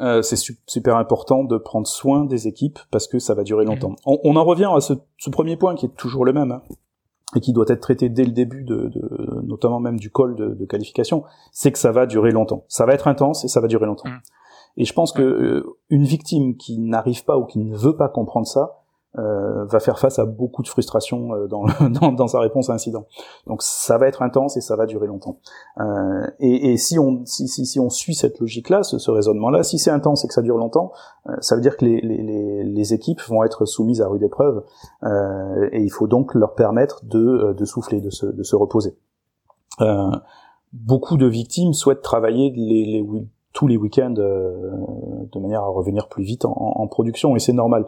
Euh, 0.00 0.22
c'est 0.22 0.36
super 0.66 0.96
important 0.96 1.44
de 1.44 1.56
prendre 1.56 1.86
soin 1.86 2.24
des 2.24 2.48
équipes 2.48 2.78
parce 2.90 3.06
que 3.06 3.18
ça 3.18 3.34
va 3.34 3.44
durer 3.44 3.64
longtemps. 3.64 3.94
On, 4.04 4.34
en 4.34 4.44
revient 4.44 4.70
à 4.74 4.80
ce, 4.80 4.94
premier 5.30 5.56
point 5.56 5.74
qui 5.76 5.86
est 5.86 5.94
toujours 5.96 6.24
le 6.24 6.32
même 6.32 6.50
hein, 6.50 6.62
et 7.36 7.40
qui 7.40 7.52
doit 7.52 7.66
être 7.68 7.80
traité 7.80 8.08
dès 8.08 8.24
le 8.24 8.32
début, 8.32 8.64
de, 8.64 8.90
notamment 9.44 9.78
même 9.78 9.98
du 9.98 10.10
call 10.10 10.34
de, 10.34 10.64
qualification, 10.64 11.22
c'est 11.52 11.70
que 11.70 11.78
ça 11.78 11.92
va 11.92 12.06
durer 12.06 12.32
longtemps. 12.32 12.64
Ça 12.68 12.86
va 12.86 12.94
être 12.94 13.06
intense 13.06 13.44
et 13.44 13.48
ça 13.48 13.60
va 13.60 13.68
durer 13.68 13.86
longtemps. 13.86 14.08
Mhm. 14.08 14.20
Et 14.76 14.84
je 14.84 14.92
pense 14.92 15.12
que 15.12 15.64
une 15.90 16.04
victime 16.04 16.56
qui 16.56 16.78
n'arrive 16.78 17.24
pas 17.24 17.38
ou 17.38 17.44
qui 17.44 17.60
ne 17.60 17.76
veut 17.76 17.96
pas 17.96 18.08
comprendre 18.08 18.48
ça, 18.48 18.83
euh, 19.18 19.64
va 19.66 19.80
faire 19.80 19.98
face 19.98 20.18
à 20.18 20.24
beaucoup 20.24 20.62
de 20.62 20.68
frustration 20.68 21.34
euh, 21.34 21.46
dans, 21.46 21.64
dans, 21.88 22.12
dans, 22.12 22.26
sa 22.26 22.40
réponse 22.40 22.68
à 22.68 22.72
l'incident. 22.72 23.06
Donc 23.46 23.62
ça 23.62 23.96
va 23.98 24.08
être 24.08 24.22
intense 24.22 24.56
et 24.56 24.60
ça 24.60 24.76
va 24.76 24.86
durer 24.86 25.06
longtemps. 25.06 25.38
Euh, 25.80 26.26
et, 26.40 26.72
et, 26.72 26.76
si 26.76 26.98
on 26.98 27.24
si, 27.24 27.46
si, 27.48 27.64
si, 27.66 27.78
on 27.78 27.90
suit 27.90 28.14
cette 28.14 28.40
logique-là, 28.40 28.82
ce, 28.82 28.98
ce 28.98 29.10
raisonnement-là, 29.10 29.62
si 29.62 29.78
c'est 29.78 29.90
intense 29.90 30.24
et 30.24 30.28
que 30.28 30.34
ça 30.34 30.42
dure 30.42 30.56
longtemps, 30.56 30.92
euh, 31.28 31.36
ça 31.40 31.54
veut 31.54 31.60
dire 31.60 31.76
que 31.76 31.84
les, 31.84 32.00
les, 32.00 32.64
les, 32.64 32.94
équipes 32.94 33.20
vont 33.28 33.44
être 33.44 33.66
soumises 33.66 34.02
à 34.02 34.08
rude 34.08 34.22
épreuve 34.22 34.64
euh, 35.04 35.68
et 35.72 35.82
il 35.82 35.90
faut 35.90 36.06
donc 36.06 36.34
leur 36.34 36.54
permettre 36.54 37.04
de, 37.04 37.52
de 37.52 37.64
souffler, 37.64 38.00
de 38.00 38.10
se, 38.10 38.26
de 38.26 38.42
se 38.42 38.56
reposer. 38.56 38.96
beaucoup 40.72 41.16
de 41.16 41.26
victimes 41.26 41.72
souhaitent 41.72 42.02
travailler 42.02 42.52
les, 42.56 42.84
les 42.84 43.06
tous 43.52 43.68
les 43.68 43.76
week-ends 43.76 44.10
de 44.10 45.38
manière 45.38 45.62
à 45.62 45.68
revenir 45.68 46.08
plus 46.08 46.24
vite 46.24 46.44
en, 46.44 46.56
en 46.56 46.86
production 46.88 47.36
et 47.36 47.38
c'est 47.38 47.52
normal. 47.52 47.86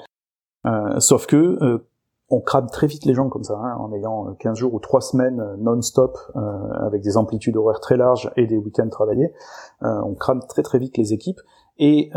Euh, 0.66 1.00
sauf 1.00 1.26
que 1.26 1.36
euh, 1.36 1.86
on 2.28 2.40
crame 2.40 2.68
très 2.68 2.88
vite 2.88 3.04
les 3.04 3.14
gens 3.14 3.28
comme 3.28 3.44
ça, 3.44 3.54
hein, 3.54 3.76
en 3.78 3.92
ayant 3.92 4.34
15 4.40 4.52
euh, 4.52 4.54
jours 4.60 4.74
ou 4.74 4.80
3 4.80 5.00
semaines 5.00 5.56
non-stop, 5.58 6.18
avec 6.34 7.02
des 7.02 7.16
amplitudes 7.16 7.56
horaires 7.56 7.80
très 7.80 7.96
larges 7.96 8.32
et 8.36 8.46
des 8.46 8.56
week-ends 8.56 8.88
travaillés. 8.88 9.32
on 9.80 10.14
crame 10.14 10.40
très 10.48 10.62
très 10.62 10.78
vite 10.78 10.96
les 10.96 11.12
équipes, 11.12 11.40
et 11.78 12.10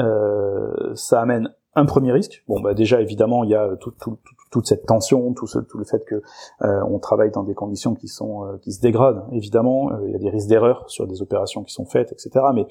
ça 0.95 1.21
amène 1.21 1.53
un 1.75 1.85
premier 1.85 2.11
risque. 2.11 2.43
Bon, 2.47 2.59
bah 2.59 2.73
déjà 2.73 3.01
évidemment, 3.01 3.43
il 3.43 3.51
y 3.51 3.55
a 3.55 3.69
toute 3.77 4.65
cette 4.65 4.87
tension, 4.87 5.31
tout, 5.33 5.45
ce, 5.45 5.59
tout 5.59 5.77
le 5.77 5.85
fait 5.85 6.03
que 6.05 6.23
on 6.59 6.97
travaille 6.97 7.29
dans 7.29 7.43
des 7.43 7.53
conditions 7.53 7.93
qui 7.93 8.07
sont 8.07 8.57
qui 8.63 8.71
se 8.71 8.81
dégradent. 8.81 9.27
Évidemment, 9.31 9.91
il 10.07 10.11
y 10.11 10.15
a 10.15 10.19
des 10.19 10.31
risques 10.31 10.49
d'erreur 10.49 10.85
sur 10.87 11.05
des 11.05 11.21
opérations 11.21 11.63
qui 11.63 11.71
sont 11.71 11.85
faites, 11.85 12.11
etc. 12.11 12.31
Mais 12.55 12.65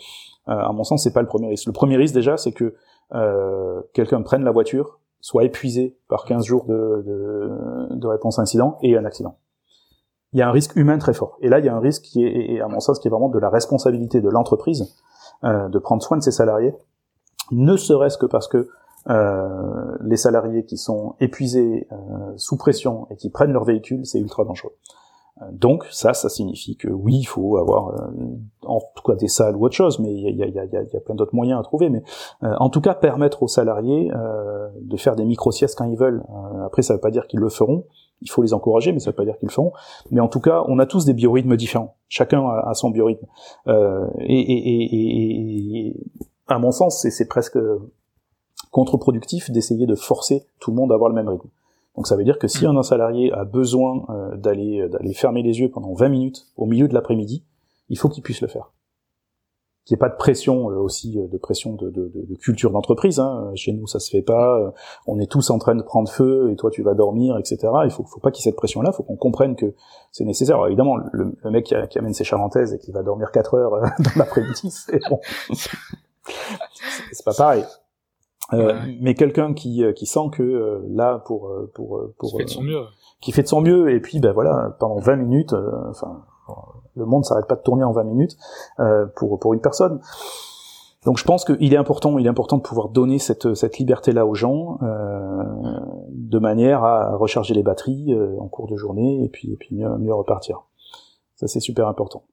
à 0.47 0.73
mon 0.73 0.83
sens, 0.83 1.05
c'est 1.05 1.13
pas 1.13 1.23
le 1.23 1.29
premier 1.29 1.47
risque. 1.47 1.67
Le 1.67 1.73
premier 1.73 1.97
risque 1.97 2.15
déjà, 2.15 2.37
c'est 2.37 2.53
que 2.53 2.75
quelqu'un 3.93 4.23
prenne 4.23 4.43
la 4.43 4.51
voiture, 4.51 4.99
soit 5.21 5.45
épuisé 5.45 5.99
par 6.09 6.25
15 6.25 6.45
jours 6.45 6.65
de, 6.65 7.03
de, 7.07 7.97
de 7.97 8.07
réponse 8.07 8.39
à 8.39 8.43
incident 8.43 8.79
et 8.83 8.97
un 8.97 9.05
accident. 9.05 9.37
Il 10.33 10.39
y 10.39 10.43
a 10.43 10.49
un 10.49 10.53
risque 10.53 10.77
humain 10.77 10.99
très 10.99 11.15
fort. 11.15 11.39
Et 11.41 11.49
là, 11.49 11.59
il 11.59 11.65
y 11.65 11.69
a 11.69 11.75
un 11.75 11.81
risque 11.81 12.03
qui 12.03 12.25
est, 12.25 12.61
à 12.61 12.69
mon 12.69 12.81
sens, 12.81 12.99
qui 12.99 13.09
est 13.09 13.11
vraiment 13.11 13.31
de 13.31 13.39
la 13.39 13.49
responsabilité 13.49 14.21
de 14.21 14.29
l'entreprise 14.29 14.95
euh, 15.45 15.69
de 15.69 15.79
prendre 15.79 16.03
soin 16.03 16.19
de 16.19 16.23
ses 16.23 16.33
salariés, 16.33 16.75
ne 17.51 17.77
serait-ce 17.77 18.19
que 18.19 18.27
parce 18.27 18.49
que 18.49 18.69
euh, 19.09 19.97
les 20.03 20.17
salariés 20.17 20.65
qui 20.67 20.77
sont 20.77 21.15
épuisés, 21.21 21.87
euh, 21.93 21.97
sous 22.37 22.57
pression 22.57 23.07
et 23.11 23.17
qui 23.17 23.31
prennent 23.31 23.53
leur 23.53 23.65
véhicule, 23.65 24.05
c'est 24.05 24.19
ultra 24.19 24.45
dangereux. 24.45 24.75
Donc 25.53 25.87
ça, 25.91 26.15
ça 26.15 26.29
signifie 26.29 26.77
que 26.77 26.89
oui, 26.89 27.19
il 27.19 27.25
faut 27.25 27.59
avoir 27.59 27.91
euh, 27.91 28.11
en 28.63 28.81
tout 28.95 29.03
cas 29.05 29.15
des 29.15 29.29
salles 29.29 29.57
ou 29.57 29.65
autre 29.65 29.75
chose, 29.75 29.99
mais 30.01 30.13
il 30.13 30.37
y 30.37 30.43
a, 30.43 30.47
y, 30.47 30.59
a, 30.59 30.65
y, 30.65 30.97
a, 30.97 31.01
plein 31.01 31.15
d'autres 31.15 31.35
moyens 31.35 31.61
à 31.61 31.63
trouver. 31.63 31.91
Mais 31.91 32.03
euh, 32.43 32.55
en 32.59 32.71
tout 32.71 32.81
cas, 32.81 32.95
permettre 32.95 33.43
aux 33.43 33.49
salariés 33.49 34.11
euh, 34.15 34.69
de 34.81 34.97
faire 34.97 35.15
des 35.17 35.25
micro-siestes 35.25 35.79
quand 35.79 35.85
ils 35.85 35.97
veulent. 35.97 36.25
après, 36.65 36.83
ça 36.83 36.95
ne 36.95 36.99
veut 36.99 37.01
pas 37.01 37.11
dire 37.11 37.27
qu'ils 37.27 37.41
le 37.41 37.49
feront. 37.49 37.85
Il 38.21 38.31
faut 38.31 38.43
les 38.43 38.53
encourager, 38.53 38.93
mais 38.93 38.99
ça 38.99 39.11
ne 39.11 39.13
veut 39.13 39.17
pas 39.17 39.25
dire 39.25 39.39
qu'ils 39.39 39.49
le 39.49 39.53
feront. 39.53 39.73
Mais 40.11 40.21
en 40.21 40.29
tout 40.29 40.41
cas, 40.41 40.65
on 40.67 40.81
a 40.81 40.87
tous 40.87 41.05
des 41.05 41.15
biorhythmes 41.15 41.57
différents. 41.57 41.95
Chacun 42.09 42.45
a, 42.49 42.75
son 42.75 42.91
biorhythme. 42.91 43.27
Et, 43.69 43.73
et, 44.27 44.85
et, 44.85 45.87
et, 45.87 45.97
à 46.49 46.59
mon 46.59 46.73
sens, 46.73 47.07
c'est 47.09 47.29
presque 47.29 47.59
contre-productif 48.73 49.51
d'essayer 49.51 49.87
de 49.87 49.95
forcer 49.95 50.47
tout 50.59 50.73
le 50.73 50.77
monde 50.77 50.91
à 50.91 50.97
avoir 50.97 51.09
le 51.09 51.15
même 51.15 51.29
rythme. 51.29 51.49
Donc 51.97 52.07
ça 52.07 52.17
veut 52.17 52.25
dire 52.25 52.39
que 52.39 52.47
si 52.47 52.65
un 52.65 52.81
salarié 52.83 53.33
a 53.33 53.45
besoin 53.45 54.05
euh, 54.09 54.37
d'aller 54.37 54.81
euh, 54.81 54.89
d'aller 54.89 55.15
fermer 55.15 55.43
les 55.43 55.61
yeux 55.61 55.71
pendant 55.71 55.95
20 55.95 56.09
minutes 56.09 56.47
au 56.57 56.67
milieu 56.67 56.87
de 56.87 56.95
l'après-midi, 56.95 57.45
il 57.89 57.99
faut 57.99 58.09
qu'il 58.09 58.23
puisse 58.23 58.41
le 58.41 58.49
faire. 58.49 58.73
Qu'il 59.85 59.95
n'y 59.95 59.99
ait 59.99 60.07
pas 60.07 60.11
de 60.11 60.17
pression 60.17 60.71
euh, 60.71 60.77
aussi, 60.77 61.17
de 61.17 61.39
pression 61.39 61.75
de, 61.75 61.91
de, 61.91 62.13
de 62.15 62.35
culture 62.37 62.71
d'entreprise. 62.71 63.19
Hein. 63.19 63.51
Chez 63.57 63.73
nous, 63.73 63.87
ça 63.87 63.99
se 63.99 64.11
fait 64.11 64.23
pas. 64.23 64.73
On 65.07 65.19
est 65.19 65.31
tous 65.31 65.51
en 65.51 65.59
train 65.59 65.75
de 65.75 65.83
prendre 65.83 66.09
feu 66.09 66.51
et 66.53 66.57
toi, 66.57 66.71
tu 66.71 66.83
vas 66.83 66.95
dormir, 66.95 67.37
etc. 67.39 67.69
Il 67.85 67.91
faut, 67.91 68.05
faut 68.05 68.21
pas 68.21 68.31
qu'il 68.31 68.45
y 68.45 68.49
ait 68.49 68.51
cette 68.51 68.57
pression-là. 68.57 68.91
Il 68.93 68.97
faut 68.97 69.03
qu'on 69.03 69.17
comprenne 69.17 69.57
que 69.57 69.75
c'est 70.13 70.25
nécessaire. 70.25 70.57
Alors, 70.57 70.69
évidemment, 70.69 70.99
le, 71.13 71.37
mec 71.51 71.65
qui, 71.65 71.75
qui, 71.91 71.99
amène 71.99 72.15
ses 72.15 72.25
charentaises 72.25 72.75
et 72.75 72.79
qui 72.79 72.93
va 72.93 73.03
dormir 73.03 73.33
4 73.33 73.55
heures 73.55 73.71
dans 73.99 74.11
l'après-midi, 74.15 74.71
c'est 74.71 75.01
bon. 75.09 75.21
c'est 77.13 77.25
pas 77.25 77.35
pareil. 77.35 77.65
Euh, 78.55 78.81
mais 79.01 79.15
quelqu'un 79.15 79.53
qui, 79.53 79.85
euh, 79.85 79.93
qui 79.93 80.07
sent 80.07 80.31
que 80.33 80.43
euh, 80.43 80.83
là 80.89 81.23
pour 81.27 81.53
pour 81.75 82.01
pour 82.19 82.31
qui 82.31 82.39
fait 82.39 82.45
de 82.45 82.51
son 82.51 82.63
mieux 82.63 82.83
qui 83.21 83.33
fait 83.33 83.43
de 83.43 83.49
son 83.49 83.61
mieux 83.61 83.91
et 83.91 84.01
puis 84.01 84.21
ben 84.21 84.33
voilà 84.33 84.75
pendant 84.81 84.99
20 85.01 85.17
minutes 85.17 85.55
enfin 85.91 86.25
le 86.97 87.05
monde 87.05 87.27
s'arrête 87.27 87.47
pas 87.47 87.57
de 87.57 87.63
tourner 87.63 87.85
en 87.85 87.93
20 87.93 88.05
minutes 88.05 88.37
pour 89.17 89.39
pour 89.39 89.53
une 89.53 89.61
personne. 89.61 90.01
Donc 91.05 91.19
je 91.19 91.25
pense 91.25 91.45
qu'il 91.45 91.75
est 91.75 91.77
important 91.77 92.19
il 92.19 92.25
est 92.25 92.31
important 92.31 92.57
de 92.57 92.63
pouvoir 92.63 92.89
donner 92.89 93.19
cette 93.19 93.55
cette 93.55 93.77
liberté 93.77 94.13
là 94.13 94.25
aux 94.25 94.35
gens 94.35 94.79
de 94.81 96.39
manière 96.39 96.85
à 96.85 97.17
recharger 97.17 97.53
les 97.53 97.63
batteries 97.63 98.17
en 98.41 98.49
cours 98.49 98.69
de 98.69 98.77
journée 98.77 99.25
et 99.25 99.29
puis 99.29 99.53
et 99.53 99.57
puis 99.57 99.77
mieux, 99.77 99.91
mieux 99.99 100.15
repartir. 100.15 100.63
Ça 101.35 101.49
c'est 101.49 101.61
super 101.61 101.87
important. 101.87 102.25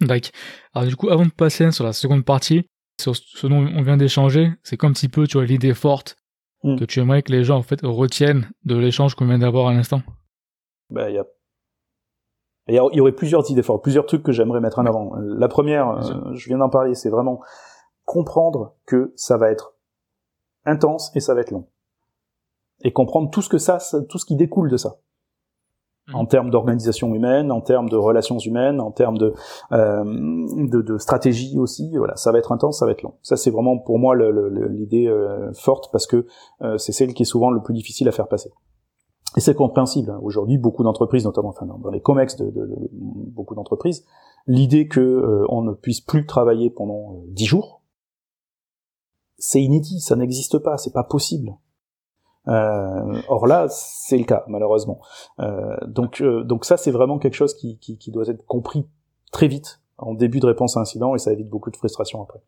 D'accord. 0.00 0.30
Alors 0.74 0.88
du 0.88 0.96
coup, 0.96 1.08
avant 1.10 1.24
de 1.24 1.30
passer 1.30 1.70
sur 1.70 1.84
la 1.84 1.92
seconde 1.92 2.24
partie, 2.24 2.66
sur 3.02 3.16
ce 3.16 3.46
dont 3.46 3.66
on 3.66 3.82
vient 3.82 3.96
d'échanger, 3.96 4.52
c'est 4.62 4.76
comme 4.76 4.90
un 4.90 4.94
petit 4.94 5.08
peu, 5.08 5.26
tu 5.26 5.36
vois, 5.36 5.46
l'idée 5.46 5.74
forte 5.74 6.16
hmm. 6.62 6.78
que 6.78 6.84
tu 6.84 7.00
aimerais 7.00 7.22
que 7.22 7.32
les 7.32 7.44
gens, 7.44 7.58
en 7.58 7.62
fait, 7.62 7.80
retiennent 7.82 8.50
de 8.64 8.76
l'échange 8.76 9.14
qu'on 9.14 9.26
vient 9.26 9.38
d'avoir 9.38 9.68
à 9.68 9.74
l'instant. 9.74 10.02
Il 10.90 11.14
y 11.14 11.18
a 11.18 11.24
il 12.68 12.76
y 12.76 13.00
aurait 13.00 13.12
plusieurs 13.12 13.50
idées 13.50 13.62
fortes, 13.62 13.82
plusieurs 13.82 14.06
trucs 14.06 14.22
que 14.22 14.30
j'aimerais 14.30 14.60
mettre 14.60 14.78
en 14.78 14.86
avant. 14.86 15.16
La 15.16 15.48
première, 15.48 15.88
euh, 15.88 16.32
je 16.32 16.48
viens 16.48 16.58
d'en 16.58 16.68
parler, 16.68 16.94
c'est 16.94 17.10
vraiment 17.10 17.40
comprendre 18.04 18.76
que 18.86 19.12
ça 19.16 19.36
va 19.36 19.50
être 19.50 19.74
intense 20.64 21.10
et 21.16 21.20
ça 21.20 21.34
va 21.34 21.40
être 21.40 21.50
long. 21.50 21.68
Et 22.84 22.92
comprendre 22.92 23.30
tout 23.30 23.42
ce 23.42 23.48
que 23.48 23.58
ça 23.58 23.78
tout 24.08 24.18
ce 24.18 24.24
qui 24.24 24.36
découle 24.36 24.70
de 24.70 24.76
ça 24.76 24.98
en 26.12 26.26
termes 26.26 26.50
d'organisation 26.50 27.14
humaine, 27.14 27.52
en 27.52 27.60
termes 27.60 27.88
de 27.88 27.96
relations 27.96 28.38
humaines, 28.38 28.80
en 28.80 28.90
termes 28.90 29.18
de, 29.18 29.34
euh, 29.72 30.04
de, 30.04 30.82
de, 30.82 30.98
stratégie 30.98 31.58
aussi. 31.58 31.96
Voilà, 31.96 32.16
ça 32.16 32.32
va 32.32 32.38
être 32.38 32.52
intense, 32.52 32.80
ça 32.80 32.86
va 32.86 32.92
être 32.92 33.02
long. 33.02 33.14
Ça, 33.22 33.36
c'est 33.36 33.50
vraiment 33.50 33.78
pour 33.78 33.98
moi 33.98 34.16
l'idée 34.16 35.06
euh, 35.06 35.52
forte 35.52 35.90
parce 35.92 36.06
que 36.06 36.26
euh, 36.62 36.76
c'est 36.78 36.92
celle 36.92 37.14
qui 37.14 37.22
est 37.22 37.26
souvent 37.26 37.50
le 37.50 37.62
plus 37.62 37.74
difficile 37.74 38.08
à 38.08 38.12
faire 38.12 38.28
passer. 38.28 38.50
Et 39.36 39.40
c'est 39.40 39.54
compréhensible. 39.54 40.10
Hein. 40.10 40.20
Aujourd'hui, 40.22 40.58
beaucoup 40.58 40.82
d'entreprises, 40.82 41.24
notamment 41.24 41.50
enfin, 41.50 41.66
dans 41.66 41.90
les 41.90 42.00
comex 42.00 42.36
de, 42.36 42.46
de, 42.46 42.66
de 42.66 42.90
beaucoup 42.92 43.54
d'entreprises, 43.54 44.04
l'idée 44.46 44.88
que 44.88 45.00
euh, 45.00 45.46
on 45.48 45.62
ne 45.62 45.72
puisse 45.72 46.00
plus 46.00 46.26
travailler 46.26 46.68
pendant 46.68 47.22
dix 47.28 47.46
jours, 47.46 47.82
c'est 49.38 49.62
inédit, 49.62 50.00
ça 50.00 50.16
n'existe 50.16 50.58
pas, 50.58 50.76
c'est 50.76 50.92
pas 50.92 51.04
possible. 51.04 51.56
Euh, 52.48 53.20
or 53.28 53.46
là, 53.46 53.66
c'est 53.68 54.18
le 54.18 54.24
cas 54.24 54.44
malheureusement. 54.48 55.00
Euh, 55.40 55.76
donc, 55.86 56.20
euh, 56.20 56.42
donc 56.42 56.64
ça, 56.64 56.76
c'est 56.76 56.90
vraiment 56.90 57.18
quelque 57.18 57.34
chose 57.34 57.54
qui, 57.54 57.78
qui, 57.78 57.98
qui, 57.98 58.10
doit 58.10 58.26
être 58.28 58.44
compris 58.46 58.86
très 59.30 59.48
vite 59.48 59.80
en 59.98 60.14
début 60.14 60.40
de 60.40 60.46
réponse 60.46 60.76
à 60.76 60.80
incident 60.80 61.14
et 61.14 61.18
ça 61.18 61.32
évite 61.32 61.48
beaucoup 61.48 61.70
de 61.70 61.76
frustration 61.76 62.22
après. 62.22 62.40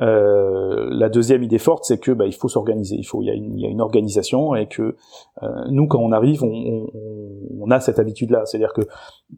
Euh, 0.00 0.88
la 0.90 1.08
deuxième 1.08 1.42
idée 1.42 1.58
forte, 1.58 1.84
c'est 1.84 1.98
que 1.98 2.10
bah, 2.12 2.26
il 2.26 2.34
faut 2.34 2.48
s'organiser. 2.48 2.96
Il 2.96 3.04
faut, 3.04 3.22
il 3.22 3.26
y, 3.26 3.30
a 3.30 3.34
une, 3.34 3.58
y 3.58 3.66
a 3.66 3.68
une 3.68 3.80
organisation 3.80 4.54
et 4.54 4.66
que 4.66 4.96
euh, 5.42 5.48
nous, 5.70 5.86
quand 5.86 6.00
on 6.00 6.12
arrive, 6.12 6.42
on, 6.42 6.48
on, 6.48 6.86
on 7.60 7.70
a 7.70 7.80
cette 7.80 7.98
habitude-là. 7.98 8.44
C'est-à-dire 8.46 8.72
que 8.72 8.82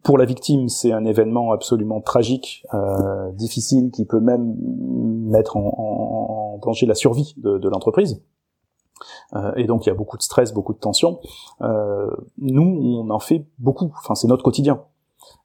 pour 0.03 0.19
la 0.19 0.25
victime, 0.25 0.69
c'est 0.69 0.93
un 0.93 1.05
événement 1.05 1.53
absolument 1.53 2.01
tragique, 2.01 2.65
euh, 2.75 3.31
difficile, 3.33 3.91
qui 3.91 4.05
peut 4.05 4.21
même 4.21 4.55
mettre 5.31 5.57
en, 5.57 5.75
en, 5.79 6.55
en 6.55 6.59
danger 6.59 6.87
la 6.87 6.95
survie 6.95 7.35
de, 7.39 7.59
de 7.59 7.69
l'entreprise. 7.69 8.23
Euh, 9.35 9.53
et 9.57 9.65
donc 9.65 9.87
il 9.87 9.89
y 9.89 9.93
a 9.93 9.95
beaucoup 9.95 10.17
de 10.17 10.23
stress, 10.23 10.53
beaucoup 10.53 10.73
de 10.73 10.79
tension. 10.79 11.19
Euh, 11.61 12.11
nous, 12.39 12.63
on 12.63 13.11
en 13.11 13.19
fait 13.19 13.47
beaucoup. 13.59 13.93
Enfin, 13.99 14.15
c'est 14.15 14.29
notre 14.29 14.45
quotidien. 14.45 14.83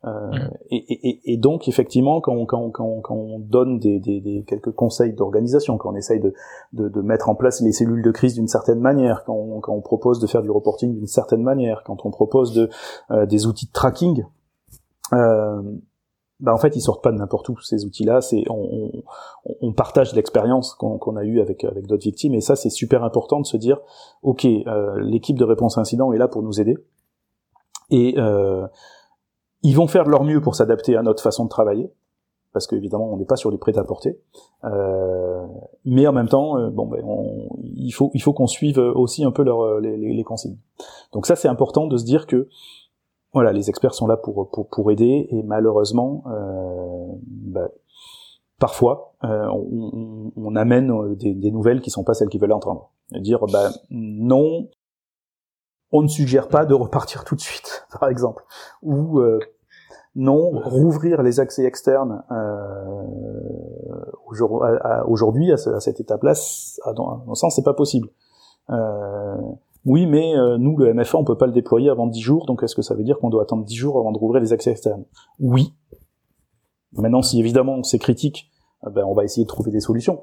Euh, 0.04 0.10
mmh. 0.10 0.52
et, 0.72 1.10
et, 1.10 1.34
et, 1.34 1.38
donc 1.38 1.68
effectivement, 1.68 2.22
quand 2.22 2.34
on, 2.34 2.46
quand 2.46 2.60
on, 2.60 3.02
quand 3.02 3.16
on, 3.16 3.40
donne 3.40 3.80
des, 3.80 4.00
des, 4.00 4.20
des, 4.20 4.44
quelques 4.48 4.72
conseils 4.72 5.14
d'organisation, 5.14 5.78
quand 5.78 5.92
on 5.92 5.96
essaye 5.96 6.20
de, 6.20 6.34
de, 6.74 6.90
de, 6.90 7.02
mettre 7.02 7.30
en 7.30 7.36
place 7.36 7.62
les 7.62 7.72
cellules 7.72 8.02
de 8.02 8.12
crise 8.12 8.34
d'une 8.34 8.48
certaine 8.48 8.80
manière, 8.80 9.24
quand 9.26 9.36
on, 9.36 9.60
quand 9.60 9.74
on 9.74 9.82
propose 9.82 10.20
de 10.20 10.26
faire 10.26 10.42
du 10.42 10.50
reporting 10.50 10.96
d'une 10.96 11.08
certaine 11.08 11.44
manière, 11.44 11.84
quand 11.86 12.06
on 12.06 12.12
propose 12.12 12.54
de, 12.54 12.70
euh, 13.12 13.26
des 13.28 13.46
outils 13.46 13.68
de 13.68 13.72
tracking, 13.72 14.24
euh, 15.14 15.62
bah 16.42 16.54
en 16.54 16.58
fait 16.58 16.76
ils 16.76 16.82
sortent 16.82 17.04
pas 17.04 17.12
de 17.12 17.18
n'importe 17.18 17.48
où 17.50 17.60
ces 17.62 17.86
outils-là. 17.86 18.22
C'est 18.22 18.44
on, 18.50 19.04
on, 19.46 19.56
on, 19.62 19.74
partage 19.74 20.14
l'expérience 20.14 20.74
qu'on 20.76 21.16
a 21.16 21.24
eue 21.24 21.40
avec 21.40 21.64
avec 21.64 21.88
d'autres 21.88 22.04
victimes 22.04 22.34
et 22.34 22.42
ça 22.42 22.56
c'est 22.56 22.70
super 22.70 23.04
important 23.04 23.40
de 23.40 23.46
se 23.46 23.58
dire 23.58 23.80
ok 24.24 24.46
euh, 24.46 25.00
l'équipe 25.00 25.38
de 25.38 25.46
réponse 25.46 25.78
à 25.78 25.82
incident 25.82 26.12
est 26.14 26.18
là 26.18 26.28
pour 26.28 26.42
nous 26.42 26.60
aider 26.60 26.78
et 27.92 28.16
euh, 28.18 28.66
ils 29.62 29.76
vont 29.76 29.88
faire 29.88 30.06
de 30.06 30.10
leur 30.10 30.24
mieux 30.24 30.42
pour 30.42 30.56
s'adapter 30.56 30.96
à 30.96 31.04
notre 31.04 31.22
façon 31.22 31.46
de 31.46 31.50
travailler 31.50 31.92
parce 32.54 32.68
qu'évidemment 32.68 33.14
on 33.14 33.18
n'est 33.18 33.26
pas 33.26 33.38
sur 33.38 33.50
du 33.50 33.58
prêt-à-porter, 33.58 34.20
euh, 34.66 35.46
mais 35.86 36.06
en 36.06 36.12
même 36.12 36.28
temps, 36.28 36.58
euh, 36.58 36.70
bon, 36.70 36.86
ben, 36.86 37.02
on, 37.06 37.48
il 37.64 37.92
faut 37.92 38.12
il 38.14 38.22
faut 38.22 38.34
qu'on 38.34 38.48
suive 38.48 38.78
aussi 38.78 39.24
un 39.24 39.32
peu 39.32 39.44
leur, 39.44 39.80
les, 39.80 39.96
les, 39.96 40.14
les 40.14 40.24
consignes. 40.24 40.58
Donc 41.14 41.28
ça 41.28 41.38
c'est 41.38 41.48
important 41.48 41.88
de 41.88 41.96
se 41.96 42.04
dire 42.04 42.28
que 42.28 42.50
voilà, 43.34 43.52
les 43.54 43.70
experts 43.70 43.94
sont 43.94 44.08
là 44.08 44.18
pour 44.18 44.50
pour, 44.50 44.68
pour 44.68 44.92
aider 44.92 45.28
et 45.30 45.44
malheureusement, 45.44 46.24
euh, 46.28 47.08
bah, 47.28 47.70
parfois, 48.60 49.14
on, 49.24 50.32
on, 50.36 50.56
amène 50.56 51.16
des, 51.16 51.34
des, 51.34 51.52
nouvelles 51.52 51.82
qui 51.82 51.90
sont 51.90 52.04
pas 52.04 52.14
celles 52.14 52.30
qu'ils 52.30 52.42
veulent 52.42 52.52
entendre. 52.52 52.92
Dire, 53.12 53.46
bah 53.52 53.70
non, 53.90 54.70
on 55.92 56.02
ne 56.02 56.08
suggère 56.08 56.48
pas 56.48 56.66
de 56.66 56.74
repartir 56.74 57.24
tout 57.24 57.36
de 57.36 57.42
suite, 57.42 57.88
par 58.00 58.10
exemple, 58.10 58.44
ou 58.82 59.20
non, 60.16 60.52
rouvrir 60.52 61.22
les 61.24 61.40
accès 61.40 61.64
externes 61.64 62.24
euh, 62.32 63.04
aujourd'hui 65.08 65.52
à, 65.52 65.58
cette 65.58 66.00
étape-là, 66.00 66.34
à 66.84 66.94
mon 66.94 67.36
sens, 67.36 67.56
c'est 67.56 67.64
pas 67.64 67.74
possible. 67.74 68.10
Euh, 68.70 69.38
oui, 69.86 70.06
mais 70.06 70.36
euh, 70.36 70.58
nous, 70.58 70.78
le 70.78 70.94
MFA, 70.94 71.18
on 71.18 71.24
peut 71.24 71.38
pas 71.38 71.48
le 71.48 71.52
déployer 71.52 71.90
avant 71.90 72.08
10 72.08 72.20
jours, 72.20 72.46
donc 72.46 72.62
est-ce 72.64 72.76
que 72.76 72.82
ça 72.82 72.94
veut 72.94 73.04
dire 73.04 73.18
qu'on 73.20 73.30
doit 73.30 73.44
attendre 73.44 73.66
10 73.66 73.76
jours 73.76 74.00
avant 74.00 74.12
de 74.12 74.18
rouvrir 74.18 74.42
les 74.42 74.54
accès 74.54 74.72
externes? 74.72 75.06
Oui. 75.40 75.74
Maintenant, 76.94 77.22
si 77.22 77.40
évidemment 77.40 77.82
c'est 77.84 78.00
critique, 78.00 78.52
ben, 78.84 79.04
on 79.06 79.14
va 79.14 79.24
essayer 79.24 79.44
de 79.44 79.50
trouver 79.50 79.72
des 79.72 79.80
solutions. 79.80 80.22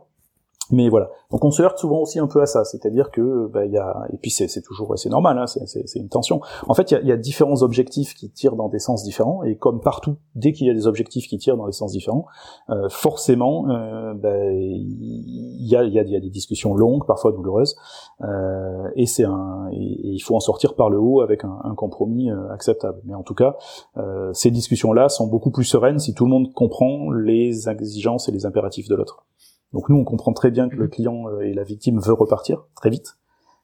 Mais 0.70 0.88
voilà. 0.88 1.10
Donc 1.30 1.44
on 1.44 1.50
se 1.50 1.62
heurte 1.62 1.78
souvent 1.78 2.00
aussi 2.00 2.18
un 2.18 2.26
peu 2.26 2.42
à 2.42 2.46
ça, 2.46 2.64
c'est-à-dire 2.64 3.10
que 3.10 3.46
bah, 3.46 3.64
il 3.64 3.72
y 3.72 3.78
a 3.78 4.06
et 4.12 4.18
puis 4.18 4.30
c'est 4.30 4.48
toujours 4.62 4.98
c'est 4.98 5.08
normal, 5.08 5.38
hein, 5.38 5.46
c'est 5.46 5.98
une 5.98 6.08
tension. 6.08 6.40
En 6.68 6.74
fait, 6.74 6.90
il 6.90 6.94
y 6.94 6.96
a, 6.96 7.00
y 7.02 7.12
a, 7.12 7.16
différents 7.16 7.62
objectifs 7.62 8.14
qui 8.14 8.30
tirent 8.30 8.56
dans 8.56 8.68
des 8.68 8.78
sens 8.78 9.02
différents 9.02 9.42
et 9.44 9.56
comme 9.56 9.80
partout, 9.80 10.16
dès 10.34 10.52
qu'il 10.52 10.66
y 10.66 10.70
a 10.70 10.74
des 10.74 10.86
objectifs 10.86 11.26
qui 11.26 11.38
tirent 11.38 11.56
dans 11.56 11.66
des 11.66 11.72
sens 11.72 11.92
différents, 11.92 12.26
euh, 12.70 12.88
forcément, 12.88 13.68
euh, 13.70 14.14
bah, 14.14 14.52
il 14.52 15.66
y, 15.66 15.76
a, 15.76 15.84
y, 15.84 15.98
a, 15.98 16.02
y, 16.02 16.16
a, 16.16 16.20
des 16.20 16.30
discussions 16.30 16.74
longues, 16.74 17.06
parfois 17.06 17.32
douloureuses, 17.32 17.76
euh, 18.22 18.88
et 18.96 19.06
c'est 19.06 19.24
un 19.24 19.68
et, 19.72 19.98
il 20.18 20.20
faut 20.20 20.34
en 20.34 20.40
sortir 20.40 20.74
par 20.74 20.90
le 20.90 20.98
haut 20.98 21.20
avec 21.20 21.44
un, 21.44 21.58
un 21.64 21.74
compromis 21.74 22.30
euh, 22.30 22.52
acceptable. 22.52 23.00
Mais 23.04 23.14
en 23.14 23.22
tout 23.22 23.34
cas, 23.34 23.56
euh, 23.96 24.32
ces 24.32 24.50
discussions-là 24.50 25.08
sont 25.08 25.26
beaucoup 25.26 25.50
plus 25.50 25.64
sereines 25.64 25.98
si 25.98 26.14
tout 26.14 26.24
le 26.24 26.30
monde 26.30 26.52
comprend 26.52 27.10
les 27.10 27.68
exigences 27.68 28.28
et 28.28 28.32
les 28.32 28.46
impératifs 28.46 28.88
de 28.88 28.94
l'autre. 28.94 29.24
Donc 29.72 29.88
nous, 29.88 29.96
on 29.96 30.04
comprend 30.04 30.32
très 30.32 30.50
bien 30.50 30.68
que 30.68 30.76
le 30.76 30.84
mhm. 30.84 30.90
client 30.90 31.28
euh, 31.28 31.40
et 31.40 31.52
la 31.52 31.64
victime 31.64 32.00
veut 32.00 32.14
repartir 32.14 32.64
très 32.74 32.90
vite. 32.90 33.18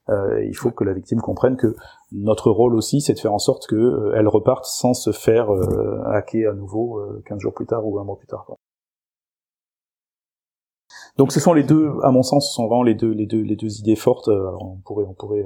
Euh, 0.09 0.43
il 0.45 0.55
faut 0.55 0.71
que 0.71 0.83
la 0.83 0.93
victime 0.93 1.19
comprenne 1.19 1.57
que 1.57 1.75
notre 2.11 2.51
rôle 2.51 2.75
aussi, 2.75 3.01
c'est 3.01 3.13
de 3.13 3.19
faire 3.19 3.33
en 3.33 3.39
sorte 3.39 3.67
qu'elle 3.67 3.79
euh, 3.79 4.29
reparte 4.29 4.65
sans 4.65 4.93
se 4.93 5.11
faire 5.11 5.51
euh, 5.51 6.03
hacker 6.05 6.51
à 6.51 6.53
nouveau 6.53 7.01
15 7.25 7.39
jours 7.39 7.53
plus 7.53 7.65
tard 7.65 7.85
ou 7.85 7.99
un 7.99 8.03
mois 8.03 8.17
plus 8.17 8.27
tard. 8.27 8.45
Quoi. 8.45 8.55
Donc 11.17 11.31
ce 11.31 11.39
sont 11.39 11.53
les 11.53 11.63
deux, 11.63 11.91
à 12.03 12.11
mon 12.11 12.21
sens, 12.21 12.49
ce 12.49 12.53
sont 12.53 12.67
vraiment 12.67 12.83
les 12.83 12.93
deux, 12.93 13.11
les 13.11 13.25
deux, 13.25 13.41
les 13.41 13.55
deux 13.55 13.79
idées 13.79 13.95
fortes. 13.95 14.27
Alors 14.27 14.61
on 14.61 14.77
pourrait, 14.85 15.05
on 15.07 15.13
pourrait 15.13 15.45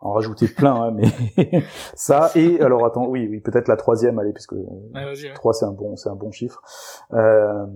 en 0.00 0.12
rajouter 0.12 0.46
plein, 0.46 0.74
hein, 0.74 0.90
mais 0.92 1.64
ça 1.94 2.30
et 2.36 2.60
alors 2.60 2.86
attends, 2.86 3.06
oui, 3.06 3.26
oui, 3.28 3.40
peut-être 3.40 3.68
la 3.68 3.76
troisième, 3.76 4.18
allez, 4.18 4.32
puisque 4.32 4.52
ouais, 4.52 5.32
3 5.34 5.52
c'est 5.52 5.64
un 5.64 5.72
bon, 5.72 5.96
c'est 5.96 6.08
un 6.08 6.14
bon 6.14 6.30
chiffre. 6.30 6.62
Euh, 7.12 7.66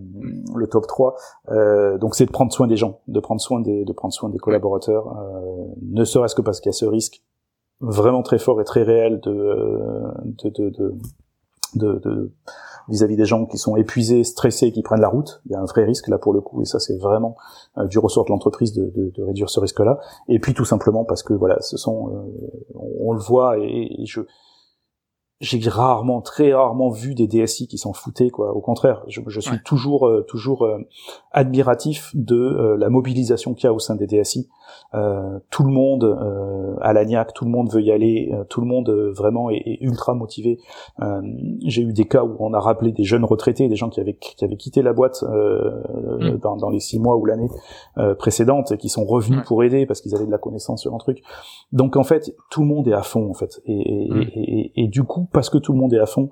le 0.54 0.66
top 0.68 0.86
3, 0.86 1.16
euh, 1.50 1.98
donc 1.98 2.14
c'est 2.14 2.26
de 2.26 2.30
prendre 2.30 2.52
soin 2.52 2.66
des 2.66 2.76
gens, 2.76 3.00
de 3.08 3.20
prendre 3.20 3.40
soin 3.40 3.60
des, 3.60 3.84
de 3.84 3.92
prendre 3.92 4.14
soin 4.14 4.28
des 4.28 4.38
collaborateurs, 4.38 5.16
euh, 5.18 5.64
ne 5.82 6.04
serait-ce 6.04 6.34
que 6.34 6.42
parce 6.42 6.60
qu'il 6.60 6.68
y 6.68 6.74
a 6.74 6.78
ce 6.78 6.86
risque 6.86 7.22
vraiment 7.80 8.22
très 8.22 8.38
fort 8.38 8.60
et 8.60 8.64
très 8.64 8.84
réel 8.84 9.18
de, 9.20 9.56
de, 10.24 10.50
de, 10.50 10.70
de 10.70 10.94
de, 11.74 12.30
vis-à-vis 12.88 13.16
des 13.16 13.24
gens 13.24 13.46
qui 13.46 13.58
sont 13.58 13.76
épuisés, 13.76 14.24
stressés, 14.24 14.72
qui 14.72 14.82
prennent 14.82 15.00
la 15.00 15.08
route. 15.08 15.42
Il 15.46 15.52
y 15.52 15.54
a 15.54 15.60
un 15.60 15.64
vrai 15.64 15.84
risque 15.84 16.08
là 16.08 16.18
pour 16.18 16.32
le 16.32 16.40
coup, 16.40 16.62
et 16.62 16.64
ça 16.64 16.78
c'est 16.78 16.96
vraiment 16.96 17.36
euh, 17.78 17.86
du 17.86 17.98
ressort 17.98 18.24
de 18.24 18.30
l'entreprise 18.30 18.72
de, 18.72 19.12
réduire 19.18 19.50
ce 19.50 19.60
risque-là. 19.60 19.98
Et 20.28 20.38
puis 20.38 20.54
tout 20.54 20.64
simplement 20.64 21.04
parce 21.04 21.22
que 21.22 21.32
voilà, 21.32 21.60
ce 21.60 21.76
sont, 21.76 22.08
euh, 22.08 22.80
on, 23.00 23.12
le 23.12 23.20
voit 23.20 23.58
et 23.58 24.04
je 24.04 24.20
j'ai 25.42 25.58
rarement, 25.68 26.20
très 26.20 26.54
rarement 26.54 26.88
vu 26.88 27.16
des 27.16 27.26
DSI 27.26 27.66
qui 27.66 27.76
s'en 27.76 27.92
foutaient 27.92 28.30
quoi. 28.30 28.54
Au 28.54 28.60
contraire, 28.60 29.02
je, 29.08 29.20
je 29.26 29.40
suis 29.40 29.60
toujours, 29.64 30.06
euh, 30.06 30.22
toujours 30.22 30.64
euh, 30.64 30.78
admiratif 31.32 32.12
de 32.14 32.36
euh, 32.36 32.76
la 32.76 32.88
mobilisation 32.88 33.52
qu'il 33.52 33.64
y 33.64 33.66
a 33.66 33.72
au 33.72 33.80
sein 33.80 33.96
des 33.96 34.06
DSI. 34.06 34.48
tout 35.50 35.64
le 35.64 35.72
monde 35.72 36.04
à 36.80 36.92
l'ANIAC, 36.92 37.34
tout 37.34 37.44
le 37.44 37.50
monde 37.50 37.70
veut 37.72 37.82
y 37.82 37.90
aller, 37.90 38.32
tout 38.48 38.60
le 38.60 38.66
monde 38.66 38.88
vraiment 39.14 39.50
est, 39.50 39.78
ultra 39.80 40.14
motivé. 40.14 40.58
J'ai 41.64 41.82
eu 41.82 41.92
des 41.92 42.06
cas 42.06 42.22
où 42.22 42.36
on 42.38 42.54
a 42.54 42.60
rappelé 42.60 42.92
des 42.92 43.04
jeunes 43.04 43.24
retraités, 43.24 43.68
des 43.68 43.76
gens 43.76 43.90
qui 43.90 44.00
avaient 44.00 44.14
qui 44.14 44.44
avaient 44.44 44.56
quitté 44.56 44.80
la 44.82 44.92
boîte 44.92 45.22
mm. 45.22 46.38
dans, 46.38 46.56
dans, 46.56 46.70
les 46.70 46.80
six 46.80 47.00
mois 47.00 47.16
ou 47.16 47.26
l'année 47.26 47.48
précédente 48.18 48.72
et 48.72 48.76
qui 48.78 48.88
sont 48.88 49.04
revenus 49.04 49.42
pour 49.44 49.64
aider 49.64 49.86
parce 49.86 50.00
qu'ils 50.00 50.14
avaient 50.14 50.26
de 50.26 50.30
la 50.30 50.38
connaissance 50.38 50.82
sur 50.82 50.94
un 50.94 50.98
truc. 50.98 51.22
Donc 51.72 51.96
en 51.96 52.04
fait, 52.04 52.34
tout 52.50 52.60
le 52.60 52.68
monde 52.68 52.86
est 52.86 52.94
à 52.94 53.02
fond 53.02 53.28
en 53.28 53.34
fait, 53.34 53.60
et, 53.66 54.04
et, 54.04 54.10
mm. 54.10 54.20
et, 54.34 54.72
et 54.76 54.88
du 54.88 55.04
coup 55.04 55.26
parce 55.32 55.50
que 55.50 55.58
tout 55.58 55.72
le 55.72 55.78
monde 55.78 55.92
est 55.94 55.98
à 55.98 56.06
fond, 56.06 56.28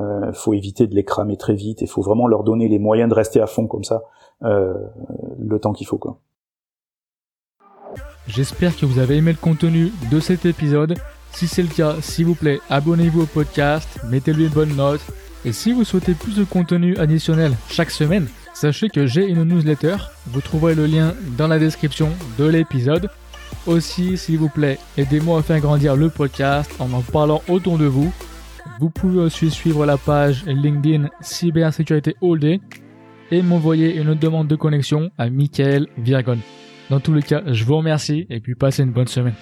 euh, 0.00 0.32
faut 0.32 0.54
éviter 0.54 0.86
de 0.86 0.94
les 0.94 1.04
cramer 1.04 1.36
très 1.36 1.54
vite 1.54 1.82
et 1.82 1.86
faut 1.86 2.02
vraiment 2.02 2.26
leur 2.26 2.44
donner 2.44 2.68
les 2.68 2.78
moyens 2.78 3.08
de 3.08 3.14
rester 3.14 3.40
à 3.40 3.46
fond 3.46 3.66
comme 3.66 3.84
ça 3.84 4.02
euh, 4.42 4.74
le 5.38 5.58
temps 5.58 5.72
qu'il 5.72 5.86
faut 5.86 5.98
quoi. 5.98 6.18
J'espère 8.26 8.76
que 8.76 8.86
vous 8.86 8.98
avez 8.98 9.16
aimé 9.16 9.32
le 9.32 9.38
contenu 9.38 9.92
de 10.10 10.18
cet 10.18 10.46
épisode. 10.46 10.94
Si 11.32 11.46
c'est 11.46 11.62
le 11.62 11.68
cas, 11.68 11.96
s'il 12.00 12.26
vous 12.26 12.34
plaît, 12.34 12.60
abonnez-vous 12.70 13.22
au 13.22 13.26
podcast, 13.26 13.88
mettez-lui 14.08 14.44
une 14.46 14.50
bonne 14.50 14.76
note. 14.76 15.00
Et 15.44 15.52
si 15.52 15.72
vous 15.72 15.84
souhaitez 15.84 16.14
plus 16.14 16.36
de 16.36 16.44
contenu 16.44 16.96
additionnel 16.96 17.52
chaque 17.68 17.90
semaine, 17.90 18.28
sachez 18.54 18.88
que 18.88 19.06
j'ai 19.06 19.26
une 19.26 19.44
newsletter. 19.44 19.96
Vous 20.28 20.40
trouverez 20.40 20.74
le 20.74 20.86
lien 20.86 21.12
dans 21.36 21.48
la 21.48 21.58
description 21.58 22.08
de 22.38 22.46
l'épisode. 22.46 23.10
Aussi, 23.66 24.16
s'il 24.16 24.38
vous 24.38 24.48
plaît, 24.48 24.78
aidez-moi 24.96 25.38
à 25.38 25.42
faire 25.42 25.60
grandir 25.60 25.96
le 25.96 26.08
podcast 26.08 26.70
en 26.78 26.92
en 26.92 27.00
parlant 27.00 27.42
autour 27.48 27.76
de 27.76 27.86
vous. 27.86 28.12
Vous 28.80 28.90
pouvez 28.90 29.20
aussi 29.20 29.50
suivre 29.50 29.86
la 29.86 29.96
page 29.96 30.44
LinkedIn 30.46 31.08
Cybersécurité 31.20 32.16
All 32.22 32.38
Day 32.38 32.60
et 33.30 33.42
m'envoyer 33.42 33.96
une 33.96 34.14
demande 34.14 34.48
de 34.48 34.56
connexion 34.56 35.10
à 35.16 35.30
Michael 35.30 35.86
Virgon. 35.96 36.38
Dans 36.90 37.00
tous 37.00 37.14
les 37.14 37.22
cas, 37.22 37.42
je 37.46 37.64
vous 37.64 37.76
remercie 37.76 38.26
et 38.28 38.40
puis 38.40 38.54
passez 38.54 38.82
une 38.82 38.92
bonne 38.92 39.06
semaine. 39.06 39.34